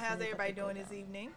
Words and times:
how's 0.00 0.20
everybody 0.20 0.52
doing 0.52 0.76
this 0.76 0.92
evening? 0.92 1.30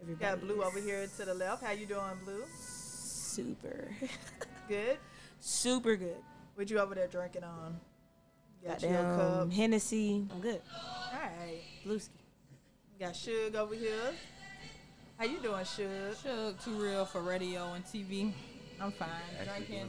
Everybody 0.00 0.24
Got 0.24 0.40
Blue 0.40 0.62
over 0.62 0.78
here 0.80 1.06
to 1.16 1.24
the 1.24 1.34
left. 1.34 1.62
How 1.62 1.72
you 1.72 1.86
doing, 1.86 2.02
Blue? 2.24 2.42
Super, 2.58 3.88
Good. 4.68 4.98
super 5.40 5.96
good. 5.96 6.16
What 6.54 6.68
you 6.70 6.78
over 6.78 6.94
there 6.94 7.06
drinking 7.08 7.44
on? 7.44 7.78
Got 8.64 8.82
your 8.82 8.92
Goddamn 8.92 9.18
cup. 9.18 9.52
Hennessy. 9.52 10.26
I'm 10.30 10.40
good. 10.40 10.60
All 11.12 11.18
right. 11.18 11.60
Blueski. 11.86 12.08
Got 13.00 13.14
Suge 13.14 13.54
over 13.54 13.74
here. 13.74 14.12
How 15.18 15.24
you 15.24 15.38
doing, 15.40 15.64
Suge? 15.64 16.22
Shug 16.22 16.62
too 16.62 16.72
real 16.82 17.04
for 17.04 17.22
radio 17.22 17.72
and 17.72 17.84
TV. 17.84 18.32
I'm 18.80 18.92
fine. 18.92 19.08
Drinking, 19.44 19.88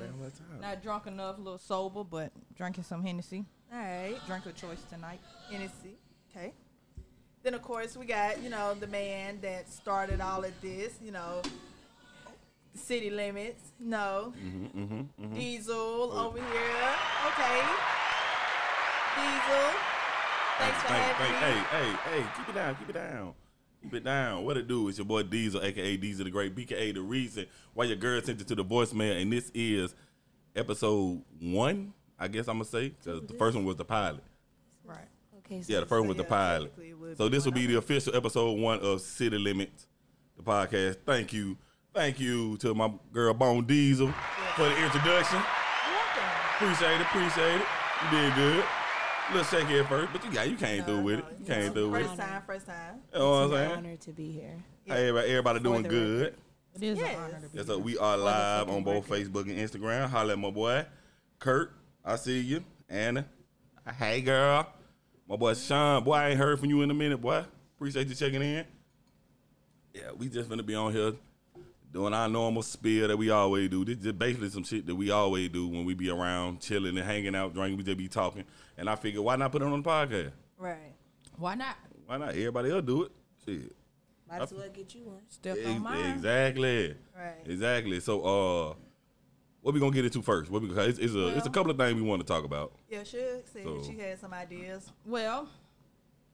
not 0.61 0.81
drunk 0.83 1.07
enough, 1.07 1.37
a 1.37 1.41
little 1.41 1.57
sober, 1.57 2.03
but 2.03 2.31
drinking 2.55 2.83
some 2.83 3.03
Hennessy. 3.03 3.43
All 3.71 3.79
right. 3.79 4.15
Drink 4.27 4.45
of 4.45 4.55
choice 4.55 4.81
tonight. 4.89 5.19
Hennessy. 5.51 5.97
Okay. 6.31 6.53
Then 7.43 7.53
of 7.53 7.61
course 7.61 7.97
we 7.97 8.05
got 8.05 8.41
you 8.41 8.49
know 8.49 8.73
the 8.73 8.87
man 8.87 9.39
that 9.41 9.69
started 9.69 10.21
all 10.21 10.43
of 10.43 10.53
this. 10.61 10.93
You 11.03 11.11
know, 11.11 11.41
city 12.73 13.09
limits. 13.09 13.61
No. 13.79 14.33
Mm-hmm, 14.41 15.33
Diesel 15.35 16.11
over 16.13 16.37
here. 16.37 16.89
Okay. 17.27 17.61
Diesel. 19.15 19.69
Thanks 20.59 20.81
for 20.81 20.87
Thank- 20.87 21.15
having 21.15 21.35
thank- 21.35 21.57
me. 21.57 21.63
Hey, 21.67 21.91
hey, 22.11 22.21
hey, 22.21 22.27
keep 22.37 22.49
it 22.49 22.55
down, 22.55 22.75
keep 22.75 22.89
it 22.89 22.93
down. 22.93 23.33
Keep 23.81 23.93
it 23.95 24.03
down. 24.05 24.45
What 24.45 24.55
it 24.55 24.67
do? 24.67 24.87
It's 24.87 24.97
your 24.97 25.05
boy 25.05 25.23
Diesel, 25.23 25.61
aka 25.61 25.97
Diesel 25.97 26.23
the 26.25 26.31
Great, 26.31 26.55
BKA 26.55 26.93
the 26.93 27.01
reason 27.01 27.47
why 27.73 27.85
your 27.85 27.97
girl 27.97 28.21
sent 28.21 28.39
it 28.39 28.47
to 28.47 28.55
the 28.55 28.63
voicemail, 28.63 29.21
and 29.21 29.31
this 29.33 29.51
is 29.53 29.93
episode 30.55 31.21
one, 31.41 31.93
I 32.17 32.27
guess 32.29 32.47
I'm 32.47 32.55
gonna 32.59 32.65
say, 32.65 32.89
because 32.89 33.21
the 33.27 33.33
first 33.33 33.55
one 33.55 33.65
was 33.65 33.75
the 33.75 33.83
pilot. 33.85 34.23
Right. 35.49 35.55
Okay, 35.57 35.61
so 35.61 35.73
Yeah, 35.73 35.79
the 35.81 35.85
first 35.85 35.99
one 35.99 36.07
was 36.09 36.17
the 36.17 36.23
pilot. 36.23 36.61
technically 36.69 36.89
it 36.89 36.99
would 36.99 37.17
So 37.17 37.29
this 37.29 37.45
will 37.45 37.51
be 37.51 37.65
the 37.65 37.77
official 37.77 38.15
episode 38.15 38.59
one 38.59 38.79
of 38.79 39.01
City 39.01 39.37
Limits, 39.37 39.87
the 40.37 40.43
podcast. 40.43 40.97
Thank 41.05 41.33
you, 41.33 41.57
thank 41.93 42.19
you 42.19 42.57
to 42.57 42.73
my 42.73 42.91
girl 43.11 43.33
Bone 43.33 43.65
Diesel 43.65 44.11
for 44.55 44.63
the 44.63 44.83
introduction. 44.83 45.39
Appreciate 46.55 46.95
it, 46.95 47.01
appreciate 47.01 47.55
it. 47.61 47.65
You 48.03 48.09
did 48.17 48.35
good. 48.35 48.65
A 49.29 49.35
little 49.35 49.43
shaky 49.59 49.79
at 49.79 49.87
first, 49.87 50.11
but 50.11 50.23
you 50.25 50.31
got 50.31 50.49
you 50.49 50.55
came 50.57 50.79
No, 50.79 50.85
through 50.85 51.01
with 51.01 51.19
no, 51.19 51.25
it. 51.25 51.33
You 51.39 51.47
know, 51.49 51.55
came 51.55 51.73
through 51.73 51.89
with 51.91 52.01
it. 52.01 52.07
First 52.07 52.19
time, 52.19 52.41
first 52.45 52.65
time. 52.67 52.95
You 53.13 53.19
know 53.19 53.29
what 53.31 53.37
I'm 53.37 53.43
it's 53.45 53.53
an 53.53 53.57
saying? 53.69 53.77
honor 53.77 53.95
to 53.97 54.11
be 54.11 54.31
here. 54.31 54.63
Hey, 54.85 55.07
everybody, 55.07 55.27
everybody 55.29 55.59
doing 55.61 55.83
the 55.83 55.89
good. 55.89 56.35
It 56.75 56.83
is 56.83 56.97
Yes. 56.99 57.15
an 57.15 57.21
honor 57.23 57.41
to 57.41 57.49
be 57.49 57.57
Yeah, 57.57 57.63
so 57.63 57.77
we 57.79 57.97
are 57.97 58.17
live 58.17 58.69
on 58.69 58.83
both 58.83 59.07
Facebook 59.07 59.43
and 59.43 59.57
Instagram. 59.57 60.09
Holla 60.09 60.33
at 60.33 60.39
my 60.39 60.51
boy, 60.51 60.85
Kurt. 61.39 61.71
I 62.03 62.15
see 62.17 62.39
you. 62.41 62.63
Anna. 62.89 63.25
Hey, 63.97 64.21
girl. 64.21 64.67
My 65.27 65.35
boy 65.35 65.53
Sean. 65.53 66.03
Boy, 66.03 66.13
I 66.13 66.29
ain't 66.29 66.39
heard 66.39 66.59
from 66.59 66.69
you 66.69 66.81
in 66.81 66.91
a 66.91 66.93
minute, 66.93 67.21
boy. 67.21 67.43
Appreciate 67.75 68.07
you 68.07 68.15
checking 68.15 68.41
in. 68.41 68.65
Yeah, 69.93 70.11
we 70.17 70.27
just 70.27 70.49
gonna 70.49 70.63
be 70.63 70.75
on 70.75 70.91
here 70.91 71.13
doing 71.91 72.13
our 72.13 72.27
normal 72.27 72.63
spiel 72.63 73.07
that 73.07 73.17
we 73.17 73.29
always 73.29 73.69
do. 73.69 73.85
This 73.85 73.99
is 74.03 74.11
basically 74.13 74.49
some 74.49 74.63
shit 74.63 74.85
that 74.87 74.95
we 74.95 75.11
always 75.11 75.49
do 75.49 75.67
when 75.67 75.85
we 75.85 75.93
be 75.93 76.09
around 76.09 76.59
chilling 76.59 76.97
and 76.97 77.05
hanging 77.05 77.35
out, 77.35 77.53
drinking. 77.53 77.77
We 77.77 77.83
just 77.83 77.97
be 77.97 78.07
talking. 78.07 78.43
And 78.77 78.89
I 78.89 78.95
figure, 78.95 79.21
why 79.21 79.35
not 79.35 79.51
put 79.51 79.61
it 79.61 79.65
on 79.65 79.81
the 79.81 79.87
podcast? 79.87 80.31
Right. 80.57 80.93
Why 81.37 81.55
not? 81.55 81.75
Why 82.07 82.17
not? 82.17 82.29
Everybody 82.29 82.71
else 82.71 82.83
do 82.83 83.03
it. 83.03 83.11
Shit. 83.45 83.75
Might 84.29 84.41
as 84.41 84.51
well 84.51 84.67
get 84.73 84.95
you 84.95 85.01
one. 85.03 85.21
Step 85.29 85.57
Ex- 85.59 85.69
on 85.69 85.83
mine. 85.83 86.11
Exactly. 86.11 86.95
Right. 87.15 87.35
Exactly. 87.45 87.99
So, 87.99 88.21
uh, 88.21 88.73
what 89.63 89.73
we 89.73 89.79
gonna 89.79 89.91
get 89.93 90.05
into 90.05 90.21
first? 90.21 90.51
What 90.51 90.61
we, 90.61 90.69
it's, 90.69 90.99
it's 90.99 91.15
a 91.15 91.27
it's 91.37 91.47
a 91.47 91.49
couple 91.49 91.71
of 91.71 91.77
things 91.77 91.95
we 91.95 92.01
want 92.01 92.21
to 92.21 92.27
talk 92.27 92.43
about. 92.43 92.73
Yeah, 92.89 92.99
Suge 92.99 93.41
said 93.51 93.63
So- 93.63 93.81
she 93.83 93.97
had 93.97 94.19
some 94.19 94.33
ideas. 94.33 94.91
Well, 95.05 95.47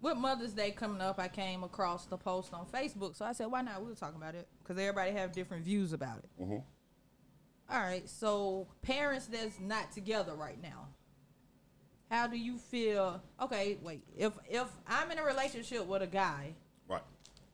with 0.01 0.17
Mother's 0.17 0.53
Day 0.53 0.71
coming 0.71 0.99
up, 1.01 1.19
I 1.19 1.27
came 1.27 1.63
across 1.63 2.05
the 2.05 2.17
post 2.17 2.53
on 2.53 2.65
Facebook, 2.65 3.15
so 3.15 3.25
I 3.25 3.31
said, 3.33 3.47
"Why 3.47 3.61
not? 3.61 3.83
We'll 3.85 3.95
talk 3.95 4.15
about 4.15 4.33
it 4.35 4.47
because 4.63 4.77
everybody 4.77 5.11
have 5.11 5.31
different 5.31 5.63
views 5.63 5.93
about 5.93 6.17
it." 6.17 6.29
Mhm. 6.41 6.63
All 7.71 7.79
right, 7.79 8.09
so 8.09 8.67
parents 8.81 9.27
that's 9.27 9.59
not 9.59 9.91
together 9.91 10.33
right 10.33 10.59
now, 10.61 10.87
how 12.09 12.25
do 12.25 12.35
you 12.35 12.57
feel? 12.57 13.21
Okay, 13.39 13.77
wait. 13.83 14.03
If 14.17 14.33
if 14.49 14.67
I'm 14.87 15.11
in 15.11 15.19
a 15.19 15.23
relationship 15.23 15.85
with 15.85 16.01
a 16.01 16.07
guy, 16.07 16.55
Right. 16.87 17.03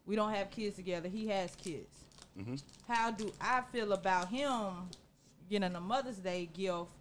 we 0.06 0.16
don't 0.16 0.34
have 0.34 0.52
kids 0.52 0.78
together. 0.78 1.09
He 1.09 1.28
has 1.28 1.53
kids. 1.58 2.06
Mhm. 2.38 2.64
How 2.88 3.12
do 3.12 3.34
I 3.41 3.62
feel 3.74 3.91
about 3.91 4.30
him 4.30 4.90
getting 5.50 5.76
a 5.76 5.82
Mother's 5.82 6.18
Day 6.18 6.50
gift 6.52 6.92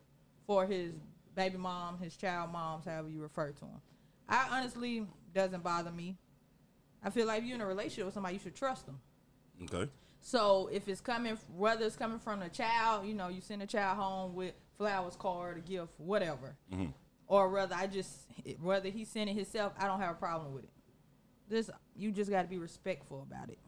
for 0.47 0.67
his 0.67 0.95
baby 1.35 1.57
mom, 1.57 1.99
his 1.99 2.17
child 2.17 2.53
moms, 2.53 2.85
however 2.85 3.09
you 3.09 3.21
refer 3.21 3.51
to 3.51 3.61
them? 3.61 3.81
I 4.29 4.47
honestly 4.51 5.07
doesn't 5.35 5.63
bother 5.63 5.91
me. 5.91 6.17
I 7.03 7.11
feel 7.11 7.27
like 7.27 7.41
if 7.41 7.45
you're 7.45 7.57
in 7.57 7.61
a 7.61 7.67
relationship 7.67 8.07
with 8.07 8.15
somebody, 8.15 8.35
you 8.35 8.41
should 8.41 8.55
trust 8.55 8.87
them. 8.87 8.99
Okay. 9.63 9.91
So 10.21 10.71
if 10.73 10.89
it's 10.89 11.03
coming, 11.03 11.37
whether 11.55 11.85
it's 11.85 11.97
coming 11.97 12.19
from 12.19 12.41
a 12.41 12.49
child, 12.49 13.07
you 13.07 13.13
know, 13.13 13.29
you 13.29 13.43
send 13.43 13.63
a 13.63 13.67
child 13.67 13.99
home 13.99 14.35
with 14.35 14.55
flowers, 14.79 15.17
card, 15.17 15.59
a 15.59 15.61
gift, 15.61 15.93
whatever, 15.99 16.57
mm-hmm. 16.73 16.87
or 17.27 17.51
whether 17.51 17.75
I 17.75 17.87
just 17.87 18.27
whether 18.63 18.89
he 18.89 19.05
sent 19.05 19.29
it 19.29 19.35
himself, 19.35 19.75
I 19.79 19.87
don't 19.87 20.01
have 20.01 20.13
a 20.13 20.19
problem 20.19 20.55
with 20.55 20.65
it. 20.65 20.71
This 21.49 21.69
you 21.95 22.11
just 22.11 22.31
got 22.31 22.43
to 22.43 22.49
be 22.49 22.57
respectful 22.57 23.27
about 23.31 23.51
it. 23.51 23.59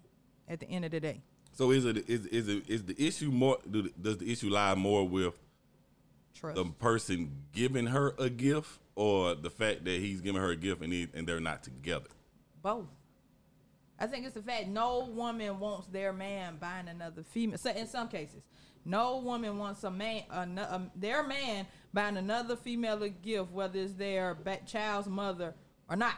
At 0.48 0.60
the 0.60 0.66
end 0.70 0.84
of 0.84 0.92
the 0.92 1.00
day, 1.00 1.22
So 1.56 1.70
is 1.70 1.86
it 1.86 2.08
is 2.08 2.26
is 2.26 2.48
it 2.48 2.68
is 2.68 2.84
the 2.84 2.94
issue 3.02 3.30
more? 3.30 3.56
Do, 3.68 3.88
does 4.00 4.18
the 4.18 4.30
issue 4.30 4.50
lie 4.50 4.74
more 4.74 5.08
with 5.08 5.34
trust. 6.34 6.54
the 6.54 6.66
person 6.66 7.44
giving 7.52 7.86
her 7.86 8.14
a 8.18 8.28
gift, 8.28 8.78
or 8.94 9.34
the 9.34 9.48
fact 9.48 9.86
that 9.86 9.98
he's 9.98 10.20
giving 10.20 10.40
her 10.40 10.50
a 10.50 10.56
gift 10.56 10.82
and 10.82 10.92
he, 10.92 11.08
and 11.14 11.26
they're 11.26 11.40
not 11.40 11.62
together? 11.62 12.10
Both. 12.62 12.88
I 13.98 14.06
think 14.06 14.26
it's 14.26 14.34
the 14.34 14.42
fact 14.42 14.68
no 14.68 15.06
woman 15.06 15.58
wants 15.58 15.86
their 15.86 16.12
man 16.12 16.58
buying 16.60 16.88
another 16.88 17.22
female. 17.22 17.56
So 17.56 17.70
in 17.70 17.86
some 17.86 18.08
cases, 18.08 18.42
no 18.84 19.16
woman 19.16 19.56
wants 19.56 19.82
a 19.84 19.90
man, 19.90 20.24
ano- 20.30 20.68
um, 20.68 20.90
their 20.94 21.26
man 21.26 21.66
buying 21.94 22.18
another 22.18 22.56
female 22.56 23.02
a 23.02 23.08
gift, 23.08 23.50
whether 23.50 23.78
it's 23.78 23.94
their 23.94 24.34
ba- 24.34 24.60
child's 24.66 25.08
mother 25.08 25.54
or 25.88 25.96
not. 25.96 26.16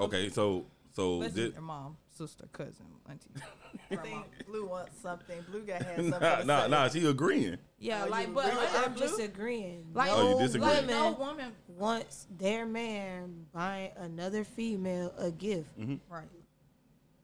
Okay. 0.00 0.30
So 0.30 0.66
so 0.90 1.18
Let's 1.18 1.34
this, 1.34 1.52
their 1.52 1.62
mom, 1.62 1.96
sister, 2.10 2.46
cousin, 2.52 2.86
auntie. 3.08 3.30
I 3.90 3.96
think 3.96 4.24
Blue 4.46 4.66
wants 4.66 4.98
something. 5.00 5.44
Blue 5.50 5.62
got 5.62 5.82
had 5.82 5.96
something. 5.96 6.10
nah 6.10 6.36
to 6.36 6.44
nah 6.46 6.62
say. 6.64 6.68
nah. 6.70 6.88
She 6.88 7.06
agreeing. 7.06 7.58
Yeah, 7.78 8.00
Oh, 8.02 8.04
you 8.06 8.10
like 8.10 8.34
but 8.34 8.46
agree 8.46 8.56
with 8.60 8.76
I'm 8.86 8.92
Blue? 8.94 9.24
agreeing. 9.24 9.86
like, 9.94 10.10
Oh, 10.12 10.28
you 10.28 10.34
no 10.34 10.40
disagree. 10.40 10.66
like 10.68 10.80
woman 10.80 10.96
no 10.96 11.10
woman, 11.12 11.52
wants 11.68 12.26
their 12.38 12.64
man 12.66 13.46
buying 13.52 13.90
another 13.96 14.44
female 14.44 15.12
a 15.18 15.30
gift 15.30 15.78
Mm-hmm. 15.78 15.96
right, 16.12 16.28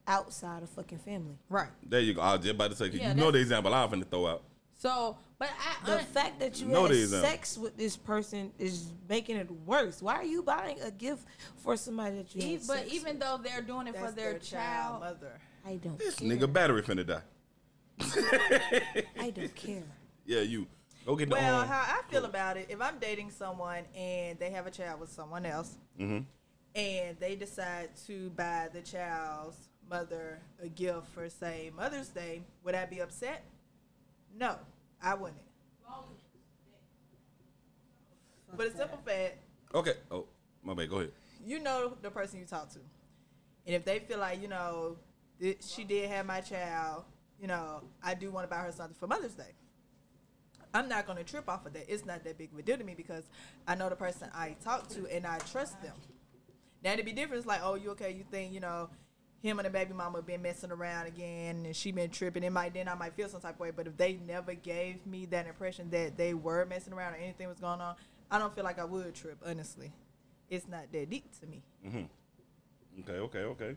outside 0.06 0.62
of 0.62 0.68
fucking 0.70 0.98
family. 0.98 1.36
right. 1.48 1.70
There 1.86 2.00
you 2.00 2.14
go. 2.14 2.20
I 2.20 2.32
was 2.34 2.42
just 2.44 2.54
about 2.54 2.70
to 2.70 2.76
say 2.76 2.90
'cause 2.90 2.98
Yeah, 2.98 3.10
you 3.10 3.14
know 3.20 3.30
the 3.30 3.38
example 3.40 3.72
I'm 3.74 3.88
finna 3.90 4.08
throw 4.08 4.26
out. 4.26 4.42
So, 4.76 5.16
but 5.38 5.50
I 5.50 5.86
The 5.86 5.98
un- 5.98 6.04
fact 6.06 6.40
that 6.40 6.58
you 6.60 6.66
know 6.66 6.82
had 6.82 6.92
they 6.92 7.00
example. 7.02 7.28
sex 7.30 7.58
with 7.58 7.76
this 7.76 7.96
person 7.98 8.50
is 8.58 8.92
making 9.08 9.36
it 9.36 9.50
worse. 9.66 10.00
Why 10.00 10.14
are 10.14 10.24
you 10.24 10.42
buying 10.42 10.80
a 10.80 10.90
gift 10.90 11.26
for 11.58 11.76
somebody 11.76 12.16
that 12.16 12.34
you 12.34 12.42
e- 12.42 12.52
had 12.54 12.66
but 12.66 12.78
sex 12.78 12.92
even 12.94 13.18
though 13.18 13.38
they're 13.42 13.60
doing 13.60 13.86
it 13.88 13.92
That's 13.94 14.06
for 14.06 14.12
their, 14.12 14.38
child, 14.38 15.00
mother. 15.00 15.38
With? 15.64 15.72
I 15.72 15.76
don't 15.76 15.98
This 15.98 16.16
care. 16.16 16.28
nigga 16.28 16.52
battery 16.52 16.82
finna 16.82 17.06
die. 17.06 17.22
I 19.20 19.30
don't 19.30 19.54
care. 19.54 19.82
Yeah, 20.26 20.40
you 20.40 20.66
go 21.06 21.16
get 21.16 21.28
the. 21.28 21.34
Well, 21.34 21.60
um, 21.60 21.68
how 21.68 21.80
I 21.98 22.02
feel 22.10 22.24
about 22.24 22.56
it, 22.56 22.66
if 22.68 22.80
I'm 22.80 22.98
dating 22.98 23.30
someone 23.30 23.84
and 23.96 24.38
they 24.38 24.50
have 24.50 24.66
a 24.66 24.70
child 24.70 25.00
with 25.00 25.10
someone 25.10 25.44
else, 25.46 25.76
Mhm. 25.98 26.24
and 26.74 27.18
they 27.18 27.36
decide 27.36 27.90
to 28.06 28.30
buy 28.30 28.68
the 28.72 28.80
child's 28.82 29.56
mother 29.88 30.40
a 30.62 30.68
gift 30.68 31.08
for, 31.08 31.28
say, 31.28 31.70
Mother's 31.76 32.08
Day, 32.08 32.42
would 32.64 32.74
I 32.76 32.86
be 32.86 33.00
upset? 33.00 33.42
No, 34.38 34.56
I 35.02 35.14
wouldn't. 35.14 35.40
But 38.56 38.66
a 38.66 38.76
simple 38.76 38.98
fact, 39.04 39.38
Okay. 39.74 39.94
Oh, 40.10 40.26
my 40.64 40.74
bad. 40.74 40.90
Go 40.90 40.96
ahead. 40.98 41.12
you 41.44 41.60
know 41.60 41.96
the 42.02 42.10
person 42.10 42.40
you 42.40 42.44
talk 42.46 42.68
to. 42.70 42.78
And 43.66 43.74
if 43.76 43.84
they 43.84 44.00
feel 44.00 44.18
like, 44.18 44.42
you 44.42 44.48
know, 44.48 44.96
she 45.60 45.84
did 45.84 46.10
have 46.10 46.26
my 46.26 46.40
child, 46.40 47.04
you 47.40 47.46
know, 47.46 47.82
I 48.02 48.14
do 48.14 48.30
want 48.30 48.44
to 48.44 48.54
buy 48.54 48.62
her 48.62 48.72
something 48.72 48.96
for 48.98 49.06
Mother's 49.06 49.34
Day. 49.34 49.54
I'm 50.72 50.88
not 50.88 51.06
going 51.06 51.18
to 51.18 51.24
trip 51.24 51.48
off 51.48 51.66
of 51.66 51.72
that. 51.72 51.92
It's 51.92 52.04
not 52.04 52.22
that 52.24 52.38
big 52.38 52.52
of 52.52 52.58
a 52.58 52.62
deal 52.62 52.76
to 52.76 52.84
me 52.84 52.94
because 52.94 53.24
I 53.66 53.74
know 53.74 53.88
the 53.88 53.96
person 53.96 54.28
I 54.34 54.56
talk 54.62 54.88
to 54.90 55.06
and 55.08 55.26
I 55.26 55.38
trust 55.38 55.82
them. 55.82 55.94
Now, 56.84 56.92
it'd 56.92 57.04
be 57.04 57.12
different. 57.12 57.38
It's 57.38 57.46
like, 57.46 57.60
oh, 57.62 57.74
you 57.74 57.90
okay? 57.90 58.12
You 58.12 58.24
think, 58.30 58.52
you 58.52 58.60
know, 58.60 58.88
him 59.42 59.58
and 59.58 59.66
the 59.66 59.70
baby 59.70 59.94
mama 59.94 60.22
been 60.22 60.42
messing 60.42 60.70
around 60.70 61.06
again 61.06 61.64
and 61.66 61.74
she 61.74 61.90
been 61.92 62.10
tripping. 62.10 62.42
It 62.42 62.52
might, 62.52 62.74
then 62.74 62.88
I 62.88 62.94
might 62.94 63.14
feel 63.14 63.28
some 63.28 63.40
type 63.40 63.54
of 63.54 63.60
way. 63.60 63.70
But 63.70 63.86
if 63.86 63.96
they 63.96 64.18
never 64.26 64.54
gave 64.54 65.04
me 65.06 65.26
that 65.26 65.46
impression 65.46 65.90
that 65.90 66.16
they 66.16 66.34
were 66.34 66.64
messing 66.66 66.92
around 66.92 67.14
or 67.14 67.16
anything 67.16 67.48
was 67.48 67.58
going 67.58 67.80
on, 67.80 67.96
I 68.30 68.38
don't 68.38 68.54
feel 68.54 68.64
like 68.64 68.78
I 68.78 68.84
would 68.84 69.14
trip, 69.14 69.38
honestly. 69.44 69.92
It's 70.48 70.68
not 70.68 70.92
that 70.92 71.10
deep 71.10 71.24
to 71.40 71.46
me. 71.46 71.62
Hmm. 71.82 73.00
Okay. 73.00 73.18
Okay. 73.18 73.38
Okay. 73.38 73.76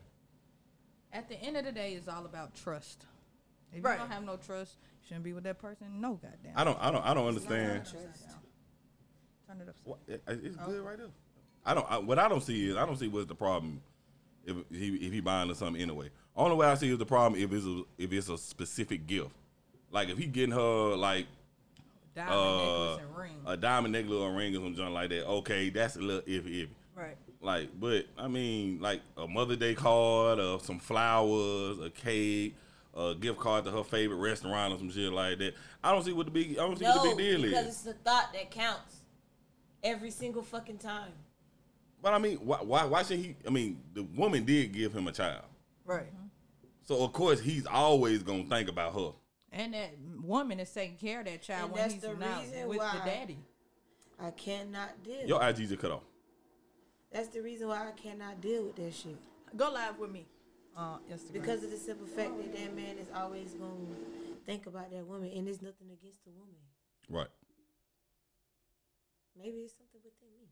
At 1.13 1.29
the 1.29 1.35
end 1.41 1.55
of 1.57 1.63
the 1.65 1.71
day, 1.71 1.93
it's 1.93 2.07
all 2.07 2.25
about 2.25 2.55
trust. 2.55 3.05
If 3.71 3.83
Right. 3.83 3.93
you 3.93 3.99
don't 3.99 4.11
have 4.11 4.23
no 4.23 4.35
trust, 4.37 4.77
you 5.01 5.07
shouldn't 5.07 5.23
be 5.23 5.33
with 5.33 5.43
that 5.45 5.59
person. 5.59 6.01
No, 6.01 6.13
goddamn. 6.15 6.53
I 6.55 6.63
don't. 6.63 6.77
I 6.81 6.91
don't. 6.91 7.05
I 7.05 7.13
don't 7.13 7.27
understand. 7.27 7.85
Turn 7.85 8.01
it 9.61 9.69
upside. 9.69 9.85
What, 9.85 9.99
it- 10.07 10.23
it's 10.27 10.55
good 10.57 10.83
right 10.83 10.97
there. 10.97 11.07
I 11.65 11.73
don't. 11.73 11.89
I, 11.89 11.97
what 11.97 12.19
I 12.19 12.27
don't 12.27 12.41
see 12.43 12.69
is 12.69 12.75
I 12.77 12.85
don't 12.85 12.97
see 12.97 13.07
what's 13.07 13.27
the 13.27 13.35
problem 13.35 13.81
if 14.45 14.57
he 14.71 14.95
if 14.97 15.13
he 15.13 15.21
buying 15.21 15.49
her 15.49 15.55
something 15.55 15.81
anyway. 15.81 16.09
Only 16.35 16.55
way 16.55 16.67
I 16.67 16.75
see 16.75 16.91
is 16.91 16.97
the 16.97 17.05
problem 17.05 17.39
if 17.41 17.51
it's 17.53 17.65
a 17.65 17.83
if 17.97 18.11
it's 18.11 18.29
a 18.29 18.37
specific 18.37 19.07
gift. 19.07 19.31
Like 19.91 20.09
if 20.09 20.17
he 20.17 20.25
getting 20.25 20.53
her 20.53 20.95
like 20.95 21.27
Diamond 22.15 22.33
uh, 22.35 22.57
necklace 22.57 22.99
and 23.07 23.17
ring. 23.17 23.41
a 23.45 23.57
diamond 23.57 23.91
necklace 23.93 24.13
or 24.17 24.33
ring 24.33 24.55
or 24.55 24.59
something 24.59 24.93
like 24.93 25.09
that, 25.09 25.25
okay, 25.27 25.69
that's 25.69 25.95
a 25.95 25.99
little 25.99 26.21
iffy 26.23 26.63
iffy. 26.63 26.69
Right. 26.95 27.17
Like, 27.43 27.69
but 27.79 28.05
I 28.17 28.27
mean, 28.27 28.79
like 28.79 29.01
a 29.17 29.27
Mother 29.27 29.55
Day 29.57 29.75
card 29.75 30.39
or 30.39 30.59
some 30.61 30.79
flowers, 30.79 31.77
a 31.79 31.89
cake, 31.89 32.55
a 32.95 33.13
gift 33.15 33.37
card 33.39 33.65
to 33.65 33.71
her 33.71 33.83
favorite 33.83 34.17
restaurant 34.17 34.73
or 34.73 34.77
some 34.77 34.89
shit 34.89 35.11
like 35.11 35.39
that. 35.39 35.53
I 35.83 35.91
don't 35.91 36.03
see 36.05 36.13
what 36.13 36.25
the 36.25 36.31
big 36.31 36.51
I 36.53 36.65
don't 36.65 36.77
see 36.79 36.85
No, 36.85 36.95
what 36.95 37.03
the 37.09 37.15
big 37.15 37.17
deal 37.17 37.41
because 37.41 37.43
is. 37.43 37.51
Because 37.51 37.67
it's 37.67 37.81
the 37.83 37.93
thought 38.09 38.31
that 38.33 38.49
counts 38.49 39.01
every 39.83 40.09
single 40.09 40.41
fucking 40.41 40.77
time. 40.77 41.11
But 42.01 42.13
I 42.13 42.17
mean, 42.19 42.37
why, 42.37 42.57
why 42.61 42.85
why 42.85 43.03
should 43.03 43.19
he? 43.19 43.35
I 43.45 43.49
mean, 43.49 43.81
the 43.93 44.03
woman 44.03 44.45
did 44.45 44.71
give 44.71 44.93
him 44.93 45.07
a 45.07 45.11
child, 45.11 45.43
Right. 45.85 46.05
Mm-hmm. 46.07 46.27
so 46.83 47.03
of 47.03 47.11
course 47.11 47.41
he's 47.41 47.65
always 47.65 48.23
gonna 48.23 48.45
think 48.45 48.69
about 48.69 48.93
her. 48.93 49.11
and 49.51 49.73
that 49.73 49.91
woman 50.23 50.59
is 50.61 50.71
taking 50.71 50.95
care 50.97 51.19
of 51.19 51.25
that 51.25 51.41
child 51.41 51.63
And 51.65 51.71
when 51.73 51.81
that's 51.81 51.93
he's 51.95 52.01
the 52.03 52.13
not 52.15 52.41
reason 52.41 52.67
with 52.69 52.77
the 52.79 52.83
why- 52.85 53.01
daddy. 53.05 53.37
I 54.19 54.31
cannot 54.31 55.03
deal. 55.03 55.25
Your 55.27 55.43
IG 55.43 55.57
just 55.67 55.79
cut 55.79 55.91
off. 55.91 56.03
That's 57.13 57.27
the 57.27 57.41
reason 57.41 57.67
why 57.67 57.87
I 57.87 57.91
cannot 57.91 58.41
deal 58.41 58.63
with 58.63 58.75
that 58.77 58.93
shit. 58.93 59.15
Go 59.55 59.71
live 59.71 59.99
with 59.99 60.11
me 60.11 60.25
on 60.75 60.99
Instagram. 61.11 61.33
Because 61.33 61.63
of 61.63 61.69
the 61.69 61.77
simple 61.77 62.07
fact 62.07 62.35
that 62.37 62.51
that 62.57 62.75
man 62.75 62.97
is 62.97 63.07
always 63.15 63.53
going 63.53 63.87
to 63.87 64.35
think 64.47 64.65
about 64.65 64.89
that 64.91 65.05
woman, 65.05 65.31
and 65.35 65.45
there's 65.45 65.61
nothing 65.61 65.91
against 65.91 66.25
the 66.25 66.31
woman. 66.31 66.55
Right. 67.07 67.27
Maybe 69.37 69.57
it's 69.57 69.73
something 69.77 70.01
within 70.03 70.29
me. 70.39 70.49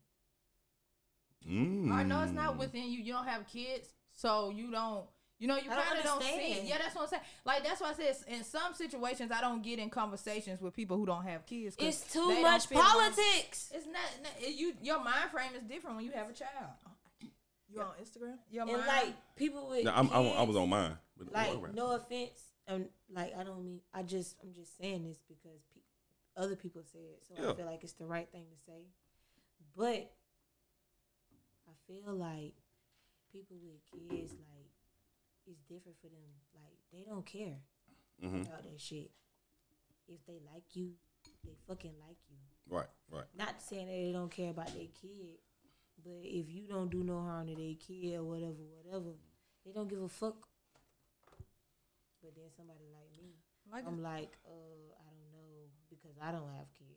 Mm. 1.44 1.92
I 1.92 2.04
know 2.04 2.22
it's 2.22 2.32
not 2.32 2.56
within 2.56 2.84
you. 2.84 3.00
You 3.00 3.12
don't 3.14 3.26
have 3.26 3.48
kids, 3.48 3.88
so 4.14 4.50
you 4.50 4.70
don't. 4.70 5.04
You 5.42 5.48
know, 5.48 5.56
you 5.56 5.72
I 5.72 5.74
don't 5.74 5.84
kind 5.86 5.98
of 5.98 6.04
don't 6.04 6.22
see 6.22 6.52
it. 6.52 6.64
Yeah, 6.68 6.78
that's 6.78 6.94
what 6.94 7.02
I'm 7.02 7.08
saying. 7.08 7.22
Like 7.44 7.64
that's 7.64 7.80
why 7.80 7.90
I 7.90 7.94
said 7.94 8.14
in 8.28 8.44
some 8.44 8.74
situations 8.74 9.32
I 9.32 9.40
don't 9.40 9.60
get 9.60 9.80
in 9.80 9.90
conversations 9.90 10.60
with 10.60 10.72
people 10.72 10.96
who 10.96 11.04
don't 11.04 11.24
have 11.24 11.44
kids. 11.46 11.74
It's 11.80 12.12
too 12.12 12.40
much 12.40 12.66
feel 12.66 12.78
like- 12.78 12.86
politics. 12.86 13.68
It's 13.74 13.86
not, 13.86 13.96
not- 14.22 14.32
it- 14.40 14.54
you. 14.54 14.74
Your 14.80 15.02
mind 15.02 15.32
frame 15.32 15.50
is 15.56 15.64
different 15.64 15.96
when 15.96 16.04
you 16.04 16.12
have 16.12 16.30
a 16.30 16.32
child. 16.32 16.70
you 17.68 17.80
on 17.80 17.88
Instagram? 18.00 18.36
Your 18.52 18.62
And 18.68 18.72
mind, 18.72 18.86
like 18.86 19.14
people 19.34 19.68
with 19.68 19.84
No, 19.84 19.90
I'm, 19.92 20.08
I'm, 20.10 20.26
I 20.28 20.42
was 20.44 20.54
on 20.56 20.68
mine. 20.68 20.96
But 21.18 21.32
like 21.32 21.48
whatever. 21.48 21.72
no 21.74 21.90
offense, 21.96 22.40
um, 22.68 22.84
like 23.12 23.36
I 23.36 23.42
don't 23.42 23.64
mean 23.64 23.80
I 23.92 24.04
just 24.04 24.36
I'm 24.44 24.52
just 24.54 24.78
saying 24.78 25.02
this 25.02 25.18
because 25.26 25.60
pe- 25.74 26.40
other 26.40 26.54
people 26.54 26.82
say 26.92 27.00
it, 27.00 27.24
so 27.26 27.34
Yeah. 27.42 27.50
I 27.50 27.54
feel 27.54 27.66
like 27.66 27.82
it's 27.82 27.94
the 27.94 28.06
right 28.06 28.28
thing 28.30 28.44
to 28.44 28.64
say. 28.72 28.82
But 29.76 30.12
I 31.66 31.72
feel 31.88 32.14
like 32.14 32.54
people 33.32 33.56
with 33.60 33.80
kids, 34.08 34.34
like 34.34 34.61
it's 35.46 35.62
different 35.68 35.98
for 36.00 36.08
them. 36.08 36.30
Like 36.54 36.76
they 36.92 37.04
don't 37.08 37.24
care 37.26 37.56
Mhm. 38.22 38.46
about 38.46 38.62
that 38.62 38.80
shit. 38.80 39.10
If 40.08 40.24
they 40.26 40.40
like 40.52 40.74
you, 40.76 40.94
they 41.44 41.54
fucking 41.66 41.94
like 42.00 42.18
you. 42.28 42.36
Right, 42.68 42.88
right. 43.10 43.26
Not 43.34 43.60
saying 43.62 43.86
that 43.86 43.92
they 43.92 44.12
don't 44.12 44.30
care 44.30 44.50
about 44.50 44.68
their 44.68 44.86
kid, 45.00 45.38
but 46.04 46.20
if 46.24 46.48
you 46.50 46.66
don't 46.68 46.90
do 46.90 47.02
no 47.04 47.20
harm 47.20 47.46
to 47.48 47.54
their 47.54 47.74
kid 47.74 48.14
or 48.16 48.24
whatever, 48.24 48.62
whatever, 48.82 49.12
they 49.64 49.72
don't 49.72 49.88
give 49.88 50.02
a 50.02 50.08
fuck. 50.08 50.48
But 52.22 52.34
then 52.36 52.50
somebody 52.56 52.86
like 52.92 53.10
me, 53.18 53.34
like 53.70 53.86
I'm 53.86 54.02
like, 54.02 54.38
uh, 54.46 54.94
I 55.00 55.04
don't 55.10 55.32
know 55.32 55.68
because 55.90 56.16
I 56.20 56.30
don't 56.32 56.50
have 56.54 56.72
kids. 56.74 56.91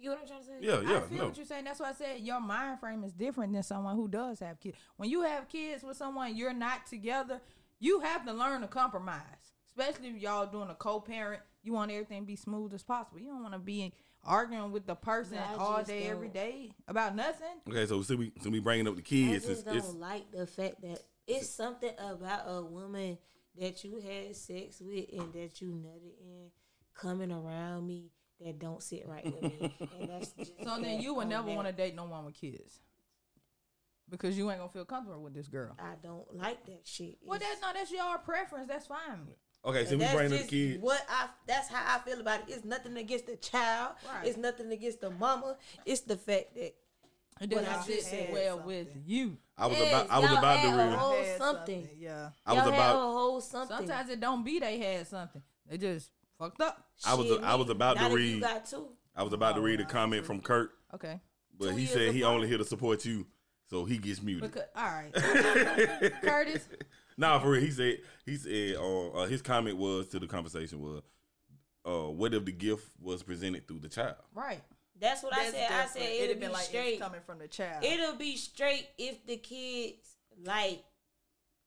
You 0.00 0.10
know 0.10 0.14
what 0.16 0.22
I'm 0.22 0.26
trying 0.28 0.40
to 0.40 0.46
say? 0.46 0.52
Yeah, 0.60 0.80
yeah. 0.80 0.96
I 0.98 1.00
feel 1.00 1.18
No. 1.18 1.24
what 1.26 1.36
you're 1.36 1.46
saying. 1.46 1.64
That's 1.64 1.80
why 1.80 1.90
I 1.90 1.92
said 1.92 2.20
your 2.20 2.40
mind 2.40 2.80
frame 2.80 3.02
is 3.04 3.12
different 3.12 3.52
than 3.52 3.62
someone 3.62 3.96
who 3.96 4.08
does 4.08 4.40
have 4.40 4.60
kids. 4.60 4.76
When 4.96 5.08
you 5.10 5.22
have 5.22 5.48
kids 5.48 5.82
with 5.82 5.96
someone 5.96 6.36
you're 6.36 6.52
not 6.52 6.86
together, 6.86 7.40
you 7.80 8.00
have 8.00 8.24
to 8.26 8.32
learn 8.32 8.60
to 8.62 8.68
compromise. 8.68 9.22
Especially 9.68 10.08
if 10.08 10.16
y'all 10.16 10.46
doing 10.46 10.70
a 10.70 10.74
co-parent, 10.74 11.42
you 11.62 11.72
want 11.72 11.90
everything 11.90 12.22
to 12.22 12.26
be 12.26 12.36
smooth 12.36 12.72
as 12.74 12.82
possible. 12.82 13.20
You 13.20 13.26
don't 13.28 13.42
want 13.42 13.54
to 13.54 13.58
be 13.60 13.92
arguing 14.24 14.72
with 14.72 14.86
the 14.86 14.94
person 14.96 15.38
But 15.52 15.58
all 15.60 15.82
day, 15.84 16.04
every 16.08 16.26
don't- 16.28 16.34
day 16.34 16.72
about 16.88 17.14
nothing. 17.14 17.60
Okay, 17.68 17.86
so 17.86 18.02
since 18.02 18.18
we 18.18 18.32
since 18.40 18.52
we 18.52 18.58
bringing 18.60 18.88
up 18.88 18.96
the 18.96 19.02
kids. 19.02 19.28
I 19.28 19.32
kids, 19.34 19.46
just 19.46 19.60
it's, 19.60 19.64
don't 19.66 19.76
it's 19.76 19.94
like 19.94 20.30
the 20.32 20.46
fact 20.46 20.80
that 20.82 21.02
it's 21.26 21.48
something 21.48 21.92
about 21.98 22.42
a 22.46 22.62
woman 22.62 23.18
that 23.60 23.84
you 23.84 23.98
had 24.00 24.34
sex 24.34 24.80
with 24.80 25.06
and 25.12 25.32
that 25.34 25.60
you 25.60 25.68
nutted 25.68 26.18
in 26.20 26.50
coming 26.94 27.30
around 27.30 27.86
me 27.86 28.10
that 28.44 28.58
don't 28.58 28.82
sit 28.82 29.06
right 29.06 29.24
with 29.24 29.42
me. 29.42 29.74
and 30.00 30.08
that's 30.10 30.30
just 30.32 30.52
So 30.62 30.78
then 30.80 31.00
you 31.00 31.14
would 31.14 31.28
never 31.28 31.50
want 31.52 31.66
to 31.66 31.72
date 31.72 31.94
no 31.94 32.04
one 32.04 32.24
with 32.24 32.34
kids. 32.34 32.80
Because 34.10 34.38
you 34.38 34.50
ain't 34.50 34.58
gonna 34.58 34.70
feel 34.72 34.86
comfortable 34.86 35.22
with 35.22 35.34
this 35.34 35.48
girl. 35.48 35.76
I 35.78 35.94
don't 36.02 36.34
like 36.34 36.64
that 36.66 36.80
shit. 36.86 37.18
Well, 37.22 37.38
that's 37.38 37.60
no, 37.60 37.68
that's 37.74 37.90
your 37.90 38.16
preference. 38.18 38.66
That's 38.66 38.86
fine. 38.86 39.28
okay. 39.66 39.84
So 39.84 39.90
And 39.92 39.98
we 39.98 40.04
that's 40.04 40.14
bringing 40.14 40.30
the 40.32 40.38
just 40.38 40.50
kids. 40.50 40.82
What 40.82 41.04
I 41.10 41.26
that's 41.46 41.68
how 41.68 41.96
I 41.96 41.98
feel 42.00 42.20
about 42.20 42.40
it. 42.40 42.44
It's 42.48 42.64
nothing 42.64 42.96
against 42.96 43.26
the 43.26 43.36
child. 43.36 43.96
Right. 44.06 44.26
It's 44.26 44.38
nothing 44.38 44.72
against 44.72 45.02
the 45.02 45.10
mama. 45.10 45.56
It's 45.84 46.00
the 46.00 46.16
fact 46.16 46.54
that 46.54 46.72
It 47.42 47.50
doesn't 47.50 47.68
I 47.68 47.82
sit 47.82 47.96
just 47.96 48.08
said 48.10 48.32
well 48.32 48.60
with 48.60 48.88
you. 49.04 49.36
I 49.58 49.66
was 49.66 49.76
Yes, 49.76 49.88
about 49.88 50.10
I 50.10 50.18
was 50.20 50.30
about 50.30 50.52
to 50.54 50.58
had 50.70 50.76
read. 50.78 50.98
whole- 50.98 51.12
I 51.12 51.36
something. 51.36 51.88
Yeah. 51.98 52.30
I 52.46 52.52
was 52.54 52.62
y'all 52.62 52.72
had 52.72 52.90
a 52.90 52.98
whole 52.98 53.40
something. 53.42 53.76
Sometimes 53.76 54.08
it 54.08 54.20
don't 54.20 54.42
be 54.42 54.58
they 54.58 54.78
had 54.78 55.06
something. 55.06 55.42
They 55.68 55.76
just 55.76 56.10
fucked 56.38 56.60
up. 56.60 56.84
I 57.06 57.14
was 57.14 57.26
Shit, 57.26 57.42
I 57.42 57.54
was 57.54 57.66
me, 57.66 57.72
about 57.72 57.96
to 57.96 58.02
not 58.02 58.10
if 58.12 58.16
read. 58.16 58.40
Got 58.42 58.66
two. 58.66 58.88
I 59.16 59.22
was 59.22 59.32
about 59.32 59.56
to 59.56 59.60
read 59.60 59.80
a 59.80 59.84
comment 59.84 60.24
from 60.24 60.40
Kurt, 60.40 60.70
Okay. 60.94 61.20
but 61.58 61.70
Two 61.70 61.74
he 61.76 61.80
years 61.82 61.92
said 61.92 62.14
he 62.14 62.20
apart. 62.22 62.34
only 62.36 62.48
here 62.48 62.58
to 62.58 62.64
support 62.64 63.04
you, 63.04 63.26
so 63.68 63.84
he 63.84 63.98
gets 63.98 64.22
muted. 64.22 64.50
Because 64.52 64.68
all 64.76 64.84
right, 64.84 65.12
Curtis. 66.22 66.68
Nah, 67.16 67.38
for 67.40 67.50
real. 67.50 67.60
He 67.60 67.70
said 67.72 67.98
he 68.24 68.36
said 68.36 68.76
uh, 68.76 69.08
uh, 69.10 69.26
his 69.26 69.42
comment 69.42 69.76
was 69.76 70.08
to 70.08 70.20
the 70.20 70.26
conversation 70.28 70.80
was, 70.80 71.02
uh, 71.84 72.10
what 72.12 72.32
if 72.34 72.44
the 72.44 72.52
gift 72.52 72.86
was 73.00 73.22
presented 73.24 73.66
through 73.66 73.80
the 73.80 73.88
child? 73.88 74.16
Right. 74.34 74.62
That's 75.00 75.22
what 75.22 75.32
I 75.32 75.44
That's 75.44 75.50
said. 75.52 75.62
I 75.64 75.68
different. 75.68 75.90
said 75.90 76.02
It'd 76.02 76.14
it'll 76.14 76.28
have 76.28 76.40
been 76.40 76.48
be 76.50 76.54
like 76.54 76.64
straight. 76.64 76.92
it's 76.94 77.02
coming 77.02 77.20
from 77.26 77.38
the 77.38 77.48
child. 77.48 77.84
It'll 77.84 78.16
be 78.16 78.36
straight 78.36 78.88
if 78.98 79.24
the 79.26 79.36
kids 79.36 80.16
like 80.44 80.84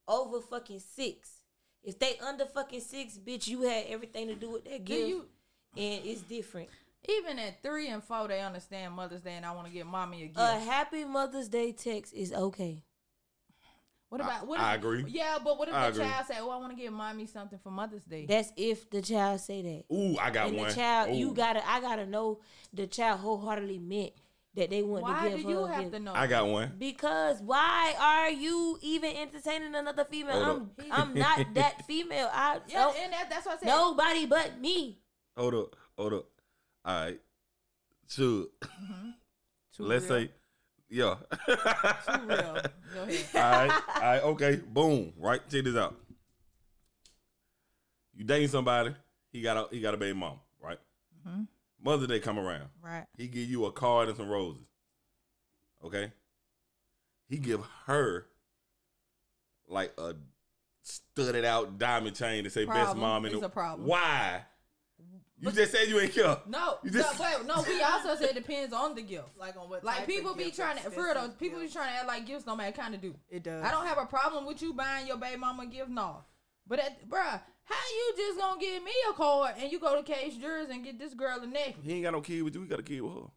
over 0.07 0.39
fucking 0.41 0.79
six. 0.79 1.29
If 1.83 1.97
they 1.99 2.17
under 2.19 2.45
fucking 2.45 2.81
six, 2.81 3.17
bitch, 3.17 3.47
you 3.47 3.63
had 3.63 3.85
everything 3.87 4.27
to 4.27 4.35
do 4.35 4.51
with 4.51 4.65
that 4.65 4.85
gift, 4.85 5.07
you 5.07 5.25
and 5.75 6.05
it's 6.05 6.21
different. 6.21 6.69
even 7.09 7.39
at 7.39 7.63
three 7.63 7.87
and 7.87 8.03
four 8.03 8.27
they 8.27 8.41
understand 8.41 8.93
Mother's 8.93 9.21
Day 9.21 9.33
and 9.35 9.45
I 9.45 9.51
want 9.51 9.67
to 9.67 9.73
get 9.73 9.85
mommy 9.87 10.23
a 10.23 10.27
gift. 10.27 10.39
A 10.39 10.59
happy 10.59 11.05
Mother's 11.05 11.47
Day 11.47 11.71
text 11.71 12.13
is 12.13 12.31
okay. 12.33 12.83
what 14.09 14.21
about 14.21 14.45
what? 14.45 14.59
I 14.59 14.73
if, 14.73 14.79
agree. 14.79 15.05
Yeah, 15.07 15.37
but 15.43 15.57
what 15.57 15.69
if 15.69 15.73
I 15.73 15.89
the 15.89 15.95
agree. 15.95 16.11
child 16.11 16.27
say, 16.27 16.35
"Oh, 16.39 16.49
I 16.49 16.57
want 16.57 16.75
to 16.75 16.81
give 16.81 16.93
mommy 16.93 17.25
something 17.25 17.57
for 17.63 17.71
Mother's 17.71 18.03
Day"? 18.03 18.25
That's 18.27 18.51
if 18.57 18.89
the 18.89 19.01
child 19.01 19.39
say 19.39 19.61
that. 19.61 19.95
Ooh, 19.95 20.17
I 20.19 20.29
got 20.29 20.49
and 20.49 20.57
one. 20.57 20.67
the 20.67 20.75
child, 20.75 21.15
you 21.15 21.33
gotta, 21.33 21.67
I 21.67 21.79
gotta 21.81 22.05
know 22.05 22.41
the 22.73 22.85
child 22.85 23.21
wholeheartedly 23.21 23.79
meant 23.79 24.11
that 24.55 24.69
they 24.69 24.81
want 24.81 25.03
Why 25.03 25.29
to 25.29 25.29
do 25.37 25.37
give 25.41 25.49
you 25.49 25.57
her 25.65 25.71
a 25.71 25.73
have 25.73 25.83
gift. 25.83 25.93
to 25.93 25.99
know? 25.99 26.13
I 26.13 26.27
got 26.27 26.47
one. 26.47 26.73
Because 26.77 27.41
why 27.41 27.93
are 27.99 28.29
you 28.29 28.77
even 28.81 29.15
entertaining 29.15 29.73
another 29.75 30.03
female? 30.05 30.43
Hold 30.43 30.69
I'm, 30.79 30.91
I'm 30.91 31.13
not 31.13 31.39
that 31.53 31.85
female. 31.85 32.29
I 32.33 32.59
Yeah, 32.67 32.79
don't, 32.83 32.97
and 32.97 33.13
that, 33.13 33.29
that's 33.29 33.45
what 33.45 33.55
I 33.55 33.59
said. 33.59 33.67
nobody 33.67 34.25
but 34.25 34.59
me. 34.59 34.99
Hold 35.37 35.55
up, 35.55 35.75
hold 35.97 36.13
up. 36.13 36.25
All 36.83 37.05
right, 37.05 37.19
should 38.07 38.47
Too 39.77 39.83
let's 39.83 40.09
real. 40.09 40.19
say, 40.19 40.31
yeah. 40.89 41.15
Too 41.47 42.25
real. 42.27 42.61
Go 42.93 43.03
ahead. 43.03 43.25
all 43.35 43.41
right, 43.41 43.71
all 43.95 44.01
right, 44.01 44.23
okay, 44.23 44.55
boom. 44.57 45.13
Right, 45.17 45.39
check 45.49 45.63
this 45.63 45.75
out. 45.77 45.95
You 48.13 48.25
dating 48.25 48.49
somebody, 48.49 48.93
he 49.31 49.41
got 49.41 49.55
a 49.57 49.67
he 49.73 49.79
got 49.81 49.93
a 49.93 49.97
baby 49.97 50.17
mom, 50.17 50.39
right? 50.61 50.77
Mhm. 51.25 51.47
Mother's 51.83 52.07
Day 52.07 52.19
come 52.19 52.37
around, 52.39 52.69
Right. 52.81 53.05
he 53.17 53.27
give 53.27 53.49
you 53.49 53.65
a 53.65 53.71
card 53.71 54.07
and 54.07 54.17
some 54.17 54.29
roses. 54.29 54.63
Okay, 55.83 56.11
he 57.27 57.37
give 57.37 57.61
her 57.85 58.27
like 59.67 59.93
a 59.97 60.15
studded 60.83 61.45
out 61.45 61.77
diamond 61.79 62.15
chain 62.15 62.43
to 62.43 62.49
say 62.49 62.65
best 62.65 62.95
mom 62.95 63.25
in 63.25 63.31
It's 63.31 63.41
the 63.41 63.47
a 63.47 63.49
problem. 63.49 63.87
Why? 63.87 64.43
You 65.39 65.51
just 65.51 65.71
said 65.71 65.87
you 65.87 65.99
ain't 65.99 66.13
care. 66.13 66.37
No, 66.45 66.77
You 66.83 66.91
no, 66.91 67.01
just- 67.01 67.19
wait, 67.19 67.45
no. 67.47 67.63
We 67.67 67.81
also 67.81 68.15
said 68.15 68.29
it 68.29 68.35
depends 68.35 68.73
on 68.73 68.93
the 68.93 69.01
gift. 69.01 69.35
like 69.37 69.57
on 69.57 69.69
what 69.71 69.83
Like 69.83 69.97
type 69.99 70.07
people 70.07 70.31
of 70.33 70.37
be 70.37 70.43
gift, 70.45 70.57
trying 70.57 70.77
to, 70.77 70.83
for 70.83 70.89
real 71.03 71.05
though, 71.05 71.09
expensive 71.21 71.39
people 71.39 71.59
be 71.61 71.67
trying 71.67 71.93
to 71.93 71.97
act 71.99 72.07
like 72.07 72.27
gifts 72.27 72.43
don't 72.45 72.57
matter. 72.57 72.71
Kind 72.77 72.93
of 72.93 73.01
do. 73.01 73.15
It 73.27 73.41
does. 73.41 73.65
I 73.65 73.71
don't 73.71 73.87
have 73.87 73.97
a 73.97 74.05
problem 74.05 74.45
with 74.45 74.61
you 74.61 74.73
buying 74.73 75.07
your 75.07 75.17
baby 75.17 75.37
mama 75.37 75.63
a 75.63 75.65
gift, 75.65 75.89
no. 75.89 76.23
But 76.67 76.77
at, 76.77 77.09
bruh, 77.09 77.41
how 77.71 77.87
you 77.95 78.13
just 78.17 78.39
gonna 78.39 78.59
give 78.59 78.83
me 78.83 78.91
a 79.09 79.13
card 79.13 79.55
and 79.59 79.71
you 79.71 79.79
go 79.79 79.95
to 79.95 80.03
Kay's 80.03 80.35
Jewelers 80.37 80.69
and 80.69 80.83
get 80.83 80.99
this 80.99 81.13
girl 81.13 81.39
a 81.41 81.47
necklace? 81.47 81.75
He 81.83 81.93
ain't 81.93 82.03
got 82.03 82.13
no 82.13 82.21
kid 82.21 82.41
with 82.43 82.55
you. 82.55 82.61
He 82.61 82.67
got 82.67 82.79
a 82.79 82.83
kid 82.83 83.01
with 83.01 83.13
her. 83.13 83.29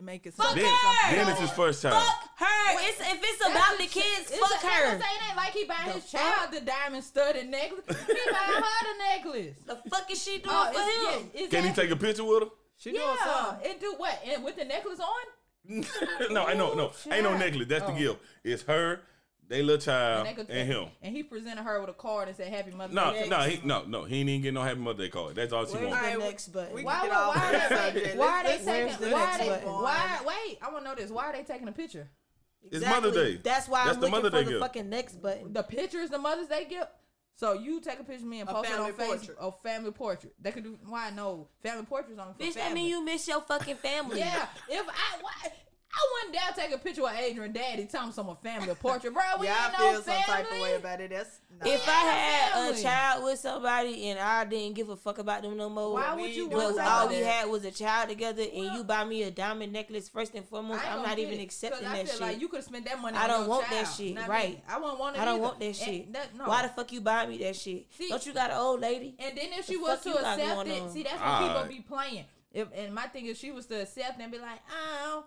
make 0.00 0.26
it 0.26 0.34
Fuck 0.34 0.46
something- 0.46 0.62
Then, 0.64 0.72
her! 0.72 1.14
then 1.16 1.28
it's 1.28 1.40
his 1.40 1.50
first 1.52 1.80
child. 1.82 2.02
Fuck 2.02 2.38
her. 2.48 2.88
It's, 2.88 3.00
if 3.00 3.20
it's 3.22 3.46
about 3.48 3.78
the 3.78 3.86
kids, 3.86 4.30
It's 4.30 4.38
fuck 4.38 4.62
a- 4.62 4.66
her. 4.66 4.96
It 4.96 5.02
ain't 5.28 5.36
like 5.36 5.52
he 5.52 5.64
buying 5.64 5.86
The 5.86 5.92
his 5.92 6.10
fuck? 6.10 6.20
child 6.20 6.52
the 6.52 6.60
diamond 6.60 7.04
studded 7.04 7.48
necklace. 7.48 7.84
He 7.86 7.94
buying 8.32 8.62
her 8.62 8.62
the 8.62 8.98
necklace. 9.14 9.56
The 9.66 9.76
fuck 9.90 10.10
is 10.10 10.22
she 10.22 10.38
doing 10.38 10.46
Oh, 10.50 10.72
for 10.72 10.80
him? 11.18 11.30
yeah, 11.34 11.40
is 11.42 11.50
Can 11.50 11.64
he 11.64 11.72
take 11.72 11.90
a 11.90 11.96
picture 11.96 12.24
with 12.24 12.42
her? 12.42 12.48
She 12.76 12.90
doing 12.90 13.02
Yeah, 13.02 13.24
something. 13.46 13.70
and 13.70 13.80
do 13.80 13.94
what? 13.96 14.20
And 14.26 14.42
with 14.44 14.56
the 14.56 14.64
necklace 14.64 14.98
on? 15.00 15.24
no, 16.30 16.44
I 16.44 16.54
know, 16.54 16.74
no, 16.74 16.92
ain't 17.10 17.22
no 17.22 17.36
necklace. 17.38 17.66
That's 17.68 17.84
Oh. 17.84 17.92
the 17.94 17.98
gift. 17.98 18.18
It's 18.42 18.62
her 18.64 19.00
they 19.48 19.62
little 19.62 19.80
child 19.80 20.26
they 20.26 20.32
could- 20.34 20.50
and 20.50 20.66
him. 20.68 20.86
And 21.02 21.14
he 21.14 21.22
presented 21.22 21.62
her 21.62 21.80
with 21.80 21.90
a 21.90 21.94
card 21.94 22.28
and 22.28 22.36
said 22.36 22.52
Happy 22.52 22.70
Mother's 22.70 22.94
No, 22.94 23.12
Day. 23.12 23.28
no, 23.28 23.38
he 23.40 23.60
no, 23.66 23.84
no. 23.84 24.04
He 24.04 24.20
ain't 24.20 24.28
even 24.30 24.42
get 24.42 24.54
no 24.54 24.62
happy 24.62 24.80
mother 24.80 25.04
day 25.04 25.10
card. 25.10 25.34
That's 25.36 25.52
all 25.52 25.66
she 25.66 25.74
Where's 25.76 25.90
wants. 25.90 26.12
the 26.12 26.18
next 26.18 26.48
button? 26.48 26.74
we 26.74 26.84
Why, 26.84 27.00
why, 27.02 27.08
why, 27.08 27.34
are 27.34 27.52
they, 27.68 27.76
subject. 27.76 28.16
why 28.16 28.26
are 28.26 28.42
they 28.44 28.48
Let's- 28.50 28.66
let's 28.66 28.96
taking? 28.96 29.04
move 29.04 29.12
Why 29.12 29.22
on. 29.22 29.28
are 29.28 29.38
they? 29.38 29.48
button. 29.48 29.68
Why? 29.72 30.20
Wait, 30.26 30.58
I 30.62 30.70
want 30.72 30.84
to 30.84 30.90
know 30.90 30.94
this. 30.96 31.10
Why 31.10 31.24
are 31.26 31.32
they 31.32 31.42
taking 31.42 31.68
a 31.68 31.72
picture? 31.72 32.08
It's 32.62 32.84
Mother's 32.86 33.14
Day. 33.14 33.36
That's 33.42 33.68
why 33.68 33.84
That's 33.84 33.96
I'm 33.96 34.00
the 34.00 34.06
looking 34.06 34.22
Mother 34.22 34.30
for 34.30 34.36
Day 34.38 34.44
the 34.44 34.50
gift. 34.52 34.62
fucking 34.62 34.88
next 34.90 35.20
button. 35.22 35.52
The 35.52 35.62
picture 35.62 35.98
is 36.00 36.10
the 36.10 36.18
Mother's 36.18 36.46
Day 36.48 36.64
gift. 36.64 36.90
So 37.36 37.52
you 37.52 37.80
take 37.80 37.98
a 38.00 38.04
picture 38.04 38.22
of 38.22 38.28
me 38.30 38.40
and 38.40 38.48
A 38.48 38.52
post 38.52 38.70
it 38.70 38.78
on 38.78 38.92
family 38.94 39.16
Facebook. 39.18 39.36
A 39.40 39.52
family 39.68 39.90
portrait. 39.90 40.32
They 40.40 40.52
could 40.52 40.62
do. 40.62 40.78
Why 40.86 41.10
no 41.10 41.48
family 41.62 41.84
portraits 41.84 42.18
on 42.18 42.32
for 42.32 42.38
Bitch, 42.40 42.54
that 42.54 42.68
family. 42.68 42.74
mean 42.82 42.90
you 42.90 43.04
miss 43.04 43.26
your 43.28 43.40
fucking 43.42 43.76
family. 43.76 44.20
Yeah. 44.20 44.46
If 44.70 44.86
I. 44.88 45.18
Why, 45.20 45.52
I 45.96 46.26
wouldn't 46.26 46.34
dare 46.56 46.64
take 46.66 46.74
a 46.74 46.78
picture 46.78 47.02
with 47.02 47.12
Adrian 47.16 47.52
Daddy 47.52 47.86
telling 47.86 48.10
some 48.12 48.28
a 48.28 48.34
family 48.34 48.74
portrait, 48.74 49.12
bro. 49.14 49.22
We 49.38 49.46
Yeah, 49.46 49.66
ain't 49.66 49.74
I 49.74 49.76
feel 49.78 49.86
no 49.92 49.94
some 50.00 50.02
family. 50.04 50.24
type 50.26 50.52
of 50.52 50.60
way 50.60 50.74
about 50.74 51.00
it. 51.00 51.10
That's 51.10 51.38
not 51.60 51.68
If 51.68 51.88
I 51.88 51.92
had 51.92 52.52
family. 52.52 52.80
a 52.80 52.82
child 52.82 53.24
with 53.24 53.38
somebody 53.38 54.08
and 54.10 54.18
I 54.18 54.44
didn't 54.44 54.74
give 54.74 54.88
a 54.88 54.96
fuck 54.96 55.18
about 55.18 55.42
them 55.42 55.56
no 55.56 55.68
more, 55.70 55.92
Why 55.94 56.14
would 56.14 56.34
you 56.34 56.42
ain't 56.44 56.50
but 56.52 56.58
want 56.58 56.74
doing 56.74 56.86
all 56.88 57.08
we 57.08 57.20
had 57.20 57.48
was 57.48 57.64
a 57.64 57.70
child 57.70 58.08
together 58.08 58.42
and 58.42 58.74
you 58.74 58.82
buy 58.82 59.04
me 59.04 59.22
a 59.22 59.30
diamond 59.30 59.72
necklace 59.72 60.08
first 60.08 60.34
and 60.34 60.44
foremost, 60.48 60.80
I 60.82 60.88
ain't 60.88 60.96
I'm 60.96 61.02
not 61.04 61.18
even 61.20 61.38
it, 61.38 61.42
accepting 61.44 61.84
'cause 61.84 61.88
I 61.92 61.96
that 61.98 62.06
feel 62.08 62.12
shit. 62.18 62.20
Like 62.22 62.40
you 62.40 62.48
could 62.48 62.56
have 62.56 62.64
spent 62.64 62.84
that 62.86 63.00
money. 63.00 63.16
I 63.16 63.26
don't 63.28 63.40
your 63.42 63.48
want 63.50 63.70
that 63.70 63.84
shit, 63.84 64.16
right. 64.26 64.48
me. 64.54 64.62
I 64.68 64.78
won't 64.80 64.98
want 64.98 65.16
it. 65.16 65.22
I 65.22 65.24
don't 65.24 65.34
either. 65.34 65.42
want 65.44 65.60
that 65.60 65.76
shit. 65.76 66.12
that- 66.12 66.34
no. 66.36 66.44
Why 66.46 66.62
the 66.62 66.68
fuck 66.70 66.90
you 66.92 67.00
buy 67.02 67.26
me 67.26 67.38
that 67.38 67.54
shit? 67.54 67.86
See- 67.96 68.08
Don't 68.08 68.26
you 68.26 68.32
got 68.32 68.50
an 68.50 68.56
old 68.56 68.80
lady? 68.80 69.14
And 69.20 69.36
then 69.38 69.52
if 69.52 69.66
she 69.66 69.74
The 69.76 69.80
was 69.82 70.00
to 70.00 70.10
accept 70.10 70.66
it, 70.68 70.90
see 70.90 71.02
that's 71.04 71.20
when 71.20 71.22
Alright. 71.30 71.52
people 71.68 71.76
be 71.76 71.80
playing. 71.82 72.24
If 72.52 72.68
and 72.74 72.94
my 72.94 73.06
thing 73.08 73.26
is 73.26 73.38
she 73.38 73.50
was 73.52 73.66
to 73.66 73.82
accept 73.82 74.20
and 74.20 74.30
be 74.32 74.38
like, 74.38 74.60
oh. 74.72 75.24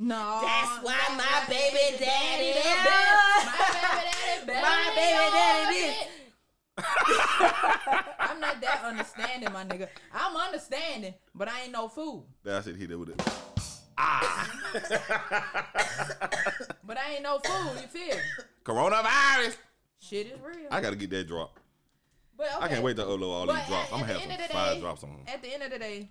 No, 0.00 0.40
That's 0.44 0.84
why 0.84 0.94
that's 0.96 1.16
my 1.16 1.52
baby 1.54 1.98
daddy 1.98 2.52
the 2.52 2.62
there. 2.62 2.84
best. 2.84 3.46
My 3.46 3.52
baby 3.72 4.10
daddy, 4.12 4.46
better 4.46 4.60
My 4.62 4.92
baby 4.94 5.14
yours, 5.14 5.32
daddy 5.32 5.80
bitch. 5.82 6.06
I'm 8.20 8.40
not 8.40 8.60
that 8.60 8.82
understanding, 8.84 9.52
my 9.52 9.64
nigga. 9.64 9.88
I'm 10.14 10.36
understanding, 10.36 11.14
but 11.34 11.48
I 11.48 11.62
ain't 11.62 11.72
no 11.72 11.88
fool. 11.88 12.26
That's 12.44 12.68
it. 12.68 12.76
He 12.76 12.86
did 12.86 12.96
with 12.96 13.08
it. 13.10 13.22
Ah. 13.98 14.48
But 16.84 16.96
I 16.96 17.14
ain't 17.14 17.22
no 17.24 17.40
fool. 17.40 17.74
You 17.74 17.88
feel? 17.88 18.14
me? 18.16 18.22
Coronavirus. 18.64 19.56
Shit 20.00 20.26
is 20.28 20.40
real. 20.40 20.68
I 20.70 20.80
gotta 20.80 20.94
get 20.96 21.10
that 21.10 21.26
drop. 21.26 21.58
but 22.36 22.46
okay. 22.54 22.64
I 22.64 22.68
can't 22.68 22.84
wait 22.84 22.96
to 22.96 23.02
upload 23.02 23.22
all 23.32 23.46
But 23.46 23.56
these 23.56 23.66
drops. 23.66 23.88
at- 23.88 23.92
I'm 23.94 24.00
gonna 24.00 24.12
have 24.12 24.22
some 24.22 24.30
of 24.30 24.38
the 24.38 24.44
five 24.54 24.74
day- 24.74 24.80
drops 24.80 25.02
on. 25.02 25.20
At 25.26 25.42
the 25.42 25.52
end 25.52 25.62
of 25.64 25.70
the 25.72 25.78
day, 25.80 26.08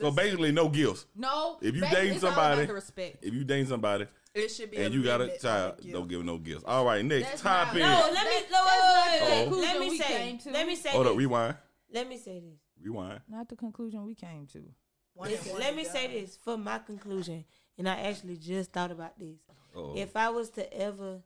So 0.00 0.10
basically, 0.10 0.52
no 0.52 0.68
gifts. 0.68 1.06
no. 1.14 1.58
If 1.60 1.74
you 1.74 1.80
basically, 1.82 2.02
dating 2.06 2.18
somebody, 2.20 2.66
respect. 2.72 3.18
if 3.24 3.34
you 3.34 3.44
dating 3.44 3.66
somebody 3.66 4.06
It 4.34 4.48
should 4.48 4.70
be. 4.70 4.78
and 4.78 4.86
a 4.86 4.96
you 4.96 5.02
got 5.04 5.20
a 5.20 5.36
child, 5.38 5.74
don't 5.90 6.08
give 6.08 6.24
no 6.24 6.38
gifts. 6.38 6.64
All 6.66 6.84
right, 6.86 7.04
next 7.04 7.28
That's 7.28 7.44
not- 7.44 7.64
topic. 7.66 7.82
No, 7.82 7.88
let 7.88 8.12
me 8.12 8.16
That- 8.16 8.24
wait, 8.24 8.48
that's 8.50 9.30
wait, 9.30 9.48
wait, 9.48 9.50
wait. 9.50 9.60
Let 9.60 9.80
me 9.80 9.98
say. 9.98 10.40
Let 10.50 10.66
me 10.66 10.76
say. 10.76 10.88
Hold 10.90 11.06
up, 11.06 11.12
this. 11.12 11.18
rewind, 11.18 11.56
Let 11.92 12.08
me 12.08 12.16
say 12.16 12.40
this. 12.40 12.58
rewind. 12.82 13.20
Not 13.28 13.48
the 13.48 13.56
conclusion 13.56 14.04
we 14.04 14.14
came 14.14 14.46
to. 14.48 14.64
Listen, 15.14 15.58
let 15.58 15.76
me 15.76 15.84
say 15.84 16.06
this 16.20 16.36
for 16.42 16.56
my 16.56 16.78
conclusion, 16.78 17.44
and 17.76 17.86
I 17.88 17.96
actually 18.00 18.38
just 18.38 18.72
thought 18.72 18.90
about 18.90 19.18
this. 19.18 19.36
Oh, 19.76 19.94
If 19.94 20.16
I 20.16 20.30
was 20.30 20.48
to 20.50 20.72
ever, 20.74 21.20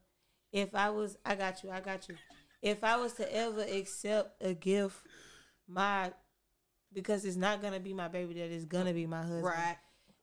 if 0.53 0.75
I 0.75 0.91
was, 0.91 1.17
I 1.25 1.37
got 1.37 1.63
you, 1.63 1.71
I 1.71 1.81
got 1.81 2.09
you. 2.09 2.17
If 2.63 2.83
I 2.83 2.97
was 2.97 3.13
to 3.15 3.33
ever 3.33 3.63
accept 3.63 4.43
a 4.43 4.55
gift, 4.55 4.97
my, 5.69 6.13
because 6.93 7.25
it's 7.25 7.37
not 7.37 7.63
gonna 7.63 7.81
be 7.81 7.93
my 7.93 8.09
baby, 8.09 8.35
that 8.35 8.51
is 8.51 8.65
gonna 8.65 8.93
be 8.93 9.07
my 9.07 9.23
husband. 9.23 9.45
Right. 9.45 9.77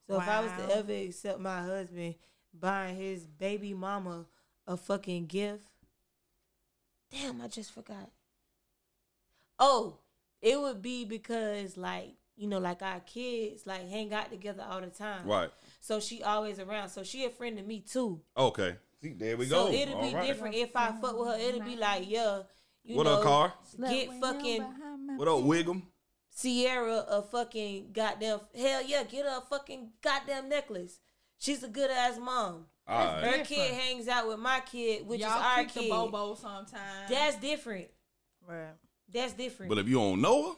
So 0.07 0.19
if 0.19 0.27
I 0.27 0.41
was 0.41 0.51
to 0.51 0.75
ever 0.75 0.93
accept 0.93 1.39
my 1.39 1.61
husband 1.61 2.15
buying 2.53 2.95
his 2.95 3.25
baby 3.25 3.73
mama 3.73 4.25
a 4.67 4.77
fucking 4.77 5.27
gift, 5.27 5.63
damn, 7.11 7.41
I 7.41 7.47
just 7.47 7.71
forgot. 7.71 8.09
Oh, 9.59 9.99
it 10.41 10.59
would 10.59 10.81
be 10.81 11.05
because 11.05 11.77
like 11.77 12.15
you 12.35 12.47
know, 12.47 12.59
like 12.59 12.81
our 12.81 12.99
kids 13.01 13.67
like 13.67 13.87
hang 13.89 14.13
out 14.13 14.31
together 14.31 14.65
all 14.67 14.81
the 14.81 14.87
time. 14.87 15.27
right. 15.27 15.49
So 15.81 15.99
she 15.99 16.23
always 16.23 16.59
around. 16.59 16.89
So 16.89 17.03
she 17.03 17.25
a 17.25 17.29
friend 17.29 17.57
to 17.57 17.63
me 17.63 17.81
too. 17.81 18.21
Okay. 18.35 18.75
See, 19.01 19.13
there 19.13 19.37
we 19.37 19.45
so 19.45 19.65
go. 19.65 19.71
So 19.71 19.73
it'll 19.73 20.01
be 20.01 20.07
All 20.07 20.13
right. 20.15 20.27
different 20.27 20.55
if 20.55 20.75
I 20.75 20.91
fuck 20.93 21.17
with 21.17 21.27
her. 21.27 21.37
It'll 21.37 21.61
be 21.61 21.75
like, 21.75 22.09
yeah, 22.09 22.43
you 22.83 22.97
What 22.97 23.03
know, 23.03 23.15
up, 23.15 23.23
car? 23.23 23.53
get 23.89 24.13
fucking 24.19 24.61
What 25.17 25.27
up, 25.27 25.43
Wiggum? 25.43 25.83
Sierra 26.33 27.05
a 27.09 27.21
fucking 27.21 27.89
goddamn 27.93 28.39
hell 28.57 28.81
yeah, 28.85 29.03
get 29.03 29.25
her 29.25 29.37
a 29.37 29.41
fucking 29.41 29.91
goddamn 30.01 30.49
necklace. 30.49 30.99
She's 31.39 31.61
a 31.63 31.67
good 31.67 31.91
ass 31.91 32.17
mom. 32.17 32.65
All 32.87 33.07
Her. 33.15 33.21
Different. 33.21 33.47
kid 33.47 33.73
hangs 33.73 34.07
out 34.07 34.27
with 34.27 34.39
my 34.39 34.59
kid, 34.61 35.05
which 35.07 35.21
Y'all 35.21 35.29
is 35.29 35.35
our 35.45 35.57
keep 35.63 35.73
the 35.73 35.79
kid. 35.81 35.89
bobo 35.89 36.35
sometimes. 36.35 37.09
That's 37.09 37.37
different. 37.37 37.87
Right. 38.47 38.73
That's 39.13 39.33
different. 39.33 39.69
But 39.69 39.77
if 39.77 39.87
you 39.87 39.95
don't 39.95 40.21
know 40.21 40.49
her, 40.49 40.55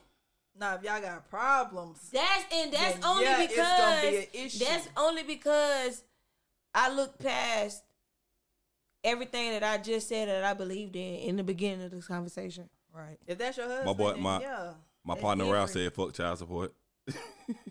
Now, 0.58 0.76
if 0.76 0.84
y'all 0.84 1.02
got 1.02 1.30
problems, 1.30 2.10
that's 2.12 2.46
and 2.54 2.72
that's 2.72 2.94
then 2.96 3.04
only 3.06 3.24
yeah, 3.26 3.42
because 3.46 3.58
it's 3.58 3.80
gonna 3.80 4.12
be 4.12 4.18
an 4.18 4.46
issue. 4.46 4.66
that's 4.66 4.90
only 4.98 5.24
because 5.24 6.04
I 6.74 6.90
look 6.94 7.20
past 7.20 7.84
everything 9.04 9.52
that 9.52 9.64
I 9.64 9.78
just 9.78 10.08
said 10.08 10.28
that 10.30 10.44
I 10.44 10.54
believed 10.54 10.96
in 10.96 11.16
in 11.16 11.36
the 11.36 11.44
beginning 11.44 11.84
of 11.86 11.92
this 11.92 12.08
conversation. 12.08 12.70
right. 12.94 13.18
if 13.28 13.38
that's 13.38 13.58
your 13.58 13.68
husband, 13.68 13.98
boy- 13.98 14.16
my- 14.16 14.42
yeah. 14.42 14.74
My 15.06 15.16
partner 15.16 15.46
Ralph 15.46 15.72
different. 15.74 15.94
said, 15.94 15.94
"Fuck 15.96 16.14
child 16.14 16.38
support." 16.40 16.74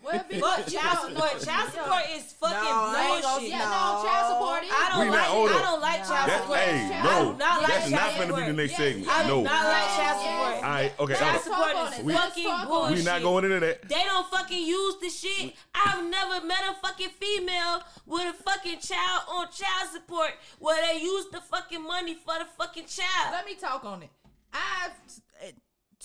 Well, 0.01 0.23
be- 0.29 0.39
Fuck 0.39 0.67
child 0.67 1.09
support. 1.11 1.43
Child 1.43 1.71
support 1.73 2.03
is 2.15 2.31
fucking 2.39 2.55
No, 2.55 2.95
I 2.95 3.11
ain't 3.15 3.21
gonna- 3.21 3.33
bullshit. 3.35 3.49
Yeah, 3.49 3.57
no, 3.67 4.07
child 4.07 4.25
support 4.31 4.63
is. 4.63 4.71
I 4.71 4.89
don't 4.95 4.99
We 5.01 5.05
not 5.11 5.19
like. 5.19 5.29
older. 5.35 5.53
I 5.53 5.61
don't 5.61 5.81
like 5.81 5.99
No. 5.99 6.07
child 6.07 6.29
That, 6.29 6.39
support. 6.41 6.59
hey, 6.59 6.95
I 6.95 7.03
no, 7.03 7.31
do 7.33 7.37
not 7.37 7.61
like 7.61 7.67
that's 7.67 7.89
not 7.91 7.99
child 7.99 8.15
finna 8.15 8.35
be 8.39 8.45
the 8.45 8.53
next 8.53 8.71
Yes, 8.71 8.79
segment. 8.79 9.07
I 9.11 9.23
do 9.23 9.27
no. 9.29 9.41
not 9.43 9.65
like 9.65 9.87
child 9.99 9.99
yes. 9.99 10.23
support. 10.23 10.55
All 10.55 10.61
right, 10.71 10.91
okay, 10.99 11.15
Child 11.15 11.35
hold 11.35 11.35
on. 11.35 11.43
support 11.43 11.99
is. 11.99 12.05
We- 12.05 12.13
fucking 12.13 12.43
Let's 12.45 12.55
talk 12.55 12.55
on 12.55 12.63
it. 12.63 12.69
bullshit. 12.69 12.97
we 12.97 13.03
not 13.03 13.21
going 13.21 13.43
into 13.45 13.59
that. 13.59 13.89
They 13.89 14.03
don't 14.05 14.27
fucking 14.31 14.63
use 14.65 14.95
the 15.01 15.09
shit. 15.09 15.53
I've 15.75 16.03
never 16.05 16.45
met 16.47 16.63
a 16.71 16.73
fucking 16.87 17.09
female 17.19 17.83
with 18.05 18.23
a 18.31 18.43
fucking 18.43 18.79
child 18.79 19.21
on 19.27 19.47
child 19.51 19.89
support 19.91 20.31
where 20.59 20.79
they 20.87 21.01
use 21.01 21.25
the 21.33 21.41
fucking 21.41 21.83
money 21.83 22.15
for 22.15 22.35
the 22.39 22.45
fucking 22.57 22.85
child. 22.87 23.33
Let 23.35 23.45
me 23.45 23.55
talk 23.55 23.83
on 23.83 24.03
it. 24.03 24.09
I've 24.53 24.95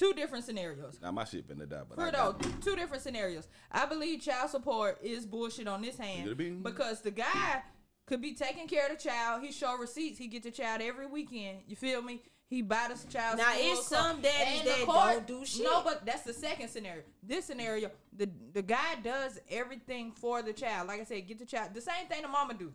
two 0.01 0.13
different 0.15 0.45
scenarios. 0.45 0.99
Now 1.03 1.13
my 1.13 1.25
shit 1.25 1.47
finna 1.47 1.69
die, 1.69 1.83
but 1.89 1.99
I 1.99 2.07
For 2.07 2.13
got 2.13 2.43
those 2.43 2.53
two 2.65 2.75
different 2.75 3.03
scenarios, 3.03 3.47
I 3.71 3.85
believe 3.87 4.23
child 4.23 4.51
support 4.51 4.99
is 5.03 5.27
bullshit 5.27 5.69
on 5.69 5.83
this 5.83 5.99
hand 5.99 6.37
be? 6.37 6.51
because 6.51 7.03
the 7.03 7.11
guy 7.11 7.63
could 8.07 8.23
be 8.23 8.33
taking 8.35 8.67
care 8.67 8.87
of 8.91 8.97
the 8.97 9.03
child. 9.09 9.43
He 9.43 9.53
show 9.53 9.77
receipts. 9.77 10.19
He 10.19 10.27
get 10.27 10.43
the 10.43 10.51
child 10.51 10.81
every 10.83 11.07
weekend. 11.07 11.59
You 11.69 11.77
feel 11.77 12.01
me? 12.03 12.23
He 12.49 12.63
buy 12.63 12.89
the 12.93 13.09
child. 13.13 13.39
Now, 13.39 13.53
school 13.53 13.63
it's 13.73 13.89
clothes. 13.89 14.03
some 14.03 14.21
daddies 14.23 14.63
that 14.65 14.85
court- 14.85 14.97
don't 14.97 15.27
do 15.27 15.47
shit. 15.47 15.63
No, 15.63 15.83
but 15.85 16.05
that's 16.05 16.23
the 16.23 16.33
second 16.33 16.69
scenario. 16.69 17.03
This 17.23 17.45
scenario, 17.45 17.91
the 18.17 18.29
the 18.53 18.63
guy 18.63 18.97
does 19.05 19.39
everything 19.49 20.11
for 20.13 20.43
the 20.43 20.53
child. 20.53 20.89
Like 20.89 21.01
I 21.01 21.05
said, 21.05 21.29
get 21.29 21.39
the 21.39 21.47
child. 21.47 21.75
The 21.75 21.81
same 21.81 22.07
thing 22.09 22.23
the 22.23 22.29
mama 22.29 22.55
do. 22.55 22.73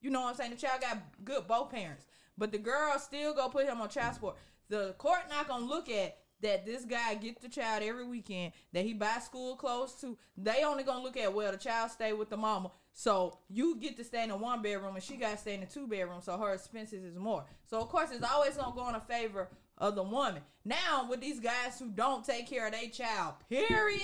You 0.00 0.10
know 0.10 0.20
what 0.20 0.28
I'm 0.28 0.34
saying? 0.36 0.50
The 0.52 0.56
child 0.58 0.80
got 0.82 0.98
good 1.24 1.48
both 1.48 1.70
parents, 1.70 2.06
but 2.38 2.52
the 2.52 2.58
girl 2.58 2.96
still 3.00 3.34
go 3.34 3.48
put 3.48 3.66
him 3.66 3.80
on 3.80 3.88
child 3.88 4.14
support. 4.14 4.36
The 4.68 4.94
court 4.98 5.20
not 5.28 5.48
gonna 5.48 5.64
look 5.64 5.88
at 5.88 6.18
that 6.46 6.64
this 6.64 6.84
guy 6.84 7.14
get 7.14 7.40
the 7.40 7.48
child 7.48 7.82
every 7.82 8.06
weekend, 8.06 8.52
that 8.72 8.84
he 8.84 8.94
buy 8.94 9.18
school 9.22 9.56
clothes 9.56 9.94
too. 10.00 10.16
They 10.36 10.64
only 10.64 10.82
gonna 10.84 11.02
look 11.02 11.16
at 11.16 11.32
well 11.34 11.52
the 11.52 11.58
child 11.58 11.90
stay 11.90 12.12
with 12.12 12.30
the 12.30 12.36
mama. 12.36 12.70
So 12.92 13.38
you 13.50 13.76
get 13.76 13.96
to 13.98 14.04
stay 14.04 14.24
in 14.24 14.30
a 14.30 14.36
one 14.36 14.62
bedroom 14.62 14.94
and 14.94 15.04
she 15.04 15.16
got 15.16 15.32
to 15.32 15.36
stay 15.36 15.54
in 15.54 15.62
a 15.62 15.66
two 15.66 15.86
bedroom, 15.86 16.20
so 16.22 16.38
her 16.38 16.54
expenses 16.54 17.04
is 17.04 17.16
more. 17.18 17.44
So 17.66 17.78
of 17.80 17.88
course 17.88 18.08
it's 18.10 18.24
always 18.24 18.56
gonna 18.56 18.74
go 18.74 18.88
in 18.88 18.94
a 18.94 19.00
favor 19.00 19.48
of 19.76 19.94
the 19.94 20.02
woman. 20.02 20.42
Now 20.64 21.06
with 21.10 21.20
these 21.20 21.38
guys 21.38 21.78
who 21.78 21.90
don't 21.90 22.24
take 22.24 22.48
care 22.48 22.66
of 22.66 22.72
their 22.72 22.88
child, 22.88 23.34
period. 23.50 24.00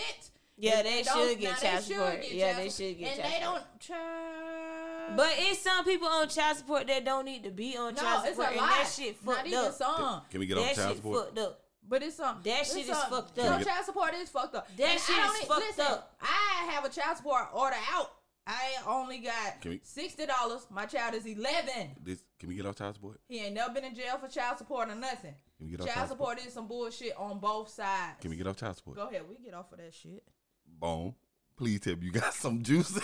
Yeah, 0.58 0.80
if 0.80 0.84
they 0.84 1.02
should 1.02 1.40
get 1.40 1.58
child 1.58 1.82
should 1.84 1.94
support. 1.96 2.20
get 2.22 2.32
Yeah, 2.32 2.52
child 2.52 2.64
they 2.64 2.68
should 2.70 2.99
get 2.99 3.08
and 3.12 3.20
child 3.22 3.32
they 3.32 3.40
support. 3.40 3.62
don't 3.62 3.80
child. 3.80 5.16
But 5.16 5.30
it's 5.38 5.58
some 5.61 5.84
people 5.84 6.08
on 6.08 6.28
child 6.28 6.56
support 6.58 6.87
that 6.87 7.04
don't 7.04 7.25
need 7.25 7.44
to 7.44 7.50
be 7.50 7.76
on 7.76 7.94
no, 7.94 8.00
child 8.00 8.25
it's 8.26 8.38
a 8.38 8.42
support, 8.42 8.56
lot. 8.56 8.62
and 8.62 8.84
that 8.87 8.92
shit 8.94 9.25
Not 9.25 9.34
fucked 9.37 9.46
even 9.49 9.58
up. 9.58 9.75
some. 9.75 10.20
Can 10.30 10.40
we 10.40 10.46
get 10.46 10.54
That 10.56 10.62
off 10.70 10.75
child 10.75 10.88
shit 10.88 10.96
support? 10.99 11.25
fucked 11.26 11.38
up. 11.38 11.62
But 11.89 12.03
it's 12.03 12.17
some 12.17 12.41
That 12.45 12.61
it's 12.61 12.73
shit 12.75 12.89
is 12.89 12.97
fucked 12.97 13.37
no, 13.37 13.43
up. 13.45 13.49
Can 13.51 13.59
we 13.59 13.65
child 13.65 13.85
support 13.85 14.15
is 14.15 14.29
fucked 14.31 14.55
up. 14.55 14.69
That 14.77 14.89
And 14.91 15.01
shit 15.01 15.17
is 15.19 15.25
only- 15.25 15.41
fucked 15.47 15.61
listen, 15.79 15.85
up. 15.93 16.17
I 16.21 16.71
have 16.73 16.85
a 16.85 16.89
child 16.89 17.17
support 17.19 17.49
order 17.53 17.77
out. 17.93 18.11
I 18.47 18.73
only 18.87 19.19
got 19.19 19.65
we- 19.65 19.81
sixty 19.85 20.27
dollars. 20.27 20.67
My 20.71 20.87
child 20.87 21.15
is 21.15 21.27
eleven. 21.27 21.95
This 22.03 22.25
can 22.39 22.49
we 22.49 22.57
get 22.57 22.67
off 22.67 22.77
child 22.77 22.95
support? 22.95 23.21
He 23.29 23.39
ain't 23.41 23.55
never 23.55 23.73
been 23.73 23.85
in 23.85 23.95
jail 23.95 24.19
for 24.19 24.27
child 24.29 24.59
support 24.59 24.89
or 24.89 24.95
nothing. 24.97 25.35
Can 25.59 25.67
we 25.67 25.71
get 25.71 25.81
off 25.81 25.87
Child 25.87 25.97
child 25.97 26.09
support 26.09 26.39
is 26.47 26.53
some 26.53 26.67
bullshit 26.67 27.17
on 27.17 27.39
both 27.39 27.69
sides. 27.69 28.17
Can 28.21 28.31
we 28.31 28.37
get 28.37 28.47
off 28.49 28.57
child 28.57 28.77
support? 28.77 28.97
Go 28.97 29.07
ahead, 29.09 29.23
we 29.29 29.37
get 29.45 29.55
off 29.55 29.71
of 29.73 29.79
that 29.79 29.95
shit 29.95 30.25
Bone. 30.67 31.15
Please 31.57 31.79
tell 31.81 31.95
me 31.95 32.07
you 32.07 32.11
got 32.12 32.35
some 32.45 32.62
juice. 32.65 32.99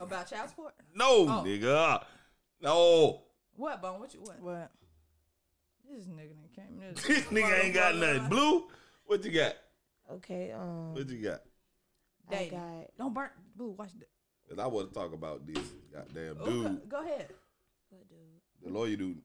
about 0.00 0.28
child 0.28 0.50
support. 0.50 0.74
no, 0.94 1.06
Oh. 1.28 1.44
nigga. 1.46 2.04
No. 2.60 3.22
What, 3.56 3.80
Bone? 3.80 4.00
What 4.00 4.12
you 4.12 4.20
what? 4.20 4.40
What? 4.40 4.70
This 5.94 6.06
nigga 6.06 6.34
done 6.34 6.48
came. 6.54 6.80
This, 6.94 7.04
This 7.06 7.24
nigga 7.26 7.64
ain't 7.64 7.74
got 7.74 7.94
nothing. 7.96 8.28
Blue, 8.28 8.64
what 9.06 9.24
you 9.24 9.30
got? 9.32 9.54
Okay, 10.10 10.52
um, 10.52 10.94
What 10.94 11.08
you 11.08 11.18
got? 11.22 11.40
I 12.30 12.34
Dating. 12.34 12.58
got. 12.58 12.86
Don't 12.98 13.14
burn. 13.14 13.28
Blue, 13.56 13.70
watch 13.78 13.90
that. 13.98 14.08
'Cause 14.48 14.58
I 14.58 14.66
want 14.66 14.88
to 14.88 14.94
talk 14.94 15.12
about 15.14 15.46
this 15.46 15.64
goddamn 15.92 16.36
Oh, 16.40 16.44
dude, 16.46 16.88
Go 16.88 17.00
ahead. 17.02 17.28
What 17.90 18.08
dude? 18.08 18.18
the 18.62 18.70
lawyer 18.70 18.96
dude. 18.96 19.18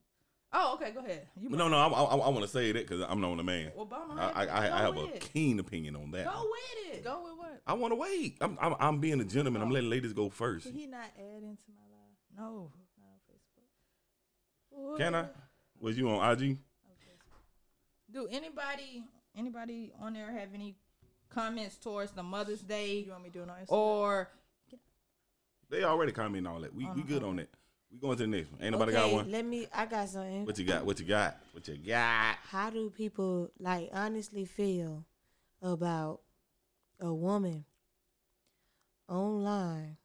Oh, 0.54 0.76
okay, 0.76 0.92
go 0.92 1.00
ahead. 1.02 1.28
You 1.40 1.50
no, 1.50 1.68
no, 1.68 1.78
I, 1.78 1.88
I, 1.88 2.04
I 2.16 2.30
want 2.30 2.42
to 2.44 2.48
say 2.48 2.72
that 2.72 2.88
because 2.88 3.06
I'm 3.10 3.20
not 3.20 3.38
a 3.38 3.44
man. 3.44 3.72
Well, 3.76 3.86
Bono, 3.86 4.14
I, 4.18 4.30
I, 4.32 4.46
I, 4.46 4.80
I 4.80 4.82
have 4.84 4.96
a 4.96 5.06
it. 5.16 5.30
keen 5.34 5.60
opinion 5.60 5.96
on 5.98 6.12
that. 6.12 6.26
Go 6.26 6.46
with 6.50 6.96
it. 6.96 7.04
Go 7.04 7.22
with 7.24 7.34
what? 7.38 7.62
I 7.68 7.74
want 7.74 7.92
to 7.92 7.96
wait. 7.96 8.38
I'm, 8.40 8.58
I'm, 8.62 8.76
I'm 8.80 9.00
being 9.00 9.20
a 9.20 9.26
gentleman. 9.26 9.62
I'm 9.62 9.72
letting 9.72 9.90
ladies 9.90 10.14
go 10.14 10.30
first. 10.30 10.66
Can 10.66 10.74
he 10.76 10.88
not 10.88 11.10
add 11.18 11.44
into 11.44 11.64
my 11.76 11.82
live? 11.92 12.16
No. 12.38 12.72
Not 12.98 13.08
on 13.10 13.20
Facebook. 14.94 14.98
Can 14.98 15.16
I? 15.16 15.26
Was 15.80 15.98
you 15.98 16.10
on 16.10 16.32
IG? 16.32 16.58
Do 18.12 18.28
anybody 18.32 19.04
anybody 19.36 19.92
on 20.02 20.14
there 20.14 20.32
have 20.32 20.50
any 20.54 20.76
comments 21.30 21.78
towards 21.78 22.12
the 22.12 22.24
Mother's 22.24 22.62
Day 22.62 23.00
You 23.00 23.12
want 23.12 23.24
me 23.24 23.30
doing 23.30 23.50
on 23.50 23.58
Instagram? 23.58 23.78
or 23.78 24.30
They 25.70 25.84
already 25.84 26.12
commenting 26.12 26.48
all 26.48 26.62
that. 26.62 26.74
We, 26.74 26.88
we 26.96 27.04
good 27.04 27.24
on 27.24 27.36
that. 27.36 27.50
We 27.92 28.00
going 28.00 28.18
to 28.18 28.24
the 28.24 28.28
next 28.28 28.52
one. 28.52 28.62
Ain't 28.62 28.72
nobody 28.72 28.94
okay, 28.94 29.02
got 29.10 29.14
one. 29.14 29.32
let 29.32 29.46
me. 29.46 29.68
I 29.74 29.86
got 29.86 30.10
something. 30.10 30.46
What 30.46 30.58
you 30.58 30.66
got? 30.66 30.86
What 30.86 31.00
you 31.00 31.06
got? 31.06 31.38
What 31.54 31.68
you 31.68 31.78
got? 31.78 32.38
How 32.50 32.70
do 32.70 32.90
people 32.90 33.50
like 33.60 33.90
honestly 33.94 34.46
feel 34.46 35.06
about 35.62 36.22
a 37.00 37.14
woman 37.14 37.66
online, 39.08 39.98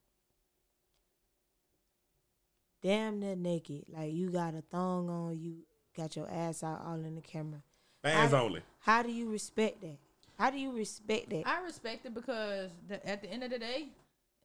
damn 2.82 3.20
near 3.20 3.36
naked? 3.36 3.84
Like 3.88 4.12
you 4.12 4.30
got 4.30 4.54
a 4.54 4.62
thong 4.62 5.08
on, 5.08 5.38
you 5.38 5.58
got 5.96 6.16
your 6.16 6.30
ass 6.30 6.62
out 6.62 6.82
all 6.84 7.02
in 7.04 7.14
the 7.14 7.20
camera. 7.20 7.62
Fans 8.02 8.32
I- 8.32 8.40
only. 8.40 8.62
How 8.80 9.02
do 9.02 9.12
you 9.12 9.30
respect 9.30 9.80
that? 9.82 9.98
How 10.38 10.50
do 10.50 10.58
you 10.58 10.72
respect 10.72 11.30
that? 11.30 11.46
I 11.46 11.60
respect 11.62 12.04
it 12.04 12.14
because 12.14 12.70
the, 12.88 13.06
at 13.08 13.22
the 13.22 13.30
end 13.30 13.44
of 13.44 13.50
the 13.50 13.58
day, 13.58 13.88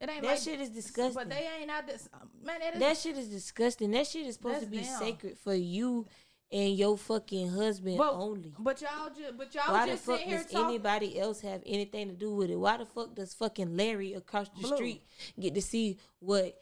it 0.00 0.08
ain't 0.08 0.22
That 0.22 0.28
like, 0.28 0.38
shit 0.38 0.60
is 0.60 0.70
disgusting. 0.70 1.14
But 1.14 1.28
they 1.28 1.48
ain't 1.60 1.70
out 1.70 1.86
this 1.88 2.08
um, 2.14 2.28
man. 2.44 2.60
That 2.60 2.74
is, 2.74 2.80
That 2.80 2.96
shit 2.98 3.18
is 3.18 3.28
disgusting. 3.28 3.90
That 3.90 4.06
shit 4.06 4.26
is 4.26 4.34
supposed 4.34 4.60
to 4.60 4.66
be 4.66 4.78
them. 4.78 4.98
sacred 4.98 5.38
for 5.38 5.54
you 5.54 6.06
and 6.52 6.76
your 6.76 6.96
fucking 6.96 7.50
husband 7.50 7.98
but, 7.98 8.12
only. 8.12 8.54
But 8.58 8.80
y'all 8.80 9.08
just 9.08 9.36
but 9.36 9.52
y'all 9.54 9.72
Why 9.72 9.90
the 9.90 9.96
fuck 9.96 10.18
sitting 10.18 10.28
here 10.28 10.42
does 10.42 10.52
talking. 10.52 10.68
anybody 10.68 11.18
else 11.18 11.40
have 11.40 11.62
anything 11.66 12.08
to 12.08 12.14
do 12.14 12.32
with 12.32 12.50
it? 12.50 12.56
Why 12.56 12.76
the 12.76 12.86
fuck 12.86 13.14
does 13.16 13.34
fucking 13.34 13.76
Larry 13.76 14.14
across 14.14 14.48
the 14.50 14.60
Blue. 14.60 14.76
street 14.76 15.02
get 15.40 15.54
to 15.56 15.62
see 15.62 15.98
what 16.20 16.56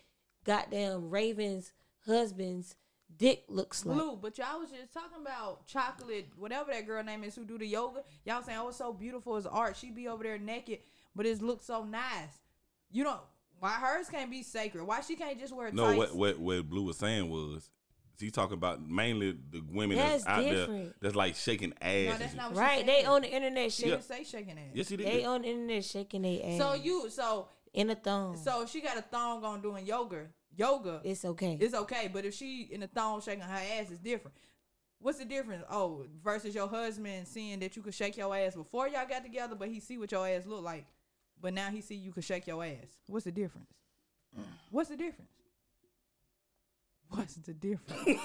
goddamn 0.46 1.10
Raven's 1.10 1.72
husband's 2.06 2.74
dick 3.18 3.44
looks 3.48 3.84
like? 3.84 3.96
Blue, 3.98 4.16
but 4.16 4.38
y'all 4.38 4.58
was 4.60 4.70
just 4.70 4.92
talking 4.92 5.20
about 5.20 5.66
chocolate, 5.66 6.28
whatever 6.36 6.72
that 6.72 6.86
girl 6.86 7.02
name 7.02 7.24
is 7.24 7.34
who 7.34 7.44
do 7.44 7.58
the 7.58 7.66
yoga. 7.66 8.02
Y'all 8.24 8.42
saying, 8.42 8.58
oh, 8.60 8.68
it's 8.68 8.78
so 8.78 8.92
beautiful, 8.92 9.36
it's 9.36 9.46
art. 9.46 9.76
She 9.76 9.90
be 9.90 10.08
over 10.08 10.22
there 10.22 10.38
naked, 10.38 10.78
but 11.14 11.26
it 11.26 11.42
looks 11.42 11.66
so 11.66 11.84
nice. 11.84 12.40
You 12.90 13.04
know 13.04 13.20
why 13.58 13.70
hers 13.70 14.08
can't 14.08 14.30
be 14.30 14.42
sacred? 14.42 14.84
Why 14.84 15.00
she 15.00 15.16
can't 15.16 15.38
just 15.38 15.54
wear 15.54 15.70
No, 15.72 15.86
tights? 15.86 15.98
what, 15.98 16.14
what 16.16 16.38
what 16.38 16.68
Blue 16.70 16.82
was 16.84 16.96
saying 16.98 17.28
was 17.30 17.68
he's 18.18 18.32
talking 18.32 18.54
about 18.54 18.86
mainly 18.86 19.32
the 19.50 19.62
women 19.70 19.96
that's, 19.98 20.24
That's 20.24 20.38
out 20.38 20.44
there 20.44 20.54
different. 20.54 20.94
that's 21.02 21.14
like 21.14 21.34
shaking 21.36 21.72
ass. 21.82 22.06
No, 22.12 22.16
that's 22.18 22.34
not 22.34 22.52
what 22.52 22.60
Right? 22.60 22.80
she 22.80 22.86
They 22.86 23.00
said. 23.02 23.08
on 23.10 23.22
the 23.22 23.28
internet 23.34 23.72
She 23.72 23.82
shit. 23.82 23.90
didn't 23.90 24.04
say 24.04 24.24
shaking 24.24 24.52
ass. 24.58 24.70
Yes, 24.74 24.88
he 24.88 24.96
did. 24.96 25.06
They 25.06 25.24
on 25.24 25.42
the 25.42 25.48
internet 25.48 25.84
shaking 25.84 26.22
their 26.22 26.40
ass. 26.44 26.58
So 26.58 26.74
you, 26.74 27.10
so 27.10 27.48
in 27.74 27.90
a 27.90 27.94
thong. 27.94 28.36
so 28.36 28.64
she 28.66 28.80
got 28.80 28.96
a 28.98 29.02
thong 29.02 29.42
on 29.44 29.60
doing 29.60 29.84
yoga, 29.84 30.28
yoga, 30.56 31.00
it's 31.04 31.24
okay. 31.24 31.58
it's 31.60 31.74
okay. 31.74 32.10
But 32.12 32.24
if 32.24 32.34
she 32.34 32.68
in 32.70 32.82
a 32.82 32.86
thong 32.86 33.20
shaking 33.20 33.42
her 33.42 33.54
ass, 33.54 33.90
it's 33.90 34.00
different. 34.00 34.36
What's 34.98 35.18
the 35.18 35.24
difference? 35.24 35.64
Oh, 35.70 36.06
versus 36.22 36.54
your 36.54 36.68
husband 36.68 37.28
seeing 37.28 37.60
that 37.60 37.76
you 37.76 37.82
could 37.82 37.94
shake 37.94 38.16
your 38.16 38.34
ass 38.34 38.54
before 38.54 38.88
y'all 38.88 39.06
got 39.08 39.22
together, 39.22 39.54
but 39.54 39.68
he 39.68 39.80
see 39.80 39.98
what 39.98 40.10
your 40.10 40.26
ass 40.26 40.46
look 40.46 40.64
like, 40.64 40.86
but 41.40 41.52
now 41.52 41.68
he 41.70 41.80
see 41.80 41.94
you 41.94 42.12
could 42.12 42.24
shake 42.24 42.46
your 42.46 42.64
ass. 42.64 42.96
What's 43.06 43.24
the 43.24 43.32
difference? 43.32 43.68
What's 44.70 44.88
the 44.88 44.96
difference? 44.96 45.30
What's 47.08 47.34
the 47.34 47.52
difference? 47.54 48.20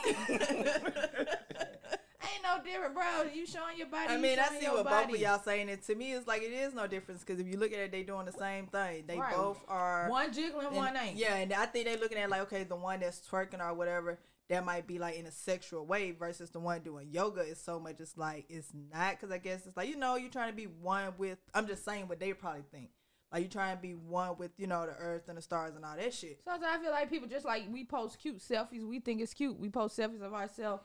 Ain't 2.24 2.44
no 2.44 2.64
different, 2.64 2.94
bro. 2.94 3.04
You 3.34 3.46
showing 3.46 3.78
your 3.78 3.88
body. 3.88 4.14
I 4.14 4.18
mean, 4.18 4.38
I 4.40 4.48
see 4.60 4.68
what 4.68 4.84
body. 4.84 5.06
both 5.08 5.16
of 5.16 5.22
y'all 5.22 5.42
saying. 5.44 5.70
It 5.70 5.84
to 5.88 5.96
me, 5.96 6.14
it's 6.14 6.28
like 6.28 6.42
it 6.44 6.52
is 6.54 6.74
no 6.74 6.88
difference 6.88 7.24
because 7.24 7.40
if 7.40 7.48
you 7.48 7.58
look 7.58 7.72
at 7.74 7.80
it, 7.80 7.92
they 7.92 8.04
doing 8.04 8.26
the 8.26 8.32
same 8.32 8.68
thing. 8.68 9.06
They 9.08 9.18
Right. 9.18 9.36
both 9.36 9.64
are 9.68 10.10
One 10.10 10.32
jiggling, 10.34 10.68
and- 10.68 10.76
one 10.76 10.96
ain't. 10.98 11.18
Yeah, 11.18 11.36
and 11.36 11.52
I 11.54 11.66
think 11.66 11.86
they 11.86 11.98
looking 11.98 12.18
at 12.18 12.30
like 12.30 12.42
okay, 12.42 12.64
the 12.64 12.76
one 12.76 13.00
that's 13.00 13.20
twerking 13.28 13.60
or 13.60 13.74
whatever 13.74 14.20
that 14.50 14.66
might 14.66 14.86
be 14.86 15.00
like 15.00 15.16
in 15.16 15.26
a 15.26 15.32
sexual 15.32 15.86
way 15.86 16.12
versus 16.12 16.50
the 16.52 16.60
one 16.60 16.82
doing 16.82 17.08
yoga 17.10 17.42
is 17.42 17.60
so 17.60 17.80
much. 17.80 17.96
It's 18.00 18.18
like 18.18 18.46
it's 18.50 18.72
not 18.92 19.12
because 19.12 19.32
I 19.32 19.38
guess 19.38 19.66
it's 19.66 19.76
like 19.78 19.90
you 19.90 19.96
know 19.96 20.16
you're 20.16 20.30
trying 20.30 20.50
to 20.52 20.56
be 20.56 20.66
one 20.66 21.14
with. 21.18 21.40
I'm 21.54 21.68
just 21.68 21.86
saying 21.86 22.08
what 22.08 22.20
they 22.20 22.34
probably 22.34 22.64
think. 22.72 22.90
Like 23.32 23.44
you 23.44 23.48
trying 23.50 23.78
to 23.78 23.82
be 23.82 23.94
one 23.96 24.38
with 24.38 24.52
you 24.58 24.68
know 24.68 24.86
the 24.86 24.92
earth 24.92 25.30
and 25.30 25.38
the 25.38 25.42
stars 25.42 25.74
and 25.76 25.86
all 25.86 25.96
that 25.96 26.14
shit. 26.14 26.42
Sometimes 26.44 26.66
I 26.80 26.84
feel 26.84 26.92
like 26.92 27.10
people 27.10 27.30
just 27.30 27.46
like 27.46 27.64
we 27.72 27.86
post 27.86 28.20
cute 28.20 28.40
selfies. 28.40 28.86
We 28.86 29.00
think 29.00 29.22
it's 29.22 29.34
cute. 29.34 29.58
We 29.58 29.70
post 29.70 29.98
selfies 29.98 30.22
of 30.22 30.34
ourselves. 30.34 30.84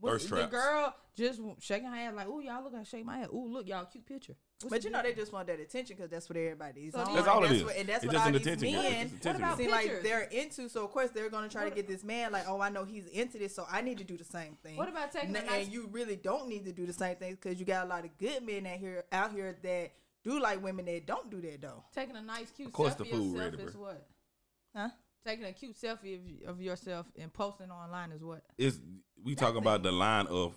What's- 0.00 0.24
Thirst 0.24 0.30
the 0.30 0.36
traps. 0.36 0.50
girl 0.52 0.94
just 1.16 1.40
shaking 1.60 1.88
her 1.88 1.96
head 1.96 2.14
like, 2.14 2.28
"Ooh, 2.28 2.40
y'all 2.40 2.62
look, 2.62 2.74
I 2.74 2.82
shake 2.82 3.04
my 3.04 3.18
head. 3.18 3.28
Ooh, 3.32 3.48
look, 3.48 3.66
y'all 3.66 3.84
cute 3.86 4.04
picture." 4.06 4.36
What's 4.62 4.70
But 4.70 4.84
you 4.84 4.90
know 4.90 5.02
they 5.02 5.12
just 5.14 5.32
want 5.32 5.46
that 5.48 5.60
attention 5.60 5.96
because 5.96 6.10
that's 6.10 6.28
what 6.30 6.36
everybody's 6.38 6.92
So 6.94 7.00
on. 7.00 7.14
That's 7.14 7.26
you- 7.26 7.32
all 7.32 7.42
it 7.44 7.46
and 7.48 7.56
is. 7.56 7.64
What, 7.64 7.76
and 7.76 7.88
that's 7.88 8.04
It's 8.04 8.06
what 8.06 8.12
just 8.12 8.22
all 8.22 8.26
an 8.28 8.32
these 8.34 8.42
attention 8.46 8.68
game. 8.68 8.82
men 8.82 9.20
What 9.22 9.36
about 9.36 9.58
game. 9.58 9.66
seem 9.66 9.70
like 9.70 10.02
they're 10.02 10.22
into. 10.22 10.68
So 10.70 10.84
of 10.84 10.90
course 10.92 11.10
they're 11.10 11.28
gonna 11.30 11.48
try 11.48 11.64
What- 11.64 11.70
to 11.70 11.76
get 11.76 11.86
this 11.88 12.02
man 12.04 12.32
like, 12.32 12.44
oh, 12.48 12.60
I 12.60 12.68
know 12.70 12.84
he's 12.84 13.06
into 13.08 13.38
this, 13.38 13.54
so 13.54 13.66
I 13.70 13.80
need 13.82 13.98
to 13.98 14.04
do 14.04 14.16
the 14.16 14.24
same 14.24 14.56
thing. 14.62 14.76
What 14.76 14.88
about 14.88 15.12
taking 15.12 15.30
N- 15.30 15.36
a 15.36 15.38
and 15.40 15.46
nice- 15.48 15.68
you 15.68 15.88
really 15.88 16.16
don't 16.16 16.48
need 16.48 16.64
to 16.64 16.72
do 16.72 16.86
the 16.86 16.92
same 16.94 17.16
thing 17.16 17.32
because 17.34 17.58
you 17.60 17.66
got 17.66 17.84
a 17.86 17.88
lot 17.88 18.04
of 18.06 18.16
good 18.18 18.42
men 18.44 18.66
out 18.66 18.78
here 18.78 19.04
out 19.12 19.32
here 19.32 19.58
that 19.62 19.92
do 20.24 20.40
like 20.40 20.62
women 20.62 20.84
that 20.86 21.06
don't 21.06 21.30
do 21.30 21.40
that 21.42 21.60
though. 21.60 21.84
taking 21.94 22.16
a 22.16 22.22
nice 22.22 22.50
cute 22.50 22.68
Of 22.68 22.72
course 22.74 22.94
selfie 22.94 22.98
the 22.98 23.02
of 23.04 23.10
food 23.10 23.36
yourself 23.36 23.68
is 23.68 23.76
what? 23.76 24.08
Huh? 24.74 24.88
Taking 25.26 25.46
a 25.46 25.52
cute 25.52 25.76
selfie 25.76 26.44
of, 26.44 26.50
of 26.50 26.62
yourself 26.62 27.06
and 27.18 27.32
posting 27.32 27.68
online 27.68 28.12
is 28.12 28.22
what? 28.22 28.42
It's 28.56 28.78
we 29.24 29.34
talking 29.34 29.56
about 29.58 29.82
the 29.82 29.90
line 29.90 30.28
of 30.28 30.54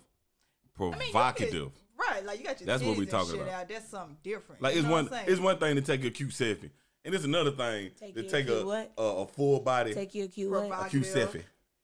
I 0.80 0.84
mean, 0.84 0.92
you 0.92 0.98
can- 1.00 1.12
provocative. 1.12 1.72
right? 2.00 2.24
Like 2.24 2.38
you 2.40 2.46
got 2.46 2.60
your 2.60 2.68
That's 2.68 2.84
what 2.84 2.96
we 2.96 3.08
titties 3.08 3.10
talking 3.10 3.42
about. 3.42 3.54
Out. 3.54 3.68
That's 3.68 3.90
something 3.90 4.18
different. 4.24 4.62
Like 4.62 4.76
You 4.76 4.82
it's 4.82 4.88
one 4.90 5.10
it's 5.26 5.42
one 5.42 5.58
thing 5.58 5.76
to 5.76 5.82
take 5.82 6.06
a 6.06 6.12
cute 6.12 6.30
selfie, 6.30 6.70
and 7.04 7.16
it's 7.16 7.24
another 7.26 7.50
thing 7.50 7.90
Take 8.00 8.14
to 8.14 8.24
take 8.30 8.48
a, 8.48 8.64
what? 8.64 8.92
a 8.96 9.02
a 9.02 9.26
full 9.28 9.60
body 9.62 9.94
Take 9.96 10.14
you 10.14 10.26
a 10.26 10.28
cute 10.28 10.54
a 10.54 10.88
cute 10.88 11.04
selfie. 11.04 11.42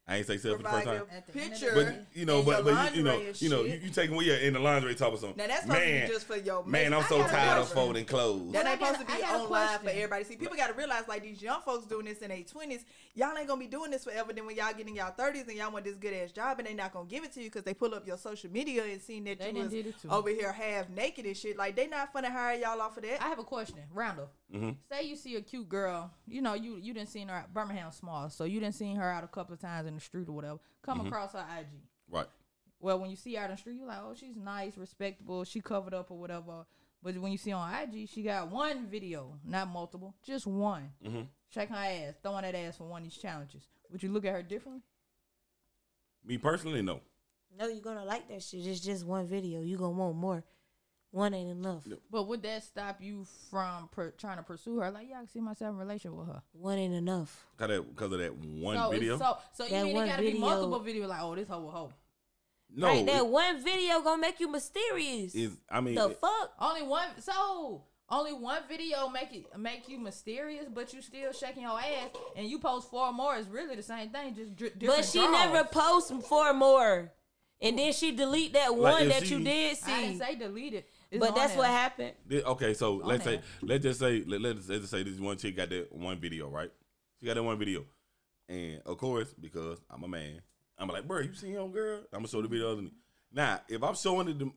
I 0.07 0.17
ain't 0.17 0.27
say 0.27 0.35
selfie 0.35 0.59
the 0.59 0.69
first 0.69 0.85
time. 0.85 0.97
Provocative 0.97 1.09
At 1.11 1.33
the 1.33 1.39
end 1.39 1.53
of 1.53 1.59
picture. 1.59 1.71
But 1.73 2.05
you 2.13 2.25
know, 2.27 2.43
but 2.43 2.63
but 2.63 2.93
you, 2.93 2.97
you 2.99 3.03
know, 3.03 3.21
you 3.39 3.49
know, 3.49 3.63
you, 3.63 3.79
you 3.85 3.89
taking 3.89 4.15
well, 4.15 4.23
yeah, 4.23 4.35
in 4.35 4.53
the 4.53 4.59
lingerie 4.59 4.93
talk 4.93 5.07
about 5.07 5.19
something. 5.19 5.37
Now 5.37 5.47
that's 5.47 5.65
man, 5.65 6.01
to 6.01 6.07
be 6.07 6.13
just 6.13 6.27
for 6.27 6.37
your 6.37 6.63
man. 6.63 6.93
I'm 6.93 7.03
so 7.05 7.23
tired 7.23 7.59
of 7.61 7.69
folding 7.69 8.05
clothes. 8.05 8.51
That 8.53 8.67
ain't 8.67 8.79
supposed 8.79 8.99
to 8.99 9.05
be 9.07 9.13
I 9.13 9.21
got 9.21 9.41
online 9.41 9.79
for 9.79 9.89
everybody. 9.89 10.23
See, 10.25 10.35
people 10.35 10.55
got 10.55 10.67
to 10.67 10.73
realize 10.73 11.07
like 11.07 11.23
these 11.23 11.41
young 11.41 11.61
folks 11.61 11.87
doing 11.87 12.05
this 12.05 12.19
in 12.19 12.29
their 12.29 12.43
twenties. 12.43 12.85
Y'all 13.15 13.35
ain't 13.35 13.47
gonna 13.47 13.59
be 13.59 13.65
doing 13.65 13.89
this 13.89 14.03
forever. 14.03 14.31
Then 14.31 14.45
when 14.45 14.55
y'all 14.55 14.73
get 14.77 14.87
in 14.87 14.93
y'all 14.93 15.09
thirties 15.11 15.47
and 15.47 15.57
y'all 15.57 15.71
want 15.71 15.85
this 15.85 15.95
good 15.95 16.13
ass 16.13 16.31
job 16.31 16.59
and 16.59 16.67
they 16.67 16.75
not 16.75 16.93
gonna 16.93 17.07
give 17.07 17.23
it 17.23 17.31
to 17.33 17.39
you 17.41 17.47
because 17.47 17.63
they 17.63 17.73
pull 17.73 17.95
up 17.95 18.05
your 18.05 18.17
social 18.17 18.51
media 18.51 18.83
and 18.83 19.01
seen 19.01 19.23
that 19.23 19.39
They 19.39 19.53
you 19.53 19.63
was 19.63 19.71
did 19.71 19.87
it 19.87 19.95
too. 19.99 20.09
over 20.09 20.29
here 20.29 20.51
half 20.51 20.87
naked 20.89 21.25
and 21.25 21.35
shit. 21.35 21.57
Like 21.57 21.75
they 21.75 21.87
not 21.87 22.13
finna 22.13 22.31
hire 22.31 22.59
y'all 22.59 22.79
off 22.79 22.97
of 22.97 23.03
that. 23.03 23.23
I 23.23 23.29
have 23.29 23.39
a 23.39 23.43
question, 23.43 23.79
Randall. 23.91 24.29
Mm-hmm. 24.53 24.71
Say 24.91 25.03
you 25.07 25.15
see 25.15 25.35
a 25.35 25.41
cute 25.41 25.67
girl, 25.67 26.11
you 26.27 26.41
know 26.41 26.53
you 26.53 26.77
you 26.77 26.93
didn't 26.93 27.09
seen 27.09 27.27
her 27.29 27.35
at 27.35 27.53
Birmingham 27.53 27.91
small, 27.91 28.29
so 28.29 28.43
you 28.43 28.59
didn't 28.59 28.75
seen 28.75 28.95
her 28.95 29.09
out 29.09 29.23
a 29.23 29.27
couple 29.27 29.53
of 29.53 29.59
times 29.59 29.87
in 29.87 29.95
the 29.95 29.99
street 30.01 30.29
or 30.29 30.33
whatever. 30.33 30.59
Come 30.83 30.99
Mm-hmm. 30.99 31.07
across 31.07 31.33
her 31.33 31.45
IG. 31.59 31.67
Right. 32.09 32.27
Well, 32.79 32.99
when 32.99 33.09
you 33.09 33.15
see 33.15 33.33
her 33.35 33.41
out 33.41 33.45
in 33.49 33.55
the 33.55 33.57
street, 33.57 33.77
you're 33.77 33.87
like, 33.87 33.99
oh, 34.03 34.13
she's 34.15 34.35
nice, 34.35 34.77
respectable, 34.77 35.43
she 35.45 35.61
covered 35.61 35.93
up 35.95 36.11
or 36.11 36.17
whatever. 36.19 36.65
But 37.01 37.17
when 37.17 37.31
you 37.31 37.37
see 37.37 37.51
on 37.51 37.71
IG, 37.73 38.07
she 38.09 38.21
got 38.23 38.51
one 38.51 38.87
video, 38.87 39.39
not 39.43 39.67
multiple, 39.67 40.15
just 40.23 40.45
one. 40.45 40.91
Mm-hmm. 41.03 41.21
Shaking 41.49 41.75
her 41.75 41.81
ass, 41.83 42.13
throwing 42.21 42.43
that 42.43 42.53
ass 42.55 42.77
for 42.77 42.83
one 42.87 43.01
of 43.01 43.05
these 43.09 43.17
challenges. 43.17 43.67
Would 43.91 44.03
you 44.03 44.09
look 44.11 44.25
at 44.25 44.33
her 44.33 44.41
differently? 44.43 44.81
Me 46.23 46.37
personally, 46.37 46.81
no. 46.81 47.01
No, 47.57 47.67
you're 47.67 47.81
gonna 47.81 48.03
like 48.05 48.27
that 48.29 48.43
shit. 48.43 48.65
It's 48.65 48.79
just 48.81 49.05
one 49.05 49.25
video. 49.27 49.61
You 49.61 49.77
gonna 49.77 49.91
want 49.91 50.15
more. 50.17 50.43
One 51.15 51.33
ain't 51.33 51.49
enough. 51.49 51.87
But 52.11 52.27
would 52.27 52.43
that 52.43 52.61
stop 52.61 52.99
you 52.99 53.25
from 53.49 53.87
per- 53.87 54.11
trying 54.17 54.35
to 54.35 54.43
pursue 54.43 54.79
her? 54.79 54.91
Like, 54.91 55.07
yeah, 55.09 55.15
I 55.15 55.19
can 55.19 55.29
see 55.29 55.39
myself 55.39 55.69
in 55.69 55.75
a 55.77 55.79
relationship 55.79 56.11
with 56.11 56.27
her. 56.27 56.41
One 56.51 56.77
ain't 56.77 56.93
enough. 56.93 57.45
Cause 57.57 57.69
that, 57.69 57.95
cause 57.95 58.11
of 58.11 58.19
that 58.19 58.35
one 58.35 58.75
so, 58.75 58.89
video. 58.91 59.17
So, 59.17 59.37
so 59.53 59.65
you 59.65 59.85
mean 59.85 59.95
it 59.95 60.07
gotta 60.07 60.21
be 60.23 60.33
multiple 60.33 60.81
videos? 60.81 61.07
Like, 61.07 61.21
oh, 61.21 61.33
this 61.35 61.47
hoe 61.47 61.69
a 61.69 61.71
hoe. 61.71 61.93
no, 62.75 62.87
right, 62.87 63.05
that 63.05 63.15
it 63.15 63.27
one 63.27 63.63
video 63.63 64.01
gonna 64.01 64.21
make 64.21 64.41
you 64.41 64.51
mysterious. 64.51 65.33
is. 65.33 65.55
I 65.71 65.79
mean, 65.79 65.95
the 65.95 66.09
it- 66.09 66.19
fuck? 66.19 66.51
Only 66.59 66.81
one. 66.81 67.07
So 67.19 67.85
only 68.09 68.33
one 68.33 68.63
video 68.67 69.07
make 69.07 69.33
it 69.33 69.57
make 69.57 69.87
you 69.87 69.97
mysterious, 69.97 70.65
but 70.67 70.93
you 70.93 71.01
still 71.01 71.31
shaking 71.31 71.63
your 71.63 71.79
ass, 71.79 72.09
and 72.35 72.45
you 72.45 72.59
post 72.59 72.89
four 72.89 73.13
more. 73.13 73.37
It's 73.37 73.47
really 73.47 73.77
the 73.77 73.83
same 73.83 74.09
thing, 74.09 74.35
just 74.35 74.53
dr- 74.53 74.77
different. 74.77 74.99
But 74.99 75.05
she 75.05 75.19
draws. 75.19 75.31
never 75.31 75.63
posts 75.63 76.11
four 76.27 76.53
more. 76.53 77.13
And 77.61 77.79
then 77.79 77.93
she 77.93 78.11
delete 78.11 78.51
that 78.51 78.75
one 78.75 79.03
if 79.03 79.09
that 79.09 79.27
she- 79.27 79.35
you 79.35 79.43
did 79.43 79.77
see. 79.77 79.91
I 79.91 80.01
didn't 80.01 80.13
see. 80.13 80.19
say 80.19 80.35
delete 80.35 80.73
it. 80.73 80.89
It's 81.11 81.19
But 81.25 81.35
that's 81.35 81.51
there. 81.53 81.59
what 81.59 81.69
happened. 81.69 82.13
Thi- 82.29 82.43
Okay, 82.43 82.73
so 82.73 82.95
let's 82.95 83.23
say 83.23 83.35
there. 83.37 83.43
let's 83.61 83.83
just 83.83 83.99
say 83.99 84.23
let, 84.25 84.41
let's, 84.41 84.67
let's 84.67 84.81
just 84.81 84.91
say 84.91 85.03
this 85.03 85.19
one 85.19 85.37
chick 85.37 85.55
got 85.55 85.69
that 85.69 85.91
one 85.91 86.19
video, 86.19 86.49
right? 86.49 86.71
She 87.19 87.25
got 87.25 87.35
that 87.35 87.43
one 87.43 87.57
video, 87.57 87.85
and 88.49 88.81
of 88.85 88.97
course 88.97 89.33
because 89.39 89.79
I'm 89.89 90.03
a 90.03 90.07
man, 90.07 90.41
I'm 90.77 90.87
like, 90.89 91.07
bro, 91.07 91.19
you 91.19 91.33
seen 91.33 91.51
your 91.53 91.69
girl? 91.69 91.99
I'm 92.11 92.19
gonna 92.19 92.27
show 92.27 92.41
the 92.41 92.47
video. 92.47 92.75
To 92.75 92.91
now, 93.31 93.61
if 93.69 93.81
I'm 93.83 93.95
showing 93.95 94.27
it 94.29 94.39
to, 94.39 94.51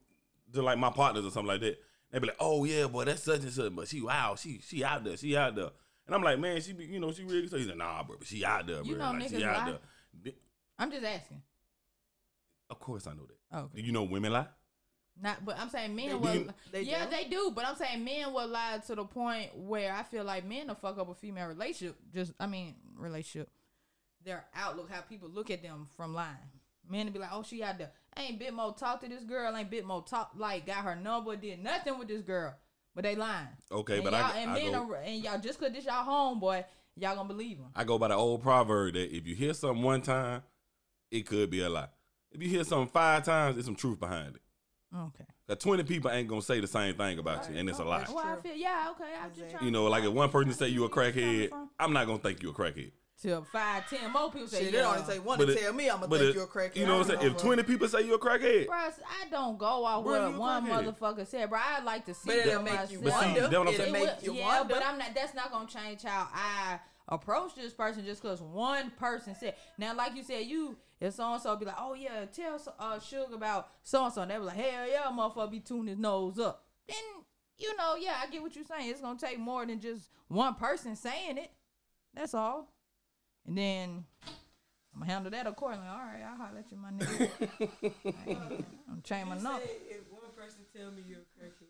to 0.54 0.62
like 0.62 0.78
my 0.78 0.90
partners 0.90 1.24
or 1.24 1.30
something 1.30 1.48
like 1.48 1.60
that, 1.60 1.78
they 2.10 2.18
be 2.18 2.26
like, 2.28 2.36
oh 2.40 2.64
yeah, 2.64 2.86
boy, 2.86 3.04
that's 3.04 3.22
such 3.22 3.42
and 3.42 3.52
such, 3.52 3.74
but 3.74 3.86
she 3.88 4.00
wow, 4.00 4.34
she 4.36 4.60
she 4.66 4.82
out 4.82 5.04
there, 5.04 5.16
she 5.16 5.36
out 5.36 5.54
there, 5.54 5.70
and 6.06 6.14
I'm 6.14 6.22
like, 6.22 6.38
man, 6.38 6.60
she 6.60 6.72
be 6.72 6.86
you 6.86 6.98
know 6.98 7.12
she 7.12 7.24
really 7.24 7.46
so 7.48 7.56
he's 7.58 7.66
like, 7.68 7.76
nah, 7.76 8.02
bro, 8.02 8.16
but 8.18 8.26
she 8.26 8.44
out 8.44 8.66
there, 8.66 8.76
bro, 8.76 8.84
You 8.84 8.96
know 8.96 9.12
like, 9.12 9.28
she 9.28 9.36
niggas 9.36 9.42
out 9.44 9.66
lie. 9.68 9.78
there. 10.24 10.32
I'm 10.78 10.90
just 10.90 11.04
asking. 11.04 11.42
Of 12.70 12.78
course 12.80 13.06
I 13.06 13.12
know 13.12 13.26
that. 13.26 13.36
Oh, 13.52 13.58
okay. 13.64 13.80
Do 13.80 13.86
you 13.86 13.92
know 13.92 14.02
women 14.02 14.32
lie? 14.32 14.46
Not, 15.20 15.44
but 15.44 15.58
I'm 15.58 15.68
saying 15.68 15.96
men 15.96 16.10
Do 16.10 16.18
will. 16.18 16.46
They 16.70 16.82
yeah, 16.82 17.04
do? 17.04 17.10
they 17.10 17.24
do. 17.24 17.52
But 17.54 17.66
I'm 17.66 17.76
saying 17.76 18.04
men 18.04 18.32
will 18.32 18.46
lie 18.46 18.80
to 18.86 18.94
the 18.94 19.04
point 19.04 19.56
where 19.56 19.92
I 19.92 20.02
feel 20.02 20.24
like 20.24 20.46
men 20.46 20.68
will 20.68 20.74
fuck 20.76 20.98
up 20.98 21.08
a 21.10 21.14
female 21.14 21.48
relationship. 21.48 21.96
Just, 22.14 22.32
I 22.38 22.46
mean, 22.46 22.76
relationship. 22.96 23.50
Their 24.24 24.44
outlook, 24.54 24.90
how 24.90 25.00
people 25.00 25.28
look 25.28 25.50
at 25.50 25.62
them 25.62 25.88
from 25.96 26.14
lying. 26.14 26.36
Men 26.88 27.06
will 27.06 27.12
be 27.12 27.18
like, 27.18 27.30
oh, 27.32 27.42
she 27.42 27.62
out 27.62 27.78
there. 27.78 27.90
Ain't 28.16 28.38
bit 28.38 28.54
more 28.54 28.74
talk 28.74 29.00
to 29.00 29.08
this 29.08 29.24
girl. 29.24 29.56
Ain't 29.56 29.70
bit 29.70 29.84
more 29.84 30.02
talk. 30.02 30.32
Like 30.36 30.66
got 30.66 30.84
her 30.84 30.96
number. 30.96 31.36
Did 31.36 31.62
nothing 31.62 31.98
with 31.98 32.08
this 32.08 32.22
girl. 32.22 32.54
But 32.94 33.04
they 33.04 33.14
lying. 33.14 33.48
Okay, 33.70 33.96
and 33.96 34.04
but 34.04 34.12
y'all, 34.12 34.24
I, 34.24 34.38
and 34.38 34.50
I 34.50 34.54
men 34.54 34.72
go, 34.72 34.92
are, 34.92 34.96
and 34.96 35.22
y'all 35.22 35.38
just 35.38 35.60
cause 35.60 35.70
this 35.72 35.84
y'all 35.84 36.04
homeboy, 36.04 36.64
y'all 36.96 37.14
gonna 37.14 37.28
believe 37.28 37.58
him. 37.58 37.66
I 37.76 37.84
go 37.84 37.96
by 37.96 38.08
the 38.08 38.14
old 38.14 38.42
proverb 38.42 38.94
that 38.94 39.14
if 39.14 39.26
you 39.26 39.36
hear 39.36 39.54
something 39.54 39.82
one 39.82 40.02
time, 40.02 40.42
it 41.10 41.26
could 41.26 41.48
be 41.48 41.60
a 41.60 41.68
lie. 41.68 41.88
If 42.32 42.42
you 42.42 42.48
hear 42.48 42.64
something 42.64 42.88
five 42.88 43.24
times, 43.24 43.54
there's 43.54 43.66
some 43.66 43.76
truth 43.76 44.00
behind 44.00 44.34
it. 44.36 44.42
Okay. 44.96 45.24
Cause 45.46 45.58
twenty 45.58 45.82
people 45.82 46.10
ain't 46.10 46.28
gonna 46.28 46.42
say 46.42 46.60
the 46.60 46.66
same 46.66 46.94
thing 46.94 47.18
about 47.18 47.48
you, 47.50 47.56
and 47.58 47.68
it's 47.68 47.78
a 47.78 47.84
lie. 47.84 48.04
Well, 48.08 48.18
I 48.24 48.36
feel 48.40 48.54
yeah. 48.54 48.90
Okay. 48.92 49.12
I'm 49.22 49.30
just 49.34 49.50
trying. 49.50 49.64
You 49.64 49.70
know, 49.70 49.84
like 49.84 50.04
if 50.04 50.10
one 50.12 50.30
person 50.30 50.52
say 50.54 50.68
you 50.68 50.84
a 50.84 50.88
crackhead, 50.90 51.50
I'm 51.78 51.92
not 51.92 52.06
gonna 52.06 52.18
think 52.18 52.42
you 52.42 52.50
a 52.50 52.52
crackhead. 52.54 52.92
till 53.20 53.42
five, 53.44 53.88
ten 53.90 54.12
more 54.12 54.30
people 54.30 54.46
say 54.48 54.64
Shit, 54.64 54.74
yeah. 54.74 54.80
it 54.94 54.98
only 55.00 55.12
take 55.14 55.24
one 55.26 55.38
But 55.38 55.46
to 55.46 55.52
it- 55.52 55.60
tell 55.60 55.72
me 55.72 55.90
I'm 55.90 56.00
gonna 56.00 56.08
think 56.18 56.22
it- 56.30 56.34
you're 56.36 56.44
a 56.44 56.46
crackhead. 56.46 56.76
you 56.76 56.86
know 56.86 56.98
what 56.98 57.10
I'm 57.10 57.16
saying? 57.18 57.26
If 57.26 57.32
know, 57.36 57.38
twenty 57.38 57.62
people 57.64 57.88
say 57.88 58.02
you 58.02 58.14
a 58.14 58.18
crackhead, 58.18 58.66
bro, 58.66 58.76
I 58.76 59.28
don't 59.30 59.58
go 59.58 59.84
off 59.84 60.04
Bro, 60.04 60.30
what 60.30 60.38
one 60.38 60.66
crackhead. 60.66 60.94
motherfucker 60.98 61.26
said, 61.26 61.50
bro. 61.50 61.58
I 61.62 61.82
like 61.82 62.06
to 62.06 62.14
see 62.14 62.28
But 62.30 62.36
it'll 62.36 62.62
them 62.62 62.64
make 62.64 62.90
you 62.90 63.00
But 63.02 63.12
see, 63.12 63.26
wonder. 63.26 63.40
that's 63.40 63.52
what 63.52 63.60
I'm 63.68 63.74
it'll 63.74 63.80
saying. 63.84 63.92
make 63.92 64.08
It 64.08 64.22
you 64.22 64.32
will- 64.32 64.38
yeah, 64.38 64.58
wonder. 64.60 64.74
but 64.74 64.84
I'm 64.86 64.98
not. 64.98 65.14
That's 65.14 65.34
not 65.34 65.50
gonna 65.50 65.66
change 65.68 66.02
how 66.04 66.28
I 66.32 66.78
approach 67.08 67.54
this 67.54 67.72
person 67.72 68.04
just 68.04 68.22
because 68.22 68.40
one 68.42 68.90
person 68.92 69.34
said. 69.34 69.54
Now, 69.78 69.94
like 69.94 70.14
you 70.14 70.22
said, 70.22 70.46
you 70.46 70.76
if 71.00 71.14
so 71.14 71.32
and 71.32 71.42
so 71.42 71.54
be 71.56 71.64
like, 71.64 71.76
oh 71.78 71.94
yeah, 71.94 72.24
tell 72.32 72.58
so- 72.58 72.74
uh 72.78 72.98
Sugar 73.00 73.34
about 73.34 73.68
so 73.82 74.04
and 74.04 74.12
so, 74.12 74.22
and 74.22 74.30
they 74.30 74.36
be 74.36 74.42
like, 74.42 74.56
hell 74.56 74.88
yeah, 74.88 75.06
motherfucker, 75.10 75.50
be 75.50 75.60
tuning 75.60 75.86
his 75.88 75.98
nose 75.98 76.38
up. 76.38 76.64
Then 76.86 76.96
you 77.56 77.76
know, 77.76 77.96
yeah, 77.96 78.14
I 78.22 78.28
get 78.30 78.42
what 78.42 78.54
you're 78.54 78.64
saying. 78.64 78.90
It's 78.90 79.00
gonna 79.00 79.18
take 79.18 79.38
more 79.38 79.64
than 79.66 79.80
just 79.80 80.08
one 80.28 80.54
person 80.54 80.94
saying 80.96 81.38
it. 81.38 81.50
That's 82.14 82.34
all. 82.34 82.72
And 83.46 83.56
then 83.56 84.04
I'm 84.94 85.00
gonna 85.00 85.12
handle 85.12 85.30
that 85.30 85.46
accordingly. 85.46 85.86
All 85.88 85.96
right, 85.98 86.22
I'll 86.28 86.36
holler 86.36 86.58
at 86.58 86.70
you, 86.70 86.76
my 86.76 86.90
nigga. 86.90 87.30
I 88.04 88.30
ain't- 88.30 88.64
I'm 88.90 89.02
changing 89.02 89.28
my 89.28 89.38
number. 89.38 89.62
if 89.64 90.00
one 90.10 90.30
person 90.36 90.60
tell 90.76 90.90
me 90.90 91.02
you're 91.08 91.18
a 91.20 91.44
crackhead, 91.44 91.66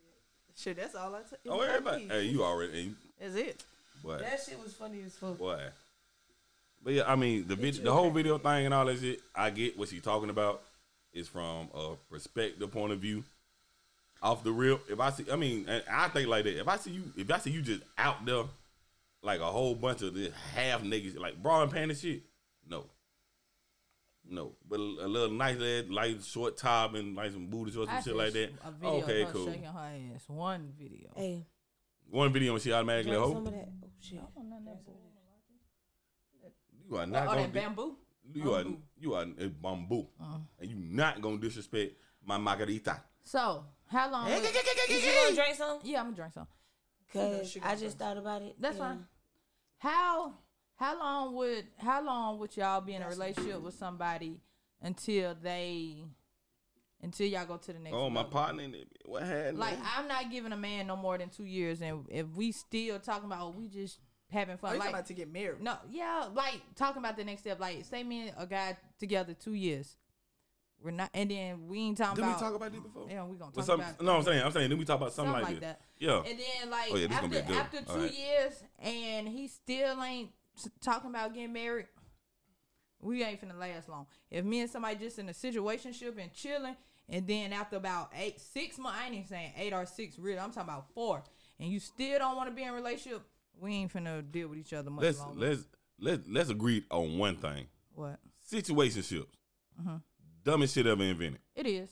Shit, 0.56 0.76
that's 0.76 0.94
all 0.96 1.14
I 1.14 1.20
tell. 1.22 1.38
oh 1.56 1.60
everybody, 1.60 2.08
hey, 2.08 2.24
you 2.24 2.42
already, 2.42 2.94
That's 3.20 3.34
it. 3.36 3.62
Boy, 4.02 4.18
that 4.18 4.40
shit 4.44 4.58
was 4.62 4.72
funny 4.74 5.02
as 5.04 5.14
fuck. 5.14 5.38
boy. 5.38 5.60
But 6.84 6.92
yeah, 6.92 7.10
I 7.10 7.16
mean 7.16 7.46
the 7.48 7.56
video, 7.56 7.82
the 7.84 7.92
whole 7.92 8.10
video 8.10 8.38
thing 8.38 8.66
and 8.66 8.74
all 8.74 8.84
that 8.86 8.98
shit. 9.00 9.20
I 9.34 9.50
get 9.50 9.78
what 9.78 9.88
she's 9.88 10.02
talking 10.02 10.30
about. 10.30 10.62
Is 11.14 11.26
from 11.26 11.68
a 11.74 11.94
perspective 12.10 12.70
point 12.70 12.92
of 12.92 13.00
view. 13.00 13.24
Off 14.22 14.44
the 14.44 14.52
real, 14.52 14.78
if 14.90 15.00
I 15.00 15.10
see, 15.10 15.24
I 15.32 15.36
mean, 15.36 15.64
and 15.68 15.82
I 15.90 16.08
think 16.08 16.28
like 16.28 16.44
that. 16.44 16.60
If 16.60 16.68
I 16.68 16.76
see 16.76 16.90
you, 16.90 17.02
if 17.16 17.30
I 17.32 17.38
see 17.38 17.50
you 17.50 17.62
just 17.62 17.82
out 17.96 18.24
there, 18.26 18.44
like 19.22 19.40
a 19.40 19.46
whole 19.46 19.74
bunch 19.74 20.02
of 20.02 20.12
this 20.14 20.32
half 20.54 20.82
niggas, 20.82 21.18
like 21.18 21.42
bra 21.42 21.62
and 21.62 21.72
panty 21.72 21.98
shit, 22.00 22.22
no, 22.68 22.84
no. 24.28 24.52
But 24.68 24.78
a 24.80 24.82
little 25.08 25.30
nice, 25.30 25.56
little, 25.56 25.94
like 25.94 26.20
short 26.22 26.56
top 26.58 26.94
and 26.94 27.16
like 27.16 27.32
some 27.32 27.46
booty 27.46 27.72
shorts 27.72 27.88
and 27.90 27.98
I 27.98 28.02
shit 28.02 28.14
like 28.16 28.32
that. 28.34 28.50
A 28.64 28.70
video 28.70 28.96
Okay, 29.02 29.22
of 29.22 29.28
her 29.28 29.32
cool. 29.34 29.46
shaking 29.46 29.64
her 29.64 29.90
ass. 30.14 30.24
One 30.28 30.72
video. 30.78 31.08
Hey, 31.16 31.46
One 32.10 32.32
video 32.32 32.54
and 32.54 32.62
she 32.62 32.72
automatically 32.72 33.12
drink 33.12 33.24
hoe. 33.24 33.32
some 33.34 33.46
of 33.46 33.52
that. 33.52 33.68
Oh 33.84 33.88
shit. 34.00 34.20
You 36.88 36.96
are 36.96 37.06
not 37.06 37.22
oh, 37.24 37.26
gonna 37.26 37.42
that 37.42 37.52
be, 37.52 37.60
bamboo. 37.60 37.96
you 38.32 38.54
are 38.54 38.64
you 38.96 39.14
are 39.14 39.22
a 39.22 39.48
bamboo, 39.48 40.06
Uh. 40.20 40.38
and 40.58 40.70
you 40.70 40.76
not 40.76 41.20
gonna 41.20 41.38
disrespect 41.38 41.92
my 42.24 42.38
margarita. 42.38 43.02
So, 43.24 43.64
how 43.86 44.10
long? 44.10 44.24
would- 44.30 44.42
Is 44.42 45.04
you 45.04 45.12
gonna 45.12 45.34
drink 45.34 45.56
some? 45.56 45.80
yeah, 45.82 46.00
I'm 46.00 46.06
gonna 46.06 46.16
drink 46.16 46.32
some. 46.32 46.46
Cause 47.12 47.56
I 47.56 47.60
gonna 47.60 47.76
just 47.76 47.98
thought 47.98 48.16
about 48.16 48.42
it. 48.42 48.56
That's 48.58 48.78
and 48.78 48.84
fine. 48.84 49.06
How 49.78 50.34
how 50.76 50.98
long 50.98 51.34
would 51.34 51.66
how 51.78 52.02
long 52.02 52.38
would 52.38 52.56
y'all 52.56 52.80
be 52.80 52.94
in 52.94 53.02
a 53.02 53.08
relationship 53.08 53.60
with 53.60 53.74
somebody 53.74 54.40
until 54.80 55.34
they 55.34 56.04
until 57.02 57.26
y'all 57.26 57.46
go 57.46 57.56
to 57.56 57.72
the 57.72 57.78
next? 57.78 57.94
Oh, 57.94 58.10
my 58.10 58.24
partner, 58.24 58.62
in 58.62 58.74
it, 58.74 58.88
what 59.04 59.22
happened? 59.22 59.58
Like 59.58 59.78
I'm 59.96 60.08
not 60.08 60.30
giving 60.30 60.52
a 60.52 60.56
man 60.56 60.86
no 60.86 60.96
more 60.96 61.16
than 61.18 61.28
two 61.28 61.44
years, 61.44 61.80
and 61.80 62.04
if 62.08 62.26
we 62.34 62.52
still 62.52 62.98
talking 62.98 63.26
about 63.26 63.40
oh, 63.42 63.54
we 63.56 63.68
just 63.68 63.98
having 64.30 64.54
Oh, 64.54 64.58
fun, 64.58 64.72
you 64.74 64.78
like 64.78 64.88
talking 64.88 64.94
about 64.94 65.06
to 65.06 65.14
get 65.14 65.32
married? 65.32 65.62
No, 65.62 65.76
yeah, 65.90 66.28
like 66.34 66.60
talking 66.74 66.98
about 67.02 67.16
the 67.16 67.24
next 67.24 67.40
step. 67.42 67.60
Like, 67.60 67.84
say 67.84 68.02
me 68.02 68.28
and 68.28 68.32
a 68.38 68.46
guy 68.46 68.76
together 68.98 69.34
two 69.34 69.54
years. 69.54 69.96
We're 70.80 70.92
not, 70.92 71.10
and 71.12 71.28
then 71.28 71.66
we 71.66 71.80
ain't 71.80 71.98
talking 71.98 72.16
Did 72.16 72.22
we 72.22 72.28
about. 72.28 72.40
talk 72.40 72.54
about 72.54 72.70
this 72.70 72.80
before? 72.80 73.08
Yeah, 73.10 73.24
we 73.24 73.36
gonna 73.36 73.50
talk 73.50 73.64
some, 73.64 73.80
about. 73.80 74.00
no, 74.00 74.16
I'm 74.18 74.22
saying, 74.22 74.44
I'm 74.44 74.52
saying, 74.52 74.68
then 74.70 74.78
we 74.78 74.84
talk 74.84 75.00
about 75.00 75.12
something, 75.12 75.32
something 75.34 75.56
like, 75.56 75.60
like 75.60 75.60
this. 75.60 75.76
that. 75.76 75.80
Yeah. 75.98 76.30
And 76.30 76.38
then 76.38 76.70
like 76.70 76.88
Oh, 76.92 76.96
yeah, 76.96 77.06
this 77.08 77.16
after 77.16 77.28
gonna 77.28 77.40
be 77.42 77.46
good. 77.48 77.56
after 77.56 77.80
two 77.82 77.90
All 77.92 77.98
right. 77.98 78.14
years, 78.14 78.62
and 78.78 79.28
he 79.28 79.48
still 79.48 80.00
ain't 80.02 80.30
talking 80.80 81.10
about 81.10 81.34
getting 81.34 81.52
married. 81.52 81.86
We 83.00 83.24
ain't 83.24 83.40
finna 83.40 83.58
last 83.58 83.88
long. 83.88 84.06
If 84.30 84.44
me 84.44 84.60
and 84.60 84.70
somebody 84.70 84.96
just 84.96 85.18
in 85.18 85.28
a 85.28 85.32
situationship 85.32 86.16
and 86.20 86.32
chilling, 86.32 86.76
and 87.08 87.26
then 87.26 87.52
after 87.52 87.76
about 87.76 88.10
eight, 88.18 88.40
six 88.40 88.78
months, 88.78 88.98
I 89.00 89.06
ain't 89.06 89.14
even 89.14 89.26
saying 89.26 89.52
eight 89.56 89.72
or 89.72 89.86
six, 89.86 90.18
really. 90.18 90.38
I'm 90.38 90.50
talking 90.50 90.68
about 90.68 90.86
four, 90.94 91.22
and 91.58 91.70
you 91.70 91.80
still 91.80 92.18
don't 92.18 92.36
want 92.36 92.48
to 92.48 92.54
be 92.54 92.62
in 92.62 92.68
a 92.68 92.72
relationship. 92.74 93.22
We 93.60 93.74
ain't 93.74 93.92
finna 93.92 94.22
deal 94.30 94.48
with 94.48 94.58
each 94.58 94.72
other 94.72 94.90
much 94.90 95.02
let's 95.04 95.18
longer. 95.18 95.40
let's 95.48 95.62
let's 95.98 96.28
let's 96.28 96.50
agree 96.50 96.84
on 96.90 97.18
one 97.18 97.36
thing: 97.36 97.66
what? 97.94 98.18
situationships, 98.52 99.26
Mm-hmm. 99.80 99.96
dumbest 100.44 100.74
shit 100.74 100.86
ever 100.86 101.02
invented. 101.02 101.40
It 101.54 101.66
is. 101.66 101.88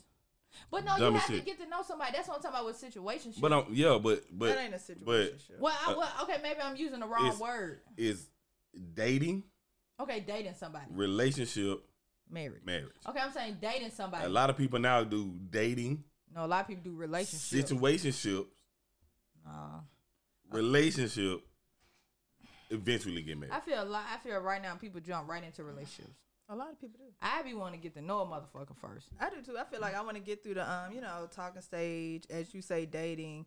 But 0.70 0.84
no, 0.86 0.96
Dumb 0.96 1.12
you 1.14 1.16
as 1.18 1.22
have 1.24 1.30
shit. 1.36 1.44
to 1.44 1.50
get 1.50 1.60
to 1.60 1.68
know 1.68 1.82
somebody. 1.86 2.12
That's 2.14 2.28
what 2.28 2.36
I'm 2.38 2.42
talking 2.42 2.56
about 2.56 2.66
with 2.66 2.80
situationship. 2.80 3.40
But 3.40 3.52
um, 3.52 3.66
yeah, 3.72 3.98
but 4.02 4.24
but 4.32 4.48
that 4.54 4.58
ain't 4.64 4.74
a 4.74 4.78
situation. 4.78 5.04
but 5.50 5.60
well, 5.60 5.76
I, 5.86 5.92
uh, 5.92 5.96
well, 5.98 6.08
okay, 6.22 6.36
maybe 6.42 6.60
I'm 6.62 6.76
using 6.76 7.00
the 7.00 7.06
wrong 7.06 7.26
it's- 7.26 7.38
word. 7.40 7.80
is 7.96 8.28
dating, 8.94 9.44
Okay, 10.00 10.20
dating 10.20 10.54
somebody, 10.54 10.86
relationship, 10.90 11.82
married. 12.30 12.64
marriage. 12.64 12.92
Okay, 13.08 13.20
I'm 13.20 13.32
saying 13.32 13.58
dating 13.60 13.90
somebody. 13.90 14.26
A 14.26 14.28
lot 14.28 14.50
of 14.50 14.56
people 14.56 14.78
now 14.78 15.02
do 15.04 15.32
dating, 15.50 16.04
no, 16.34 16.44
a 16.44 16.46
lot 16.46 16.62
of 16.62 16.68
people 16.68 16.84
do 16.84 16.94
relationships. 16.96 17.70
situationships, 17.72 18.46
Nah. 19.44 19.80
relationship, 20.50 21.40
eventually 22.70 23.22
get 23.22 23.38
married. 23.38 23.52
I 23.52 23.60
feel 23.60 23.82
a 23.82 23.84
lot. 23.84 24.04
I 24.12 24.18
feel 24.18 24.38
right 24.40 24.60
now 24.60 24.74
people 24.74 25.00
jump 25.00 25.28
right 25.28 25.42
into 25.42 25.62
relationships. 25.64 26.16
A 26.48 26.54
lot 26.54 26.70
of 26.70 26.80
people 26.80 26.98
do. 26.98 27.12
I 27.20 27.42
be 27.42 27.54
want 27.54 27.74
to 27.74 27.80
get 27.80 27.94
to 27.94 28.02
know 28.02 28.20
a 28.20 28.26
motherfucker 28.26 28.76
first. 28.80 29.08
I 29.18 29.30
do 29.30 29.42
too. 29.42 29.58
I 29.58 29.64
feel 29.64 29.80
like 29.80 29.96
I 29.96 30.02
want 30.02 30.16
to 30.16 30.22
get 30.22 30.42
through 30.42 30.54
the 30.54 30.70
um, 30.70 30.92
you 30.92 31.00
know, 31.00 31.28
talking 31.30 31.60
stage, 31.60 32.24
as 32.30 32.54
you 32.54 32.62
say, 32.62 32.86
dating, 32.86 33.46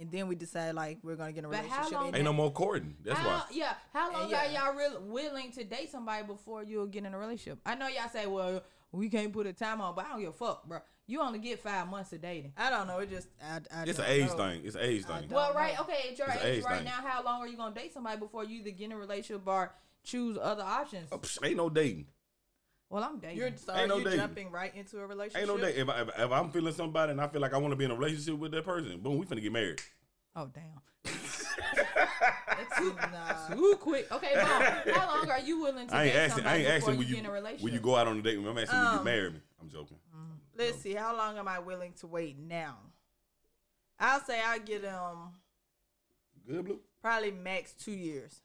and 0.00 0.10
then 0.10 0.26
we 0.28 0.34
decide 0.34 0.74
like 0.74 0.98
we're 1.02 1.16
gonna 1.16 1.32
get 1.32 1.40
in 1.40 1.44
a 1.46 1.48
But 1.48 1.58
how 1.58 1.64
relationship. 1.64 1.92
long- 1.92 2.06
and 2.08 2.16
Ain't 2.16 2.24
no 2.24 2.32
more 2.32 2.50
courting. 2.52 2.96
That's 3.04 3.18
how, 3.18 3.28
why. 3.28 3.42
Yeah. 3.52 3.74
How 3.92 4.12
long 4.12 4.30
yeah. 4.30 4.46
are 4.46 4.50
y'all 4.66 4.74
real 4.76 5.02
willing 5.02 5.52
to 5.52 5.64
date 5.64 5.90
somebody 5.90 6.26
before 6.26 6.62
you'll 6.62 6.86
get 6.86 7.04
in 7.04 7.14
a 7.14 7.18
relationship? 7.18 7.60
I 7.66 7.74
know 7.74 7.88
y'all 7.88 8.08
say, 8.08 8.26
well, 8.26 8.62
we 8.90 9.08
can't 9.08 9.32
put 9.32 9.46
a 9.46 9.52
time 9.52 9.80
on, 9.80 9.94
but 9.94 10.04
I 10.06 10.10
don't 10.10 10.20
give 10.20 10.30
a 10.30 10.32
fuck, 10.32 10.66
bro. 10.66 10.78
You 11.06 11.20
only 11.20 11.40
get 11.40 11.60
five 11.60 11.88
months 11.88 12.12
of 12.12 12.22
dating. 12.22 12.52
I 12.56 12.70
don't 12.70 12.86
know. 12.86 12.98
It 13.00 13.10
just 13.10 13.28
I, 13.42 13.56
I 13.74 13.82
It's 13.84 13.98
an 13.98 14.04
don't 14.04 14.12
age 14.14 14.28
know. 14.28 14.36
thing. 14.36 14.60
It's 14.64 14.76
an 14.76 14.82
age 14.82 15.04
I 15.08 15.20
thing. 15.20 15.28
Well, 15.30 15.52
right, 15.54 15.74
know. 15.74 15.82
okay, 15.82 16.10
at 16.10 16.18
your 16.18 16.28
It's 16.28 16.36
age 16.44 16.58
age 16.58 16.64
right 16.64 16.76
thing. 16.76 16.84
now, 16.84 17.00
how 17.04 17.22
long 17.24 17.40
are 17.40 17.48
you 17.48 17.56
gonna 17.56 17.74
date 17.74 17.92
somebody 17.92 18.18
before 18.18 18.44
you 18.44 18.60
either 18.60 18.70
get 18.70 18.84
in 18.86 18.92
a 18.92 18.96
relationship 18.96 19.42
or 19.46 19.74
choose 20.04 20.38
other 20.40 20.62
options? 20.62 21.08
Oh, 21.12 21.18
psh, 21.18 21.38
ain't 21.46 21.56
no 21.56 21.68
dating. 21.68 22.06
Well, 22.92 23.02
I'm 23.04 23.18
dating. 23.18 23.38
You're 23.38 23.50
so 23.56 23.72
Ain't 23.72 23.80
are 23.84 23.86
no 23.86 23.96
you 23.98 24.04
dating. 24.04 24.18
jumping 24.20 24.50
right 24.50 24.74
into 24.76 24.98
a 25.00 25.06
relationship? 25.06 25.48
Ain't 25.48 25.48
no 25.48 25.56
date. 25.64 25.76
If, 25.76 25.88
I, 25.88 26.02
if, 26.02 26.08
if 26.18 26.30
I'm 26.30 26.50
feeling 26.50 26.74
somebody 26.74 27.12
and 27.12 27.20
I 27.22 27.26
feel 27.26 27.40
like 27.40 27.54
I 27.54 27.56
want 27.56 27.72
to 27.72 27.76
be 27.76 27.86
in 27.86 27.90
a 27.90 27.94
relationship 27.96 28.38
with 28.38 28.52
that 28.52 28.64
person, 28.66 29.00
boom, 29.00 29.16
we 29.16 29.24
finna 29.24 29.40
get 29.40 29.50
married. 29.50 29.80
oh 30.36 30.50
damn, 30.52 31.12
Nah. 33.12 33.54
too 33.54 33.76
quick. 33.80 34.10
Okay, 34.12 34.32
Mom, 34.36 34.62
how 34.94 35.16
long 35.20 35.30
are 35.30 35.40
you 35.40 35.60
willing 35.62 35.86
to 35.88 35.94
I 35.94 36.04
ain't 36.04 36.12
date 36.12 36.18
asking. 36.18 36.44
I 36.46 36.58
somebody 36.58 36.64
ain't 36.64 36.66
before 36.66 36.74
asking 36.76 36.92
you 36.92 36.98
will 36.98 37.04
you 37.04 37.14
get 37.14 37.18
in 37.24 37.26
a 37.26 37.32
relationship? 37.32 37.64
will 37.64 37.72
you 37.72 37.80
go 37.80 37.96
out 37.96 38.06
on 38.08 38.18
a 38.18 38.22
date 38.22 38.36
with 38.36 38.44
me? 38.44 38.50
I'm 38.50 38.58
asking 38.58 38.78
will 38.78 38.92
you 38.92 38.98
Um, 38.98 39.04
marry 39.04 39.30
me? 39.30 39.40
I'm 39.60 39.68
joking. 39.70 39.96
Let's 40.56 40.78
see. 40.80 40.92
How 40.94 41.16
long 41.16 41.38
am 41.38 41.48
I 41.48 41.58
willing 41.60 41.92
to 42.00 42.06
wait 42.06 42.38
now? 42.38 42.76
I'll 43.98 44.20
say 44.20 44.38
I'll 44.44 44.60
get 44.60 44.84
um 44.84 45.32
Good 46.46 46.64
blue. 46.66 46.80
probably 47.00 47.30
max 47.30 47.72
two 47.72 47.92
years. 47.92 48.42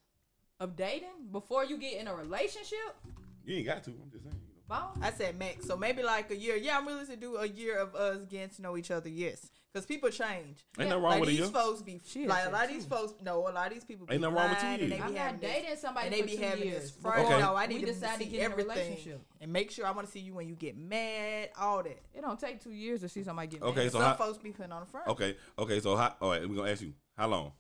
of 0.60 0.76
dating 0.78 1.28
before 1.32 1.66
you 1.66 1.78
get 1.78 2.00
in 2.00 2.08
a 2.08 2.16
relationship? 2.16 2.96
You 3.48 3.56
ain't 3.58 3.66
got 3.66 3.84
to. 3.86 3.92
I'm 3.92 4.12
just 4.12 4.24
saying. 4.24 4.36
You 4.36 4.54
know. 4.76 4.76
Bone? 4.94 5.02
I 5.02 5.12
said 5.12 5.40
max, 5.40 5.66
so 5.66 5.78
maybe 5.78 6.04
like 6.04 6.30
a 6.30 6.36
year. 6.36 6.58
Yeah, 6.58 6.78
I'm 6.78 6.86
willing 6.86 7.08
to 7.08 7.16
do 7.16 7.38
a 7.38 7.48
year 7.48 7.78
of 7.80 7.96
us 7.96 8.26
getting 8.26 8.50
to 8.50 8.62
know 8.62 8.76
each 8.76 8.92
other. 8.92 9.08
Yes, 9.08 9.50
because 9.72 9.86
people 9.86 10.10
change. 10.10 10.26
Ain't 10.28 10.60
Yeah, 10.78 10.84
nothing 10.90 11.04
wrong 11.04 11.12
like 11.12 11.20
with 11.22 11.30
a 11.30 11.32
these 11.32 11.40
year. 11.40 11.48
folks 11.48 11.82
be 11.82 12.02
Shit, 12.06 12.28
like 12.28 12.46
a 12.46 12.50
lot 12.50 12.66
of 12.66 12.72
these 12.72 12.84
folks. 12.86 13.14
No, 13.24 13.48
a 13.48 13.52
lot 13.52 13.68
of 13.68 13.74
these 13.74 13.86
people. 13.86 14.06
Be 14.06 14.16
Ain't 14.16 14.24
nothing 14.24 14.36
wrong 14.36 14.50
with 14.50 14.60
two 14.60 14.68
years. 14.68 14.82
I'm 14.82 14.90
be 14.90 14.98
not 14.98 15.22
having 15.24 15.40
this- 15.40 15.52
dating 15.54 15.78
somebody 15.78 16.08
and 16.08 16.16
they 16.18 16.22
be 16.24 16.36
two 16.36 16.44
having 16.44 16.64
years. 16.68 16.82
this 16.82 16.92
Before. 16.92 17.18
Okay. 17.18 17.40
No, 17.40 17.56
I 17.56 17.68
we 17.68 17.74
need 17.76 17.80
to 17.86 17.94
decide 17.94 18.18
to 18.18 18.24
see 18.26 18.30
get 18.30 18.40
in 18.40 18.42
a 18.42 18.44
everything 18.52 18.76
relationship. 18.76 19.22
and 19.40 19.54
make 19.54 19.72
sure 19.72 19.86
I 19.86 19.92
want 19.92 20.06
to 20.08 20.12
see 20.12 20.20
you 20.20 20.34
when 20.34 20.50
you 20.50 20.56
get 20.56 20.78
mad. 20.78 21.50
All 21.58 21.82
that. 21.84 22.02
It 22.14 22.22
don't 22.22 22.38
take 22.38 22.62
two 22.62 22.72
years 22.72 23.00
to 23.00 23.08
see 23.08 23.24
somebody 23.24 23.48
get 23.48 23.62
Okay, 23.62 23.74
married. 23.74 23.92
so 23.94 24.00
Some 24.00 24.08
how, 24.10 24.16
folks 24.16 24.38
be 24.38 24.52
putting 24.52 24.74
on 24.74 24.82
the 24.82 24.88
front. 24.88 25.08
okay, 25.08 25.38
okay. 25.58 25.80
So 25.80 25.96
how? 25.96 26.14
All 26.20 26.32
right, 26.32 26.42
we're 26.48 26.58
gonna 26.58 26.72
ask 26.72 26.82
you 26.82 26.94
how 27.18 27.28
long? 27.30 27.54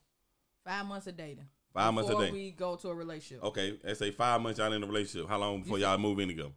Five 0.66 0.86
months 0.86 1.08
of 1.08 1.16
dating. 1.16 1.48
Five 1.78 1.94
months 1.94 2.10
a 2.10 2.14
before 2.14 2.26
day. 2.26 2.32
we 2.32 2.52
go 2.52 2.76
to 2.76 2.90
a 2.90 2.96
relationship. 2.96 3.44
Okay, 3.44 3.78
let's 3.84 4.00
say 4.00 4.12
five 4.12 4.42
months 4.42 4.60
y'all 4.60 4.72
in 4.74 4.84
a 4.84 4.88
relationship. 4.88 5.30
How 5.30 5.38
long 5.38 5.62
before 5.62 5.80
y'all 5.80 5.98
move 5.98 6.20
in 6.20 6.30
together? 6.30 6.50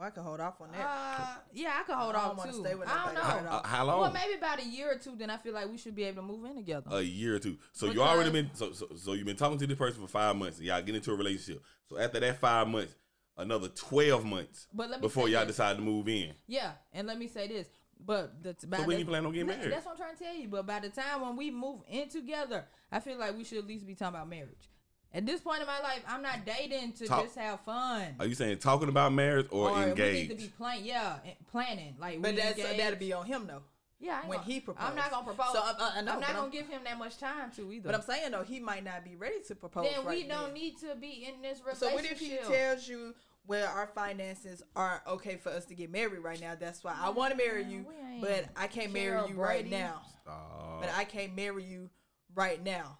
Oh, 0.00 0.04
I 0.04 0.10
can 0.10 0.22
hold 0.22 0.38
off 0.38 0.60
on 0.60 0.70
that. 0.70 0.78
Uh, 0.80 1.38
yeah, 1.52 1.72
I 1.80 1.82
could 1.82 1.96
hold 1.96 2.14
I 2.14 2.18
off 2.20 2.36
wanna 2.38 2.52
too. 2.52 2.60
stay 2.60 2.74
with 2.76 2.88
I 2.88 3.04
don't 3.06 3.14
know. 3.14 3.20
now. 3.20 3.56
Uh, 3.58 3.66
how 3.66 3.84
long? 3.84 4.00
Well, 4.00 4.12
maybe 4.12 4.34
about 4.34 4.60
a 4.60 4.64
year 4.64 4.92
or 4.92 4.98
two. 4.98 5.16
Then 5.16 5.28
I 5.28 5.36
feel 5.38 5.52
like 5.52 5.68
we 5.68 5.76
should 5.76 5.96
be 5.96 6.04
able 6.04 6.22
to 6.22 6.28
move 6.28 6.44
in 6.44 6.54
together. 6.54 6.86
a 6.92 7.02
year 7.02 7.34
or 7.34 7.38
two. 7.40 7.56
So 7.72 7.90
you 7.90 8.00
already 8.00 8.30
been 8.30 8.50
so, 8.54 8.72
so 8.72 8.86
so 8.96 9.12
you've 9.14 9.26
been 9.26 9.36
talking 9.36 9.58
to 9.58 9.66
this 9.66 9.76
person 9.76 10.00
for 10.00 10.06
five 10.08 10.36
months. 10.36 10.58
And 10.58 10.66
y'all 10.68 10.80
get 10.82 10.94
into 10.94 11.10
a 11.12 11.16
relationship. 11.16 11.62
So 11.88 11.98
after 11.98 12.20
that 12.20 12.38
five 12.38 12.68
months, 12.68 12.94
another 13.36 13.66
twelve 13.68 14.24
months 14.24 14.68
But 14.72 14.88
let 14.90 15.00
me 15.00 15.02
before 15.04 15.28
y'all 15.28 15.40
this. 15.40 15.56
decide 15.56 15.76
to 15.78 15.82
move 15.82 16.08
in. 16.08 16.32
Yeah, 16.46 16.72
and 16.92 17.08
let 17.08 17.18
me 17.18 17.26
say 17.26 17.48
this, 17.48 17.66
but 18.04 18.42
the, 18.42 18.54
by 18.66 18.78
So 18.78 18.82
when 18.84 18.96
the- 18.96 19.00
you 19.00 19.06
plan 19.06 19.26
on 19.26 19.32
getting 19.32 19.46
married? 19.48 19.70
That's 19.72 19.84
what 19.86 19.92
I'm 19.92 19.96
trying 19.98 20.16
to 20.16 20.24
tell 20.24 20.34
you. 20.34 20.48
But 20.48 20.66
by 20.66 20.80
the 20.80 20.88
time 20.88 21.20
when 21.22 21.36
we 21.36 21.50
move 21.50 21.80
in 21.88 22.08
together, 22.08 22.64
I 22.92 23.00
feel 23.00 23.18
like 23.18 23.36
we 23.36 23.44
should 23.44 23.58
at 23.58 23.66
least 23.66 23.86
be 23.86 23.94
talking 23.94 24.14
about 24.16 24.28
marriage. 24.28 24.68
At 25.12 25.24
this 25.24 25.40
point 25.40 25.62
in 25.62 25.66
my 25.66 25.80
life, 25.80 26.02
I'm 26.06 26.20
not 26.22 26.44
dating 26.44 26.92
to 26.94 27.06
Talk- 27.06 27.24
just 27.24 27.36
have 27.38 27.60
fun. 27.60 28.14
Are 28.20 28.26
you 28.26 28.34
saying 28.34 28.58
talking 28.58 28.88
about 28.90 29.12
marriage 29.12 29.46
or, 29.50 29.70
engaged? 29.82 29.98
we 30.30 30.34
need 30.34 30.40
to 30.40 30.46
be 30.46 30.52
planning. 30.56 30.84
Yeah, 30.84 31.16
eh, 31.26 31.30
planning. 31.50 31.96
Like, 31.98 32.20
But 32.20 32.32
we 32.32 32.36
that's 32.36 32.58
uh, 32.58 32.62
engaged. 32.62 32.80
that'll 32.80 32.98
be 32.98 33.12
on 33.14 33.24
him 33.24 33.46
though. 33.46 33.62
yeah. 34.00 34.20
I 34.22 34.28
when 34.28 34.38
gonna- 34.38 34.50
he 34.52 34.60
proposes, 34.60 34.90
I'm 34.90 34.96
not 34.96 35.10
gonna 35.10 35.24
propose. 35.24 35.52
So, 35.54 35.60
uh, 35.60 35.92
I 35.96 36.02
know, 36.02 36.12
I'm 36.12 36.20
not 36.20 36.28
gonna 36.28 36.40
I'm- 36.42 36.50
give 36.50 36.68
him 36.68 36.82
that 36.84 36.98
much 36.98 37.16
time 37.16 37.50
to 37.52 37.72
either. 37.72 37.86
But 37.88 37.94
I'm 37.94 38.02
saying 38.02 38.32
though, 38.32 38.42
he 38.44 38.60
might 38.60 38.84
not 38.84 39.02
be 39.02 39.16
ready 39.16 39.40
to 39.48 39.54
propose. 39.54 39.88
then 39.90 40.04
we 40.04 40.24
don't 40.24 40.44
then. 40.46 40.54
need 40.54 40.78
to 40.80 40.94
be 40.94 41.24
in 41.26 41.40
this 41.40 41.60
relationship. 41.60 41.88
So 41.88 41.94
what 41.94 42.04
if 42.04 42.18
he 42.20 42.36
tells 42.46 42.86
you, 42.86 43.14
well, 43.48 43.66
our 43.74 43.86
finances 43.86 44.62
aren't 44.76 45.04
okay 45.06 45.36
for 45.36 45.48
us 45.48 45.64
to 45.64 45.74
get 45.74 45.90
married 45.90 46.20
right 46.20 46.40
now. 46.40 46.54
That's 46.54 46.84
why 46.84 46.94
I 47.00 47.08
want 47.08 47.32
to 47.32 47.36
marry 47.36 47.64
you, 47.64 47.86
but 48.20 48.44
I 48.56 48.66
can't 48.68 48.92
marry 48.92 49.12
Carol 49.16 49.28
you 49.30 49.34
right 49.34 49.68
now. 49.68 50.02
Stop. 50.22 50.80
But 50.82 50.90
I 50.94 51.04
can't 51.04 51.34
marry 51.34 51.64
you 51.64 51.88
right 52.34 52.62
now. 52.62 52.98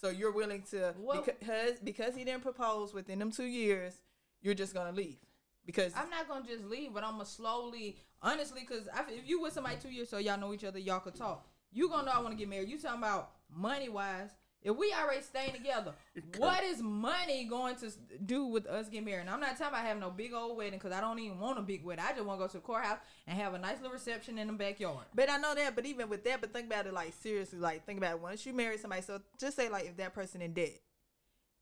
So 0.00 0.08
you're 0.08 0.30
willing 0.30 0.62
to 0.70 0.94
Well- 0.96 1.22
because 1.22 1.80
because 1.80 2.14
he 2.14 2.24
didn't 2.24 2.42
propose 2.42 2.94
within 2.94 3.18
them 3.18 3.32
two 3.32 3.44
years, 3.46 4.00
you're 4.40 4.54
just 4.54 4.72
gonna 4.72 4.92
leave 4.92 5.18
because 5.66 5.92
I'm 5.96 6.08
not 6.08 6.28
gonna 6.28 6.46
just 6.46 6.64
leave, 6.64 6.94
but 6.94 7.02
I'm 7.02 7.12
gonna 7.14 7.26
slowly, 7.26 7.98
honestly, 8.22 8.60
because 8.60 8.88
if 9.08 9.28
you 9.28 9.40
with 9.42 9.52
somebody 9.52 9.76
two 9.82 9.90
years, 9.90 10.08
so 10.08 10.18
y'all 10.18 10.38
know 10.38 10.54
each 10.54 10.64
other, 10.64 10.78
y'all 10.78 11.00
could 11.00 11.16
talk. 11.16 11.44
You 11.72 11.88
gonna 11.88 12.04
know 12.06 12.12
I 12.12 12.20
want 12.20 12.30
to 12.30 12.36
get 12.36 12.48
married. 12.48 12.68
You 12.68 12.78
talking 12.78 12.98
about 12.98 13.32
money 13.50 13.88
wise? 13.88 14.30
If 14.62 14.76
we 14.76 14.92
already 14.92 15.22
staying 15.22 15.52
together, 15.52 15.94
what 16.36 16.64
is 16.64 16.82
money 16.82 17.44
going 17.44 17.76
to 17.76 17.90
do 18.24 18.46
with 18.46 18.66
us 18.66 18.88
getting 18.88 19.04
married? 19.04 19.22
And 19.22 19.30
I'm 19.30 19.40
not 19.40 19.56
talking 19.56 19.68
about 19.68 19.86
having 19.86 20.00
no 20.00 20.10
big 20.10 20.32
old 20.32 20.56
wedding 20.56 20.78
because 20.78 20.92
I 20.92 21.00
don't 21.00 21.18
even 21.20 21.38
want 21.38 21.58
a 21.58 21.62
big 21.62 21.84
wedding. 21.84 22.04
I 22.06 22.12
just 22.12 22.24
want 22.24 22.40
to 22.40 22.44
go 22.44 22.48
to 22.48 22.56
the 22.56 22.62
courthouse 22.62 22.98
and 23.26 23.38
have 23.38 23.54
a 23.54 23.58
nice 23.58 23.76
little 23.76 23.92
reception 23.92 24.38
in 24.38 24.48
the 24.48 24.52
backyard. 24.52 25.06
But 25.14 25.30
I 25.30 25.36
know 25.38 25.54
that, 25.54 25.76
but 25.76 25.86
even 25.86 26.08
with 26.08 26.24
that, 26.24 26.40
but 26.40 26.52
think 26.52 26.66
about 26.66 26.86
it 26.86 26.92
like 26.92 27.14
seriously, 27.20 27.58
like 27.58 27.86
think 27.86 27.98
about 27.98 28.14
it. 28.16 28.20
Once 28.20 28.44
you 28.44 28.52
marry 28.52 28.78
somebody, 28.78 29.02
so 29.02 29.20
just 29.38 29.56
say 29.56 29.68
like 29.68 29.86
if 29.86 29.96
that 29.98 30.12
person 30.12 30.42
in 30.42 30.52
debt, 30.52 30.80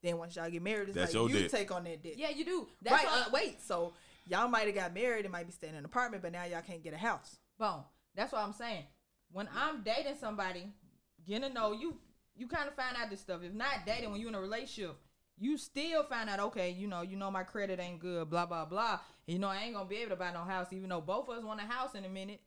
then 0.02 0.18
once 0.18 0.36
y'all 0.36 0.48
get 0.48 0.62
married, 0.62 0.88
it's 0.88 0.96
That's 0.96 1.14
like 1.14 1.20
your 1.20 1.30
you 1.30 1.42
debt. 1.42 1.50
take 1.50 1.70
on 1.70 1.84
that 1.84 2.02
debt. 2.02 2.14
Yeah, 2.16 2.30
you 2.30 2.44
do. 2.44 2.68
That's 2.82 3.04
right. 3.04 3.26
Uh, 3.26 3.30
wait. 3.32 3.60
So 3.60 3.92
y'all 4.26 4.48
might 4.48 4.66
have 4.66 4.74
got 4.74 4.94
married 4.94 5.24
and 5.24 5.32
might 5.32 5.46
be 5.46 5.52
staying 5.52 5.74
in 5.74 5.80
an 5.80 5.84
apartment, 5.84 6.22
but 6.22 6.32
now 6.32 6.44
y'all 6.44 6.62
can't 6.62 6.82
get 6.82 6.94
a 6.94 6.98
house. 6.98 7.36
Boom. 7.58 7.84
That's 8.14 8.32
what 8.32 8.42
I'm 8.42 8.52
saying. 8.52 8.84
When 9.32 9.48
I'm 9.54 9.82
dating 9.82 10.16
somebody, 10.20 10.68
getting 11.26 11.48
to 11.48 11.54
know 11.54 11.72
you, 11.72 11.96
you 12.36 12.46
kind 12.46 12.68
of 12.68 12.74
find 12.74 12.96
out 12.96 13.10
this 13.10 13.20
stuff. 13.20 13.42
If 13.42 13.52
not 13.52 13.86
dating, 13.86 14.10
when 14.10 14.20
you're 14.20 14.28
in 14.28 14.34
a 14.34 14.40
relationship, 14.40 14.96
you 15.38 15.58
still 15.58 16.02
find 16.04 16.30
out, 16.30 16.40
okay, 16.40 16.70
you 16.70 16.86
know, 16.86 17.02
you 17.02 17.16
know 17.16 17.30
my 17.30 17.42
credit 17.42 17.78
ain't 17.80 17.98
good, 18.00 18.30
blah 18.30 18.46
blah 18.46 18.64
blah. 18.64 19.00
And 19.26 19.34
you 19.34 19.38
know 19.38 19.48
I 19.48 19.58
ain't 19.64 19.74
gonna 19.74 19.88
be 19.88 19.96
able 19.96 20.10
to 20.10 20.16
buy 20.16 20.32
no 20.32 20.44
house, 20.44 20.68
even 20.72 20.88
though 20.88 21.00
both 21.00 21.28
of 21.28 21.38
us 21.38 21.44
want 21.44 21.60
a 21.60 21.64
house 21.64 21.94
in 21.94 22.04
a 22.04 22.08
minute. 22.08 22.40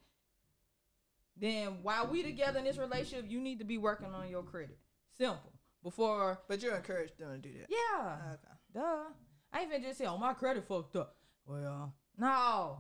Then 1.38 1.78
while 1.84 2.08
we 2.08 2.22
together 2.24 2.60
in 2.60 2.66
this 2.66 2.78
relationship, 2.78 3.30
you 3.30 3.40
need 3.40 3.60
to 3.60 3.66
be 3.66 3.78
working 3.78 4.08
on 4.14 4.30
your 4.30 4.44
credit. 4.44 4.78
Simple. 5.18 5.54
Before, 5.82 6.40
But 6.50 6.62
you're 6.62 6.76
encouraged 6.76 7.18
them 7.18 7.32
to 7.32 7.38
do 7.38 7.58
that. 7.60 7.68
yeah, 7.70 8.18
Okay. 8.34 8.54
duh. 8.74 9.04
I 9.54 9.64
even 9.64 9.82
just 9.82 9.98
say, 9.98 10.06
oh 10.06 10.18
my 10.18 10.34
credit 10.34 10.68
fucked 10.68 10.98
up. 10.98 11.16
Well, 11.46 11.94
no, 12.18 12.80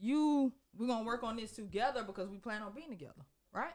you 0.00 0.52
we're 0.78 0.86
gonna 0.86 1.04
work 1.04 1.22
on 1.22 1.36
this 1.36 1.52
together 1.52 2.02
because 2.02 2.30
we 2.30 2.38
plan 2.38 2.62
on 2.62 2.72
being 2.72 2.88
together, 2.88 3.20
right? 3.52 3.74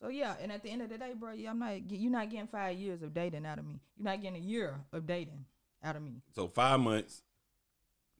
So 0.00 0.08
yeah, 0.08 0.34
and 0.40 0.52
at 0.52 0.62
the 0.62 0.70
end 0.70 0.82
of 0.82 0.90
the 0.90 0.98
day, 0.98 1.12
bro, 1.18 1.32
yeah, 1.32 1.50
I'm 1.50 1.58
not 1.58 1.90
you're 1.90 2.10
not 2.10 2.30
getting 2.30 2.46
five 2.46 2.76
years 2.76 3.02
of 3.02 3.12
dating 3.12 3.44
out 3.44 3.58
of 3.58 3.66
me. 3.66 3.80
You're 3.96 4.04
not 4.04 4.22
getting 4.22 4.42
a 4.42 4.46
year 4.46 4.74
of 4.92 5.06
dating 5.06 5.44
out 5.82 5.96
of 5.96 6.02
me. 6.02 6.22
So 6.34 6.46
five 6.46 6.78
months, 6.80 7.22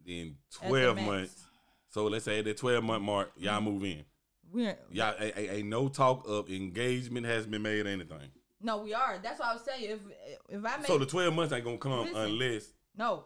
then 0.05 0.37
At 0.57 0.63
the 0.63 0.69
twelve 0.69 0.97
months. 1.01 1.45
So 1.91 2.07
let's 2.07 2.25
say 2.25 2.41
at 2.41 2.45
the 2.45 2.55
twelve 2.55 2.83
month 2.83 3.03
mark, 3.03 3.33
y'all 3.37 3.61
move 3.61 3.85
in. 3.85 4.05
We're 4.51 4.77
Y'all 4.91 5.15
ain't, 5.21 5.37
ain't- 5.37 5.69
no 5.69 5.89
talk 5.89 6.27
of 6.27 6.49
engagement 6.51 7.27
has 7.27 7.47
been 7.47 7.63
made 7.63 7.87
or 7.87 7.91
anything. 7.91 8.31
no, 8.61 8.79
we 8.79 8.95
are. 8.95 9.19
That's 9.23 9.39
what 9.39 9.49
I 9.49 9.53
was 9.53 9.63
saying. 9.63 9.85
If 9.85 10.01
if 10.49 10.65
I 10.65 10.79
make 10.79 10.87
So 10.87 10.99
the 10.99 11.07
twelve 11.07 11.35
months 11.35 11.53
ain't 11.53 11.65
gonna 11.65 11.79
come 11.79 12.01
Listen. 12.01 12.17
unless 12.17 12.73
No, 12.97 13.25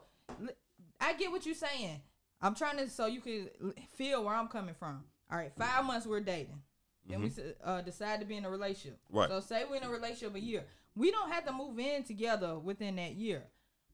I 1.01 1.15
get 1.15 1.31
what 1.31 1.47
you're 1.47 1.55
saying. 1.55 2.01
I'm 2.41 2.55
trying 2.55 2.77
to 2.79 2.91
so 2.91 3.07
you 3.07 3.21
can 3.21 3.49
feel 3.97 4.25
where 4.25 4.35
I'm 4.35 4.49
coming 4.49 4.75
from. 4.75 5.05
All 5.31 5.38
right, 5.38 5.53
five 5.57 5.85
months 5.85 6.07
we're 6.07 6.21
dating. 6.21 6.61
Then 7.07 7.23
we 7.23 7.33
uh, 7.65 7.81
decide 7.83 8.21
to 8.21 8.27
be 8.27 8.37
in 8.37 8.45
a 8.45 8.51
relationship. 8.51 8.99
Mm-hmm. 9.09 9.19
Right. 9.19 9.29
So 9.29 9.41
say 9.41 9.65
we're 9.69 9.77
in 9.77 9.83
a 9.85 9.91
relationship 9.91 10.35
a 10.37 10.41
year. 10.41 10.65
We 10.95 11.11
don't 11.11 11.31
have 11.33 11.45
to 11.47 11.53
move 11.53 11.79
in 11.79 12.05
together 12.05 12.59
within 12.59 12.97
that 12.97 13.15
year. 13.15 13.45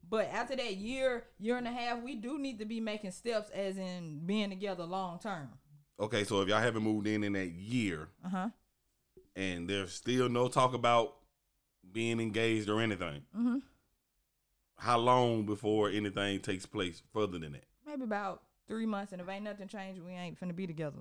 But 0.08 0.26
after 0.32 0.54
that 0.56 0.76
year, 0.76 1.24
year 1.38 1.56
and 1.56 1.66
a 1.68 1.72
half, 1.72 2.02
we 2.02 2.14
do 2.14 2.38
need 2.38 2.58
to 2.60 2.64
be 2.64 2.80
making 2.80 3.10
steps 3.12 3.50
as 3.50 3.76
in 3.78 4.20
being 4.26 4.50
together 4.50 4.84
long 4.84 5.18
term. 5.18 5.48
okay. 6.00 6.24
So 6.24 6.40
if 6.42 6.48
y'all 6.48 6.60
haven't 6.60 6.82
moved 6.82 7.06
in 7.06 7.24
in 7.24 7.32
that 7.34 7.50
year, 7.50 8.08
Uh 8.24 8.28
huh. 8.28 8.48
and 9.36 9.68
there's 9.68 9.92
still 9.92 10.28
no 10.28 10.48
talk 10.48 10.74
about 10.74 11.16
being 11.92 12.20
engaged 12.20 12.68
or 12.68 12.80
anything, 12.80 13.22
Mhm. 13.36 13.62
how 14.76 14.98
long 14.98 15.44
before 15.46 15.88
anything 15.90 16.40
takes 16.40 16.66
place 16.66 17.02
further 17.12 17.38
than 17.38 17.52
that? 17.52 17.64
Maybe 17.86 18.04
about 18.04 18.42
three 18.66 18.86
months, 18.86 19.12
and 19.12 19.20
if 19.20 19.28
ain't 19.28 19.44
nothing 19.44 19.68
changed, 19.68 20.00
we 20.02 20.12
ain't 20.12 20.38
finna 20.38 20.54
be 20.54 20.66
together. 20.66 20.98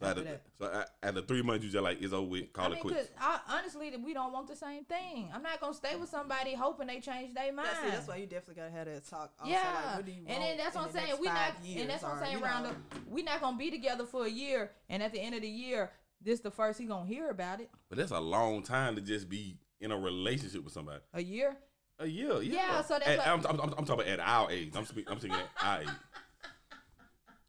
So 0.00 0.06
After 0.06 0.20
after, 0.20 0.30
that. 0.32 0.42
so 0.58 0.64
a- 0.66 1.06
after 1.06 1.20
three 1.22 1.42
months, 1.42 1.62
you 1.64 1.70
just 1.70 1.82
like 1.84 2.00
it's 2.00 2.14
over 2.14 2.26
with, 2.26 2.52
call 2.54 2.64
I 2.64 2.68
it 2.68 2.72
mean, 2.76 2.82
quits. 2.82 3.10
cause 3.18 3.40
I, 3.48 3.58
honestly, 3.58 3.94
we 4.02 4.14
don't 4.14 4.32
want 4.32 4.48
the 4.48 4.56
same 4.56 4.84
thing. 4.84 5.28
I'm 5.34 5.42
not 5.42 5.60
gonna 5.60 5.74
stay 5.74 5.94
with 5.96 6.08
somebody 6.08 6.54
hoping 6.54 6.86
they 6.86 7.00
change 7.00 7.34
their 7.34 7.52
mind. 7.52 7.68
That's, 7.70 7.86
it. 7.86 7.90
that's 7.92 8.08
why 8.08 8.16
you 8.16 8.26
definitely 8.26 8.54
gotta 8.62 8.70
have 8.70 8.86
that 8.86 9.06
talk. 9.06 9.30
Also, 9.38 9.52
yeah, 9.52 9.58
like, 9.86 9.96
what 9.96 10.06
do 10.06 10.12
you 10.12 10.18
and 10.26 10.28
want 10.28 10.40
then 10.42 10.56
that's 10.56 10.74
in 10.74 10.80
what 10.80 10.88
I'm 10.88 10.94
saying. 10.94 11.14
We 11.20 11.26
not, 11.26 11.36
five 11.36 11.64
years 11.66 11.80
and 11.82 11.90
that's 11.90 12.02
what 12.02 12.12
I'm 12.12 12.18
saying, 12.20 12.32
you 12.32 12.40
know, 12.40 12.46
Roundup. 12.46 12.76
We 13.10 13.22
not 13.22 13.40
gonna 13.42 13.58
be 13.58 13.70
together 13.70 14.06
for 14.06 14.24
a 14.24 14.30
year, 14.30 14.70
and 14.88 15.02
at 15.02 15.12
the 15.12 15.20
end 15.20 15.34
of 15.34 15.42
the 15.42 15.48
year, 15.48 15.90
this 16.22 16.40
the 16.40 16.50
first 16.50 16.78
he 16.78 16.86
gonna 16.86 17.06
hear 17.06 17.28
about 17.28 17.60
it. 17.60 17.68
But 17.90 17.98
that's 17.98 18.12
a 18.12 18.20
long 18.20 18.62
time 18.62 18.94
to 18.96 19.02
just 19.02 19.28
be 19.28 19.58
in 19.82 19.92
a 19.92 19.98
relationship 19.98 20.64
with 20.64 20.72
somebody. 20.72 21.00
A 21.12 21.22
year. 21.22 21.56
A 21.98 22.06
year, 22.06 22.40
yeah. 22.40 22.54
Yeah, 22.54 22.82
so 22.82 22.94
that's 22.94 23.06
At- 23.06 23.18
like- 23.18 23.26
I'm, 23.26 23.40
I'm, 23.46 23.60
I'm, 23.60 23.74
I'm 23.76 23.84
talking 23.84 23.92
about 24.00 24.06
at 24.06 24.20
our 24.20 24.50
age. 24.50 24.72
I'm 24.74 24.86
speaking. 24.86 25.12
I'm 25.12 25.18
speaking 25.18 25.36
at 25.36 25.50
our 25.62 25.82
age. 25.82 25.88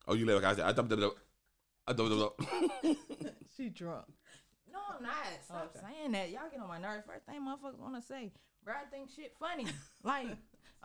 Oh, 0.07 0.13
you 0.15 0.25
like 0.25 0.43
I 0.43 0.55
said? 0.55 0.65
I 0.65 0.71
don't. 0.73 0.91
I 0.91 1.11
don't. 1.87 2.09
know. 2.09 2.33
She 3.57 3.69
drunk. 3.69 4.05
No, 4.71 4.79
I'm 4.97 5.03
not. 5.03 5.13
Stop 5.43 5.75
saying 5.75 6.13
that. 6.13 6.31
Y'all 6.31 6.49
get 6.49 6.59
on 6.61 6.67
my 6.67 6.79
nerves. 6.79 7.03
First 7.05 7.25
thing 7.25 7.41
motherfuckers 7.41 7.79
want 7.79 7.95
to 7.95 8.01
say, 8.01 8.31
bro, 8.63 8.73
I 8.73 8.89
think 8.89 9.09
shit 9.13 9.33
funny. 9.39 9.65
like, 10.03 10.27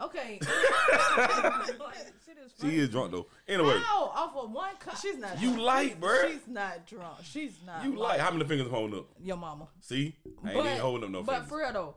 okay. 0.03 0.41
like, 1.17 1.97
shit 2.27 2.37
is 2.45 2.53
funny. 2.59 2.73
She 2.73 2.79
is 2.79 2.89
drunk 2.89 3.13
though. 3.13 3.27
Anyway, 3.47 3.79
How? 3.85 4.07
Off 4.07 4.37
of 4.37 4.51
one 4.51 4.77
cup. 4.79 4.97
She's 4.99 5.17
not. 5.17 5.41
You 5.41 5.51
drunk. 5.51 5.63
light, 5.63 6.01
bruh. 6.01 6.29
She's 6.33 6.49
not 6.49 6.87
drunk. 6.87 7.19
She's 7.23 7.55
not. 7.65 7.85
you 7.85 7.97
like 7.97 8.19
how 8.19 8.33
many 8.33 8.45
fingers 8.45 8.67
I'm 8.67 8.73
holding 8.73 8.99
up? 8.99 9.07
Your 9.23 9.37
mama. 9.37 9.69
See, 9.81 10.17
I 10.45 10.51
ain't 10.51 10.67
even 10.67 10.79
holding 10.79 11.05
up 11.05 11.11
no 11.11 11.23
but 11.23 11.33
fingers. 11.33 11.49
for 11.49 11.59
real 11.59 11.73
though, 11.73 11.97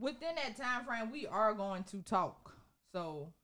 within 0.00 0.34
that 0.36 0.56
time 0.56 0.84
frame, 0.86 1.10
we 1.10 1.26
are 1.26 1.52
going 1.52 1.84
to 1.84 2.00
talk. 2.02 2.54
So 2.92 3.34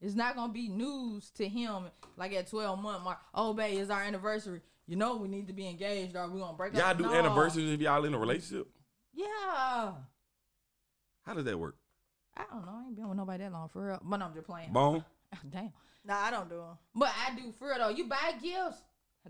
it's 0.00 0.14
not 0.14 0.34
gonna 0.36 0.52
be 0.52 0.68
news 0.68 1.30
to 1.36 1.48
him 1.48 1.84
like 2.16 2.32
at 2.32 2.48
12 2.50 2.78
month 2.80 3.04
mark. 3.04 3.18
Oh, 3.34 3.52
babe, 3.54 3.78
it's 3.80 3.90
our 3.90 4.02
anniversary. 4.02 4.60
You 4.86 4.96
know 4.96 5.16
we 5.16 5.28
need 5.28 5.46
to 5.46 5.52
be 5.54 5.66
engaged, 5.68 6.14
or 6.16 6.28
we 6.28 6.40
gonna 6.40 6.56
break 6.56 6.74
y'all 6.74 6.82
up. 6.82 6.98
do 6.98 7.04
No. 7.04 7.14
anniversaries 7.14 7.70
if 7.72 7.80
y'all 7.80 8.04
in 8.04 8.12
a 8.14 8.18
relationship. 8.18 8.68
Yeah. 9.14 9.92
How 11.22 11.34
does 11.34 11.44
that 11.44 11.58
work? 11.58 11.76
I 12.36 12.44
don't 12.50 12.66
know. 12.66 12.72
I 12.72 12.86
ain't 12.86 12.96
been 12.96 13.08
with 13.08 13.16
nobody 13.16 13.44
that 13.44 13.52
long 13.52 13.68
for 13.68 13.86
real. 13.86 14.00
But 14.02 14.20
I'm 14.20 14.34
just 14.34 14.46
playing. 14.46 14.72
Bone. 14.72 15.04
Damn. 15.50 15.72
Nah, 16.04 16.16
I 16.20 16.30
don't 16.30 16.48
do 16.50 16.56
them. 16.56 16.76
But 16.94 17.10
I 17.26 17.34
do 17.34 17.52
for 17.58 17.68
real 17.68 17.78
though. 17.78 17.88
You 17.88 18.06
buy 18.06 18.34
gifts, 18.42 18.82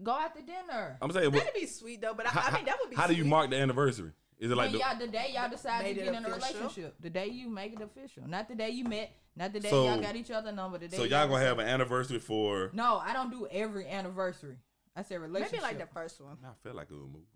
go 0.02 0.10
out 0.12 0.34
to 0.34 0.42
dinner. 0.42 0.96
I'm 1.00 1.12
saying, 1.12 1.26
what, 1.30 1.34
That'd 1.44 1.54
be 1.54 1.66
sweet 1.66 2.00
though. 2.00 2.14
But 2.14 2.26
I, 2.26 2.30
how, 2.30 2.50
I 2.50 2.56
mean, 2.56 2.64
that 2.64 2.78
would 2.80 2.90
be. 2.90 2.96
how 2.96 3.06
do 3.06 3.14
you 3.14 3.24
mark 3.24 3.50
the 3.50 3.56
anniversary? 3.56 4.10
Is 4.38 4.50
it 4.50 4.56
like 4.56 4.72
the, 4.72 4.78
y'all 4.78 4.98
the 4.98 5.06
day 5.06 5.32
y'all 5.34 5.48
decide 5.48 5.84
to 5.84 5.94
get 5.94 6.08
in 6.14 6.24
a 6.24 6.28
relationship, 6.28 6.96
the 7.00 7.10
day 7.10 7.28
you 7.28 7.48
make 7.48 7.72
it 7.72 7.80
official, 7.80 8.26
not 8.26 8.48
the 8.48 8.54
day 8.54 8.70
you 8.70 8.84
met, 8.84 9.12
not 9.36 9.52
the 9.52 9.60
day 9.60 9.70
So- 9.70 9.86
y'all 9.86 10.00
got 10.00 10.16
each 10.16 10.30
other 10.30 10.52
number. 10.52 10.78
The 10.78 10.88
day 10.88 10.96
so 10.96 11.04
y'all 11.04 11.26
gonna 11.26 11.38
decide- 11.38 11.46
have 11.46 11.58
an 11.60 11.68
anniversary 11.68 12.18
for? 12.18 12.70
No, 12.72 12.96
I 12.96 13.12
don't 13.12 13.30
do 13.30 13.46
every 13.50 13.88
anniversary. 13.88 14.58
I 14.96 15.02
said 15.02 15.20
relationship. 15.20 15.62
Maybe 15.62 15.62
like 15.62 15.78
the 15.78 15.92
first 15.92 16.20
one. 16.20 16.36
I 16.44 16.48
feel 16.62 16.74
like 16.74 16.88
it 16.90 16.94
was 16.94 17.06
moving. 17.06 17.26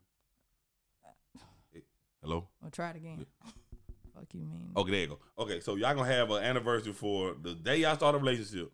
Hello. 2.23 2.49
I'll 2.65 2.71
try 2.71 2.91
it 2.91 2.97
again. 2.97 3.25
Fuck 4.15 4.35
you, 4.35 4.41
mean. 4.41 4.73
Okay, 4.77 4.91
there 4.91 5.01
you 5.03 5.07
go. 5.07 5.19
Okay, 5.39 5.61
so 5.61 5.77
y'all 5.77 5.95
gonna 5.95 6.13
have 6.13 6.31
an 6.31 6.43
anniversary 6.43 6.93
for 6.93 7.35
the 7.41 7.55
day 7.55 7.77
y'all 7.79 7.95
start 7.95 8.17
a 8.17 8.19
relationship, 8.19 8.73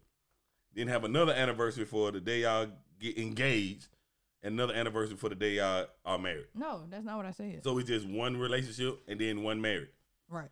then 0.74 0.88
have 0.88 1.04
another 1.04 1.32
anniversary 1.32 1.84
for 1.84 2.10
the 2.10 2.20
day 2.20 2.40
y'all 2.42 2.68
get 2.98 3.18
engaged, 3.18 3.88
and 4.44 4.54
another 4.54 4.74
anniversary 4.74 5.16
for 5.16 5.28
the 5.28 5.34
day 5.34 5.54
y'all 5.54 5.86
are 6.04 6.18
married. 6.18 6.46
No, 6.54 6.82
that's 6.88 7.04
not 7.04 7.16
what 7.16 7.26
I 7.26 7.32
said. 7.32 7.62
So 7.64 7.76
it's 7.78 7.88
just 7.88 8.06
one 8.06 8.36
relationship 8.36 9.00
and 9.08 9.20
then 9.20 9.42
one 9.42 9.60
married. 9.60 9.88
right. 10.28 10.48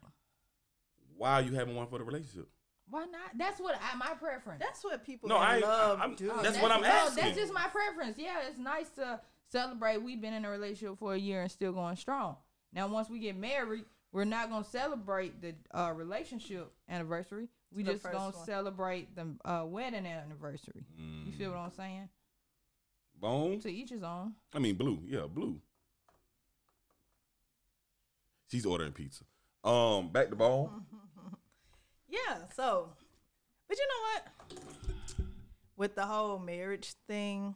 Why 1.16 1.34
are 1.34 1.42
you 1.42 1.52
having 1.52 1.76
one 1.76 1.86
for 1.86 1.98
the 1.98 2.04
relationship? 2.04 2.48
Why 2.88 3.04
not? 3.04 3.30
That's 3.38 3.60
what 3.60 3.76
I, 3.80 3.96
my 3.96 4.14
preference. 4.14 4.60
That's 4.60 4.82
what 4.82 5.04
people 5.04 5.28
No, 5.28 5.36
I 5.36 5.58
love 5.58 6.00
I'm- 6.00 6.14
do. 6.16 6.32
that's 6.42 6.58
what 6.58 6.72
I'm 6.72 6.80
no, 6.82 6.88
asking. 6.88 7.22
That's 7.24 7.36
just 7.36 7.52
my 7.52 7.68
preference. 7.68 8.18
Yeah, 8.18 8.38
it's 8.48 8.58
nice 8.58 8.88
to 8.96 9.20
celebrate. 9.50 10.02
We've 10.02 10.20
been 10.20 10.34
in 10.34 10.44
a 10.44 10.50
relationship 10.50 10.98
for 10.98 11.14
a 11.14 11.18
year 11.18 11.42
and 11.42 11.50
still 11.50 11.72
going 11.72 11.96
strong. 11.96 12.36
Now, 12.72 12.88
once 12.88 13.08
we 13.08 13.18
get 13.20 13.36
married, 13.36 13.84
we're 14.12 14.24
not 14.24 14.50
gonna 14.50 14.64
celebrate 14.64 15.40
the 15.40 15.54
uh, 15.72 15.92
relationship 15.94 16.72
anniversary. 16.88 17.48
We 17.74 17.82
The 17.82 17.92
just 17.92 18.02
first 18.02 18.14
gonna 18.14 18.34
one. 18.36 18.44
celebrate 18.46 19.14
the 19.14 19.26
uh, 19.44 19.64
wedding 19.64 20.04
anniversary. 20.06 20.84
You 20.98 21.32
feel 21.32 21.50
what 21.50 21.58
I'm 21.60 21.70
saying? 21.70 22.08
Bone. 23.22 23.60
To 23.60 23.70
each 23.72 23.90
his 23.90 24.02
own. 24.02 24.32
I 24.52 24.58
mean 24.58 24.74
blue. 24.74 24.98
Yeah, 25.06 25.26
blue. 25.32 25.56
She's 28.50 28.66
ordering 28.66 28.92
pizza. 28.92 29.24
Um, 29.64 30.08
back 30.10 30.28
to 30.30 30.36
bone. 30.36 30.68
Yeah, 32.08 32.40
so, 32.54 32.90
but 33.66 33.78
you 33.78 33.86
know 33.88 34.60
what? 34.60 35.26
With 35.78 35.94
the 35.94 36.04
whole 36.04 36.38
marriage 36.38 36.92
thing, 37.08 37.54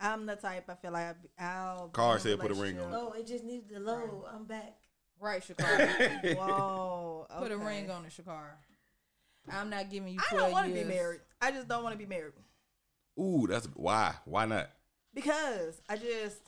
I'm 0.00 0.26
the 0.26 0.34
type 0.34 0.64
I 0.68 0.74
feel 0.74 0.90
like 0.90 1.14
I- 1.38 1.44
I'll. 1.44 1.86
Car 1.90 2.18
said 2.18 2.40
put 2.40 2.50
a 2.50 2.54
ring 2.54 2.80
on 2.80 2.90
relationship- 2.90 3.12
Oh, 3.14 3.20
it 3.20 3.26
just 3.28 3.44
needed 3.44 3.68
to 3.74 3.78
load. 3.78 4.24
I'm 4.34 4.42
back. 4.44 4.74
Right, 5.20 5.40
Shakara. 5.40 6.36
Whoa. 6.36 7.28
Put 7.38 7.52
a 7.52 7.56
ring 7.56 7.88
on 7.92 8.04
it, 8.04 8.12
Shakara. 8.12 8.56
I'm 9.48 9.70
not 9.70 9.88
giving 9.88 10.14
you. 10.14 10.18
I 10.20 10.30
12 10.34 10.42
don't 10.46 10.52
want 10.52 10.66
to 10.66 10.74
be 10.74 10.82
married. 10.82 11.20
I 11.40 11.52
just 11.52 11.68
don't 11.68 11.84
want 11.84 11.92
to 11.92 11.98
be 11.98 12.06
married 12.06 12.32
Ooh, 13.18 13.46
that's 13.48 13.66
why. 13.74 14.14
Why 14.24 14.46
not? 14.46 14.70
because 15.14 15.80
I 15.88 15.96
just. 15.96 16.40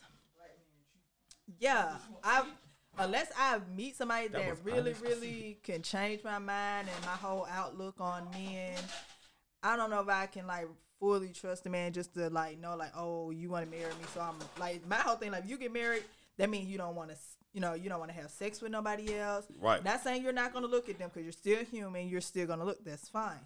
Yeah, 1.60 1.96
I 2.24 2.44
unless 2.98 3.30
I 3.38 3.60
meet 3.76 3.96
somebody 3.96 4.28
That 4.28 4.44
that, 4.44 4.64
really, 4.64 4.94
really 4.94 5.58
can 5.62 5.82
change 5.82 6.24
my 6.24 6.38
mind 6.38 6.88
and 6.94 7.04
my 7.04 7.12
whole 7.12 7.46
outlook 7.50 8.00
on 8.00 8.28
men. 8.32 8.74
I 9.62 9.76
don't 9.76 9.90
know 9.90 10.00
if 10.00 10.08
I 10.08 10.26
can 10.26 10.46
like 10.46 10.66
fully 10.98 11.28
trust 11.32 11.66
a 11.66 11.70
man 11.70 11.92
just 11.92 12.14
to 12.14 12.30
like 12.30 12.58
know 12.58 12.74
like 12.74 12.90
oh 12.96 13.30
you 13.30 13.50
want 13.50 13.64
to 13.64 13.70
marry 13.70 13.90
me 13.92 14.04
so 14.14 14.20
I'm 14.20 14.34
like 14.58 14.86
my 14.88 14.96
whole 14.96 15.16
thing 15.16 15.30
like 15.30 15.44
if 15.44 15.50
you 15.50 15.58
get 15.58 15.72
married 15.72 16.04
that 16.38 16.48
means 16.48 16.68
you 16.68 16.78
don't 16.78 16.94
want 16.96 17.10
to 17.10 17.16
you 17.52 17.60
know 17.60 17.74
you 17.74 17.90
don't 17.90 17.98
want 17.98 18.10
to 18.10 18.16
have 18.16 18.30
sex 18.30 18.62
with 18.62 18.72
nobody 18.72 19.14
else 19.14 19.44
Right. 19.60 19.84
not 19.84 20.02
saying 20.02 20.22
you're 20.22 20.32
not 20.32 20.54
going 20.54 20.64
to 20.64 20.70
look 20.70 20.88
at 20.88 20.98
them 20.98 21.10
because 21.12 21.24
you're 21.24 21.32
still 21.32 21.62
human 21.70 22.08
you're 22.08 22.22
still 22.22 22.46
going 22.46 22.60
to 22.60 22.64
look 22.64 22.82
that's 22.82 23.10
fine 23.10 23.40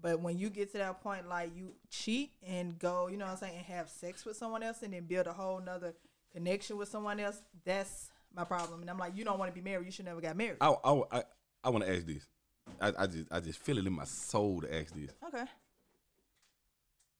but 0.00 0.20
when 0.20 0.38
you 0.38 0.50
get 0.50 0.72
to 0.72 0.78
that 0.78 1.02
point 1.02 1.28
like 1.28 1.50
you 1.56 1.72
cheat 1.90 2.32
and 2.46 2.78
go 2.78 3.08
you 3.08 3.16
know 3.16 3.24
what 3.24 3.32
I'm 3.32 3.38
saying 3.38 3.56
and 3.56 3.64
have 3.66 3.88
sex 3.88 4.24
with 4.24 4.36
someone 4.36 4.62
else 4.62 4.82
and 4.82 4.92
then 4.92 5.04
build 5.04 5.26
a 5.26 5.32
whole 5.32 5.60
nother 5.60 5.94
connection 6.32 6.76
with 6.76 6.88
someone 6.88 7.20
else 7.20 7.40
that's 7.64 8.10
my 8.34 8.44
problem 8.44 8.80
and 8.80 8.90
I'm 8.90 8.98
like 8.98 9.16
you 9.16 9.24
don't 9.24 9.38
want 9.38 9.54
to 9.54 9.54
be 9.54 9.68
married 9.68 9.86
you 9.86 9.92
should 9.92 10.04
never 10.04 10.20
got 10.20 10.36
married 10.36 10.58
I 10.60 10.74
I 10.84 11.02
I, 11.12 11.22
I 11.64 11.70
want 11.70 11.84
to 11.84 11.94
ask 11.94 12.06
this. 12.06 12.26
I, 12.80 12.92
I 12.98 13.06
just 13.06 13.32
I 13.32 13.40
just 13.40 13.58
feel 13.58 13.78
it 13.78 13.86
in 13.86 13.92
my 13.92 14.04
soul 14.04 14.60
to 14.62 14.74
ask 14.74 14.94
this. 14.94 15.10
okay 15.26 15.44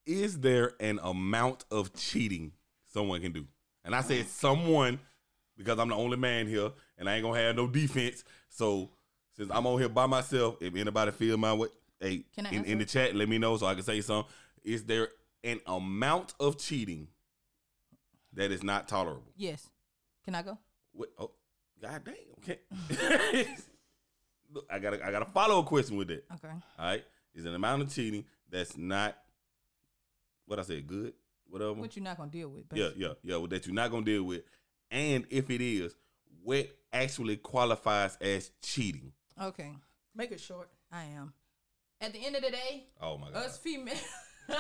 Is 0.07 0.41
there 0.41 0.73
an 0.81 1.01
amount 1.03 1.65
of 1.71 1.95
cheating 1.95 2.53
someone 2.93 3.21
can 3.21 3.33
do? 3.33 3.47
And 3.85 3.95
I 3.95 4.01
said 4.01 4.27
someone 4.27 4.99
because 5.57 5.79
I'm 5.79 5.89
the 5.89 5.95
only 5.95 6.17
man 6.17 6.47
here 6.47 6.71
and 6.99 7.09
I 7.09 7.15
ain't 7.15 7.25
gonna 7.25 7.39
have 7.41 7.57
no 7.57 7.67
defense. 7.67 8.25
So 8.49 8.91
since 9.37 9.51
I'm 9.53 9.67
on 9.67 9.79
here 9.79 9.89
by 9.89 10.07
myself, 10.07 10.57
if 10.61 10.75
anybody 10.75 11.11
feel 11.11 11.37
my 11.37 11.55
way, 11.55 11.69
hey, 12.05 12.25
Can 12.35 12.47
I 12.47 12.51
in, 12.51 12.65
in 12.65 12.79
the 12.79 12.85
chat, 12.85 13.15
let 13.15 13.29
me 13.29 13.39
know 13.39 13.57
so 13.57 13.67
I 13.67 13.75
can 13.75 13.83
say 13.83 14.01
something. 14.01 14.33
Is 14.63 14.85
there 14.85 15.09
an 15.43 15.61
amount 15.67 16.35
of 16.41 16.59
cheating 16.59 17.09
that 18.33 18.51
is 18.51 18.63
not 18.63 18.89
tolerable? 18.89 19.33
Yes. 19.37 19.69
Can 20.25 20.35
I 20.35 20.43
go? 20.43 20.59
What, 20.93 21.11
oh, 21.19 21.33
god 21.81 22.03
damn. 22.05 22.15
Okay. 22.39 23.47
Look, 24.53 24.67
I 24.71 24.79
got 24.79 25.03
I 25.03 25.11
got 25.11 25.23
a 25.23 25.27
follow 25.27 25.59
up 25.59 25.67
question 25.67 25.97
with 25.97 26.09
that. 26.09 26.25
Okay. 26.35 26.55
All 26.79 26.87
right, 26.87 27.05
is 27.35 27.45
an 27.45 27.55
amount 27.55 27.83
of 27.83 27.93
cheating 27.93 28.25
that's 28.49 28.77
not 28.77 29.17
what 30.47 30.61
I 30.61 30.63
said 30.63 30.87
good, 30.87 31.13
whatever. 31.49 31.73
What 31.73 31.97
you're 31.97 32.05
not 32.05 32.17
gonna 32.17 32.31
deal 32.31 32.49
with? 32.49 32.67
yeah, 32.73 32.85
basically. 32.85 33.03
yeah, 33.03 33.13
yeah. 33.25 33.37
What 33.37 33.51
that 33.51 33.67
you're 33.67 33.75
not 33.75 33.91
gonna 33.91 34.05
deal 34.05 34.23
with, 34.23 34.43
and 34.91 35.27
if 35.29 35.51
it 35.51 35.61
is, 35.61 35.97
what 36.45 36.69
actually 36.93 37.37
qualifies 37.37 38.17
as 38.21 38.53
cheating? 38.63 39.13
Okay. 39.43 39.73
make 40.15 40.31
it 40.31 40.41
short 40.41 40.71
I 40.93 41.05
am. 41.05 41.33
At 42.01 42.13
the 42.13 42.25
end 42.25 42.37
of 42.37 42.43
the 42.43 42.51
day, 42.51 42.85
Oh 43.01 43.19
my 43.19 43.31
god. 43.31 43.47
us 43.47 43.59
female. 43.59 43.95
no, 44.49 44.57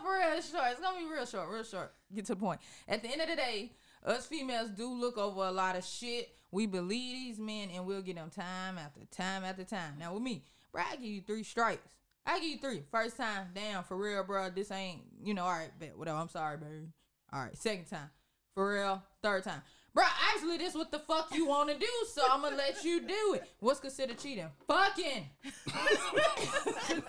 for 0.00 0.14
real, 0.14 0.36
it's 0.36 0.50
short. 0.50 0.64
It's 0.70 0.80
gonna 0.80 0.98
be 0.98 1.06
real 1.06 1.26
short, 1.26 1.48
real 1.48 1.64
short. 1.64 1.92
Get 2.14 2.26
to 2.26 2.34
the 2.34 2.40
point. 2.40 2.60
At 2.88 3.02
the 3.02 3.08
end 3.10 3.20
of 3.20 3.28
the 3.28 3.36
day, 3.36 3.72
us 4.04 4.26
females 4.26 4.70
do 4.70 4.92
look 4.92 5.18
over 5.18 5.44
a 5.44 5.52
lot 5.52 5.76
of 5.76 5.84
shit. 5.84 6.30
We 6.50 6.66
believe 6.66 7.14
these 7.14 7.38
men, 7.38 7.68
and 7.74 7.86
we'll 7.86 8.02
get 8.02 8.16
them 8.16 8.30
time 8.30 8.78
after 8.78 9.00
time 9.10 9.44
after 9.44 9.64
time. 9.64 9.94
Now 9.98 10.14
with 10.14 10.22
me, 10.22 10.44
bro, 10.72 10.82
I 10.90 10.96
give 10.96 11.04
you 11.04 11.20
three 11.20 11.42
strikes. 11.42 11.86
I 12.24 12.40
give 12.40 12.48
you 12.48 12.58
three. 12.58 12.82
First 12.90 13.16
time, 13.16 13.48
damn, 13.54 13.84
for 13.84 13.96
real, 13.96 14.24
bro. 14.24 14.50
This 14.50 14.70
ain't, 14.70 15.02
you 15.22 15.34
know, 15.34 15.44
all 15.44 15.50
right, 15.50 15.70
bet, 15.78 15.96
whatever. 15.96 16.18
I'm 16.18 16.28
sorry, 16.28 16.56
baby. 16.56 16.88
All 17.32 17.44
right, 17.44 17.56
second 17.56 17.84
time, 17.86 18.10
for 18.54 18.72
real. 18.74 19.02
Third 19.22 19.44
time, 19.44 19.62
bro. 19.96 20.04
Actually, 20.32 20.58
this 20.58 20.74
what 20.74 20.92
the 20.92 21.00
fuck 21.00 21.34
you 21.34 21.46
want 21.46 21.70
to 21.70 21.78
do, 21.78 21.88
so 22.12 22.22
I'm 22.30 22.42
gonna 22.42 22.54
let 22.56 22.84
you 22.84 23.00
do 23.00 23.34
it. 23.34 23.50
What's 23.58 23.80
considered 23.80 24.18
cheating? 24.18 24.48
Fucking. 24.68 25.28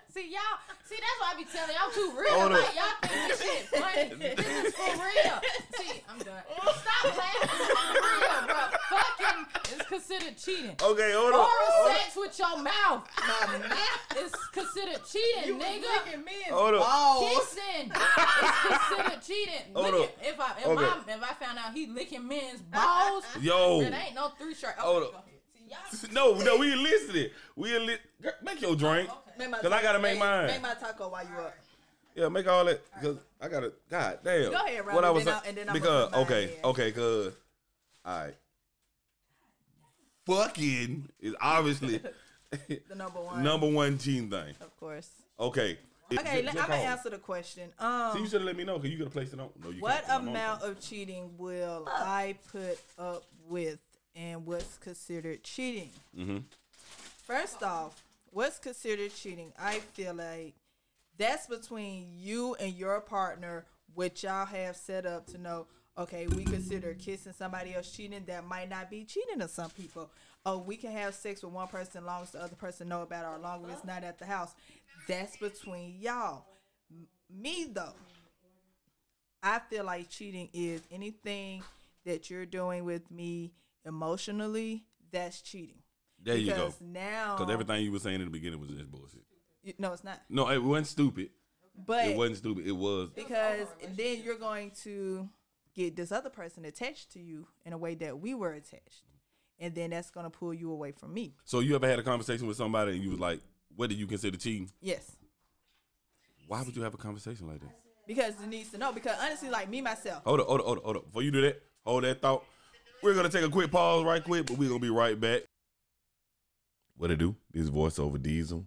see 0.14 0.30
y'all. 0.32 0.58
See 0.84 0.96
that's 0.96 1.18
why 1.20 1.32
I 1.32 1.36
be 1.36 1.44
telling 1.44 1.74
y'all 1.74 1.92
too 1.92 2.12
real. 2.18 2.34
Hold 2.40 2.52
like 2.52 2.68
up. 2.68 2.74
y'all 2.74 3.08
think 3.08 3.28
this 3.28 3.42
shit 3.42 3.62
funny. 3.68 4.34
This 4.42 4.66
is 4.66 4.74
for 4.74 4.92
real. 4.92 5.36
See, 5.78 6.02
I'm 6.08 6.18
done. 6.18 6.42
Stop 6.62 7.16
laughing. 7.16 7.48
This 7.48 7.60
is 7.60 7.68
for 7.68 7.92
real, 7.92 8.46
bro. 8.46 8.62
Fucking 8.90 9.40
is 9.78 9.82
considered 9.86 10.36
cheating. 10.38 10.76
okay, 10.82 11.12
hold 11.12 11.32
on. 11.32 11.40
Oral 11.40 11.48
Hold 11.48 11.90
on. 11.90 11.96
sex 11.96 12.16
with 12.16 12.38
your 12.38 12.56
mouth 12.62 13.08
My 13.18 13.58
mouth 13.68 14.16
is 14.24 14.32
considered 14.52 15.00
cheating, 15.10 15.58
nigga. 15.58 16.24
Me 16.24 16.32
Hold 16.50 16.74
up. 16.74 17.20
Kissing 17.20 17.90
is 17.90 18.58
considered 18.68 19.22
cheating. 19.22 19.72
Hold 19.74 19.86
Licking- 19.94 20.02
up. 20.04 20.10
If 20.22 20.40
I 20.40 20.50
if, 20.60 20.66
Okay. 20.66 20.84
I 20.84 21.14
if 21.16 21.22
I 21.22 21.34
found 21.44 21.58
out 21.58 21.72
he 21.74 21.86
licking 21.86 22.26
men's 22.26 22.60
balls, 22.60 23.24
Yo. 23.40 23.80
it 23.80 23.92
ain't 23.92 24.14
no 24.14 24.28
three 24.38 24.54
strike. 24.54 24.78
Okay, 24.78 24.86
Hold 24.86 25.02
go 25.12 25.18
up. 25.18 25.28
Ahead. 25.72 25.92
See, 25.92 26.06
y'all. 26.12 26.34
No, 26.36 26.44
no, 26.44 26.56
we 26.58 26.74
listening. 26.74 27.30
We 27.56 27.78
li- 27.78 27.96
Girl, 28.22 28.32
make 28.42 28.60
your 28.60 28.76
drink. 28.76 29.08
Make 29.38 29.50
my 29.50 29.58
Cause 29.58 29.72
I 29.72 29.82
gotta 29.82 29.98
make 29.98 30.18
mine. 30.18 30.46
Make 30.46 30.62
my 30.62 30.74
taco 30.74 31.08
while 31.08 31.24
you 31.24 31.36
up. 31.40 31.54
Yeah, 32.14 32.28
make 32.28 32.46
all 32.46 32.64
that. 32.64 32.80
Cause 33.00 33.16
I 33.40 33.48
gotta. 33.48 33.72
God 33.90 34.18
damn. 34.22 34.50
Go 34.50 34.64
ahead, 34.64 34.84
Robbie, 34.84 34.94
What 34.94 35.04
I 35.04 35.10
was 35.10 35.26
I'll- 35.26 35.42
and 35.46 35.56
then 35.56 35.68
I'ma 35.68 35.72
because 35.78 36.12
okay, 36.14 36.58
okay, 36.64 36.92
cause 36.92 37.32
all 38.04 38.24
right. 38.24 38.34
Fucking 40.26 41.08
is 41.20 41.34
obviously 41.40 42.00
The 42.68 42.94
number 42.94 43.20
one. 43.20 43.42
number 43.42 43.68
one 43.68 43.98
cheating 43.98 44.30
thing. 44.30 44.54
Of 44.60 44.76
course. 44.78 45.08
Okay. 45.40 45.78
Okay, 46.12 46.42
let, 46.42 46.56
I'm 46.58 46.68
gonna 46.68 46.74
answer 46.74 47.08
the 47.08 47.16
question. 47.16 47.70
Um, 47.78 48.12
See, 48.12 48.18
you 48.20 48.24
should 48.26 48.40
have 48.42 48.42
let 48.42 48.56
me 48.56 48.64
know 48.64 48.76
because 48.78 48.90
you 48.90 48.98
could 48.98 49.06
have 49.06 49.12
placed 49.14 49.32
it 49.32 49.40
on. 49.40 49.48
No, 49.64 49.70
you 49.70 49.80
what 49.80 50.04
amount 50.10 50.62
of 50.62 50.78
cheating 50.78 51.30
will 51.38 51.88
I 51.88 52.36
put 52.52 52.78
up 52.98 53.24
with, 53.48 53.78
and 54.14 54.46
what's 54.46 54.78
considered 54.78 55.42
cheating? 55.42 55.90
Mhm. 56.16 56.44
First 57.24 57.62
off, 57.62 58.02
what's 58.30 58.58
considered 58.58 59.14
cheating? 59.14 59.52
I 59.58 59.80
feel 59.80 60.14
like 60.14 60.54
that's 61.16 61.46
between 61.46 62.08
you 62.18 62.54
and 62.56 62.72
your 62.74 63.00
partner, 63.00 63.66
which 63.94 64.24
y'all 64.24 64.46
have 64.46 64.76
set 64.76 65.06
up 65.06 65.26
to 65.28 65.38
know. 65.38 65.66
Okay, 65.98 66.26
we 66.26 66.44
consider 66.44 66.94
kissing 66.94 67.34
somebody 67.34 67.74
else 67.74 67.90
cheating. 67.94 68.24
That 68.24 68.44
might 68.46 68.70
not 68.70 68.88
be 68.88 69.04
cheating 69.04 69.38
to 69.40 69.48
some 69.48 69.70
people. 69.70 70.10
Oh, 70.44 70.58
we 70.58 70.76
can 70.76 70.90
have 70.92 71.14
sex 71.14 71.42
with 71.42 71.52
one 71.52 71.68
person 71.68 71.98
as 71.98 72.06
long 72.06 72.22
as 72.22 72.30
the 72.30 72.42
other 72.42 72.56
person 72.56 72.88
know 72.88 73.02
about 73.02 73.24
it, 73.24 73.36
or 73.36 73.38
long 73.38 73.64
as 73.66 73.72
it's 73.72 73.84
not 73.84 74.02
at 74.02 74.18
the 74.18 74.24
house. 74.26 74.54
That's 75.06 75.36
between 75.36 76.00
y'all. 76.00 76.46
M- 76.90 77.06
Me 77.28 77.64
though, 77.64 77.94
I 79.42 79.58
feel 79.58 79.84
like 79.84 80.08
cheating 80.08 80.48
is 80.52 80.80
anything 80.90 81.62
that 82.04 82.30
you're 82.30 82.46
doing 82.46 82.84
with 82.84 83.10
me 83.10 83.52
emotionally. 83.84 84.84
That's 85.10 85.40
cheating. 85.42 85.78
There 86.22 86.36
you 86.36 86.50
go. 86.52 86.72
Now, 86.80 87.36
Because 87.36 87.52
everything 87.52 87.84
you 87.84 87.92
were 87.92 87.98
saying 87.98 88.20
in 88.20 88.26
the 88.26 88.30
beginning 88.30 88.60
was 88.60 88.70
just 88.70 88.90
bullshit. 88.90 89.22
you- 89.62 89.74
no, 89.78 89.92
it's 89.92 90.04
not. 90.04 90.20
No, 90.28 90.48
it 90.50 90.62
wasn't 90.62 90.86
stupid. 90.86 91.30
But 91.74 92.06
It 92.08 92.16
wasn't 92.16 92.38
stupid. 92.38 92.66
It 92.66 92.72
was. 92.72 93.10
because 93.10 93.66
then 93.96 94.22
you're 94.22 94.38
going 94.38 94.70
to 94.82 95.28
get 95.74 95.96
this 95.96 96.12
other 96.12 96.30
person 96.30 96.64
attached 96.64 97.12
to 97.12 97.18
you 97.20 97.46
in 97.64 97.72
a 97.72 97.78
way 97.78 97.94
that 97.96 98.20
we 98.20 98.34
were 98.34 98.52
attached, 98.52 99.04
and 99.58 99.74
then 99.74 99.90
that's 99.90 100.10
going 100.10 100.24
to 100.24 100.30
pull 100.30 100.52
you 100.52 100.70
away 100.70 100.92
from 100.92 101.14
me. 101.14 101.34
So 101.44 101.60
you 101.60 101.74
ever 101.74 101.88
had 101.88 101.98
a 101.98 102.02
conversation 102.02 102.46
with 102.46 102.56
somebody 102.58 102.92
and 102.92 103.02
you 103.02 103.10
was 103.10 103.18
like, 103.20 103.40
"What 103.74 103.88
do 103.88 103.96
you 103.96 104.06
consider 104.06 104.36
cheating?" 104.36 104.70
Yes, 104.80 105.16
Why 106.46 106.62
would 106.62 106.76
you 106.76 106.82
have 106.82 106.94
a 106.94 106.98
conversation 106.98 107.46
like 107.48 107.60
that? 107.60 107.70
because 108.06 108.34
it 108.42 108.48
needs 108.48 108.70
to 108.72 108.78
know. 108.78 108.92
Because 108.92 109.16
honestly, 109.20 109.48
like 109.48 109.70
me 109.70 109.80
myself, 109.80 110.22
Hold 110.24 110.40
up, 110.40 110.46
hold 110.48 110.60
up, 110.60 110.66
hold 110.66 110.78
up, 110.78 110.84
hold 110.84 110.96
up. 110.98 111.04
Before 111.06 111.22
you 111.22 111.30
do 111.30 111.40
that, 111.42 111.62
hold 111.84 112.04
that 112.04 112.20
thought. 112.20 112.44
We're 113.02 113.14
gonna 113.14 113.28
take 113.28 113.44
a 113.44 113.48
quick 113.48 113.72
pause 113.72 114.04
right 114.04 114.22
quick, 114.22 114.46
but 114.46 114.56
we're 114.56 114.68
gonna 114.68 114.78
be 114.78 114.88
right 114.88 115.18
back. 115.18 115.42
What 116.96 117.10
it 117.10 117.18
do? 117.18 117.34
This 117.52 117.68
voiceover 117.68 118.22
diesel. 118.22 118.64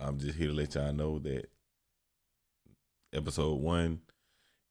I'm 0.00 0.18
just 0.18 0.36
here 0.36 0.48
to 0.48 0.52
let 0.52 0.74
y'all 0.74 0.92
know 0.92 1.20
that 1.20 1.48
episode 3.12 3.60
one 3.60 4.00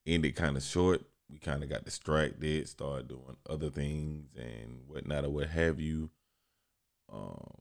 ended 0.05 0.35
kind 0.35 0.57
of 0.57 0.63
short. 0.63 1.01
We 1.29 1.37
kind 1.39 1.63
of 1.63 1.69
got 1.69 1.85
distracted, 1.85 2.67
started 2.67 3.07
doing 3.07 3.37
other 3.49 3.69
things 3.69 4.27
and 4.35 4.81
whatnot 4.87 5.23
or 5.23 5.29
what 5.29 5.47
have 5.47 5.79
you. 5.79 6.09
Um, 7.11 7.55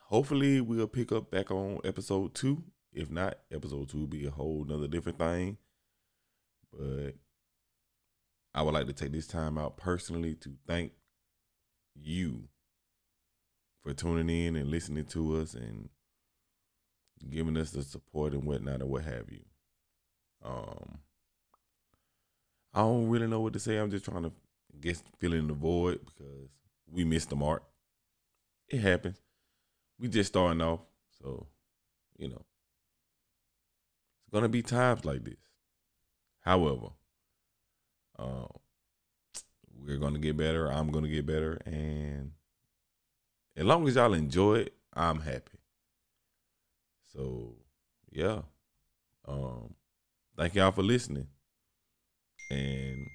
hopefully 0.00 0.60
we'll 0.60 0.88
pick 0.88 1.12
up 1.12 1.30
back 1.30 1.52
on 1.52 1.80
episode 1.84 2.34
two. 2.34 2.64
If 2.92 3.08
not, 3.08 3.38
episode 3.52 3.88
two 3.88 4.00
will 4.00 4.06
be 4.08 4.26
a 4.26 4.30
whole 4.30 4.64
nother 4.64 4.88
different 4.88 5.18
thing. 5.18 5.58
But 6.72 7.14
I 8.58 8.62
would 8.62 8.74
like 8.74 8.88
to 8.88 8.92
take 8.92 9.12
this 9.12 9.28
time 9.28 9.56
out 9.56 9.76
personally 9.76 10.34
to 10.40 10.50
thank 10.66 10.90
you 11.94 12.48
for 13.84 13.94
tuning 13.94 14.28
in 14.28 14.56
and 14.56 14.68
listening 14.68 15.04
to 15.04 15.36
us 15.40 15.54
and 15.54 15.88
giving 17.30 17.56
us 17.56 17.70
the 17.70 17.84
support 17.84 18.32
and 18.32 18.42
whatnot 18.42 18.80
and 18.80 18.90
what 18.90 19.04
have 19.04 19.30
you. 19.30 19.44
Um, 20.44 20.98
I 22.74 22.80
don't 22.80 23.08
really 23.08 23.28
know 23.28 23.38
what 23.38 23.52
to 23.52 23.60
say. 23.60 23.76
I'm 23.76 23.92
just 23.92 24.06
trying 24.06 24.24
to 24.24 24.32
guess 24.80 25.04
fill 25.20 25.34
in 25.34 25.46
the 25.46 25.54
void 25.54 26.00
because 26.04 26.48
we 26.90 27.04
missed 27.04 27.30
the 27.30 27.36
mark. 27.36 27.62
It 28.68 28.80
happens. 28.80 29.20
We 30.00 30.08
just 30.08 30.32
starting 30.32 30.62
off, 30.62 30.80
so 31.22 31.46
you 32.16 32.26
know 32.26 32.42
it's 34.24 34.32
gonna 34.32 34.48
be 34.48 34.62
times 34.62 35.04
like 35.04 35.22
this. 35.22 35.38
However, 36.40 36.88
um, 38.18 38.48
we're 39.84 39.98
gonna 39.98 40.18
get 40.18 40.36
better. 40.36 40.70
I'm 40.70 40.90
gonna 40.90 41.08
get 41.08 41.26
better, 41.26 41.58
and 41.64 42.32
as 43.56 43.64
long 43.64 43.86
as 43.88 43.94
y'all 43.96 44.14
enjoy 44.14 44.60
it, 44.60 44.74
I'm 44.94 45.20
happy. 45.20 45.58
So 47.12 47.54
yeah, 48.10 48.42
um, 49.26 49.74
thank 50.36 50.54
y'all 50.54 50.72
for 50.72 50.82
listening, 50.82 51.28
and 52.50 53.06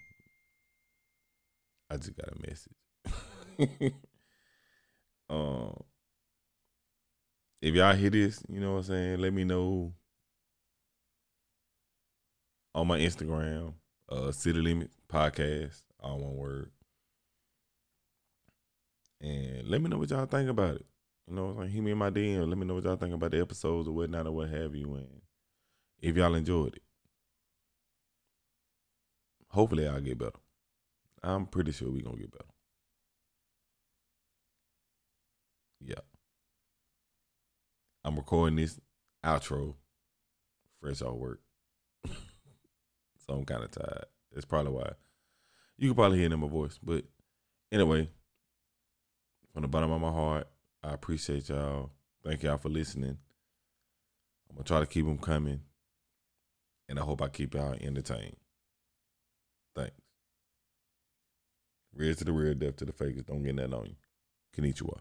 I 1.89 1.97
just 1.97 2.15
got 2.15 2.29
a 2.29 2.47
message. 2.47 3.93
um, 5.29 5.83
if 7.61 7.73
y'all 7.75 7.95
hear 7.95 8.09
this, 8.09 8.43
you 8.49 8.59
know 8.59 8.73
what 8.73 8.77
I'm 8.79 8.83
saying. 8.83 9.19
Let 9.19 9.33
me 9.33 9.43
know 9.43 9.93
on 12.75 12.87
my 12.87 12.99
Instagram, 12.99 13.73
uh, 14.13 14.31
City 14.31 14.59
Limit 14.59 14.91
Podcast, 15.11 15.81
all 15.99 16.19
one 16.19 16.35
word. 16.35 16.71
And 19.19 19.67
let 19.67 19.81
me 19.81 19.89
know 19.89 19.97
what 19.97 20.09
y'all 20.09 20.25
think 20.25 20.49
about 20.49 20.75
it. 20.75 20.85
You 21.27 21.35
know, 21.35 21.55
saying? 21.57 21.71
hit 21.71 21.83
me 21.83 21.91
in 21.91 21.97
my 21.97 22.09
DM. 22.09 22.47
Let 22.47 22.57
me 22.57 22.65
know 22.65 22.75
what 22.75 22.83
y'all 22.83 22.97
think 22.97 23.13
about 23.13 23.31
the 23.31 23.39
episodes 23.39 23.87
or 23.87 23.93
whatnot 23.93 24.27
or 24.27 24.31
what 24.31 24.49
have 24.49 24.75
you. 24.75 24.93
And 24.95 25.21
if 25.99 26.15
y'all 26.15 26.35
enjoyed 26.35 26.75
it, 26.75 26.83
hopefully 29.49 29.87
I'll 29.87 30.01
get 30.01 30.17
better. 30.17 30.31
I'm 31.23 31.45
pretty 31.45 31.71
sure 31.71 31.89
we're 31.89 32.03
gonna 32.03 32.17
get 32.17 32.31
better. 32.31 32.45
Yeah. 35.79 36.01
I'm 38.03 38.17
recording 38.17 38.57
this 38.57 38.79
outro 39.25 39.75
fresh 40.81 41.01
off 41.01 41.15
work. 41.15 41.39
so 43.25 43.33
I'm 43.33 43.45
kind 43.45 43.63
of 43.63 43.71
tired. 43.71 44.05
That's 44.31 44.45
probably 44.45 44.71
why. 44.71 44.91
You 45.77 45.89
can 45.89 45.95
probably 45.95 46.17
hear 46.17 46.27
it 46.27 46.33
in 46.33 46.39
my 46.39 46.47
voice. 46.47 46.79
But 46.81 47.03
anyway, 47.71 48.09
from 49.53 49.63
the 49.63 49.67
bottom 49.67 49.91
of 49.91 50.01
my 50.01 50.11
heart, 50.11 50.47
I 50.83 50.93
appreciate 50.93 51.49
y'all. 51.49 51.91
Thank 52.23 52.43
y'all 52.43 52.57
for 52.57 52.69
listening. 52.69 53.17
I'm 54.49 54.57
to 54.57 54.63
try 54.63 54.79
to 54.79 54.85
keep 54.85 55.05
them 55.05 55.17
coming. 55.17 55.61
And 56.89 56.99
I 56.99 57.03
hope 57.03 57.21
I 57.21 57.29
keep 57.29 57.53
y'all 57.53 57.75
entertained. 57.79 58.35
Thanks. 59.75 59.93
Real 61.95 62.13
to 62.15 62.23
the 62.23 62.31
real, 62.31 62.53
death 62.53 62.75
to 62.77 62.85
the 62.85 62.91
fakers. 62.91 63.23
Don't 63.23 63.43
get 63.43 63.55
that 63.55 63.73
on 63.73 63.85
you. 63.85 63.95
Konnichiwa. 64.55 64.99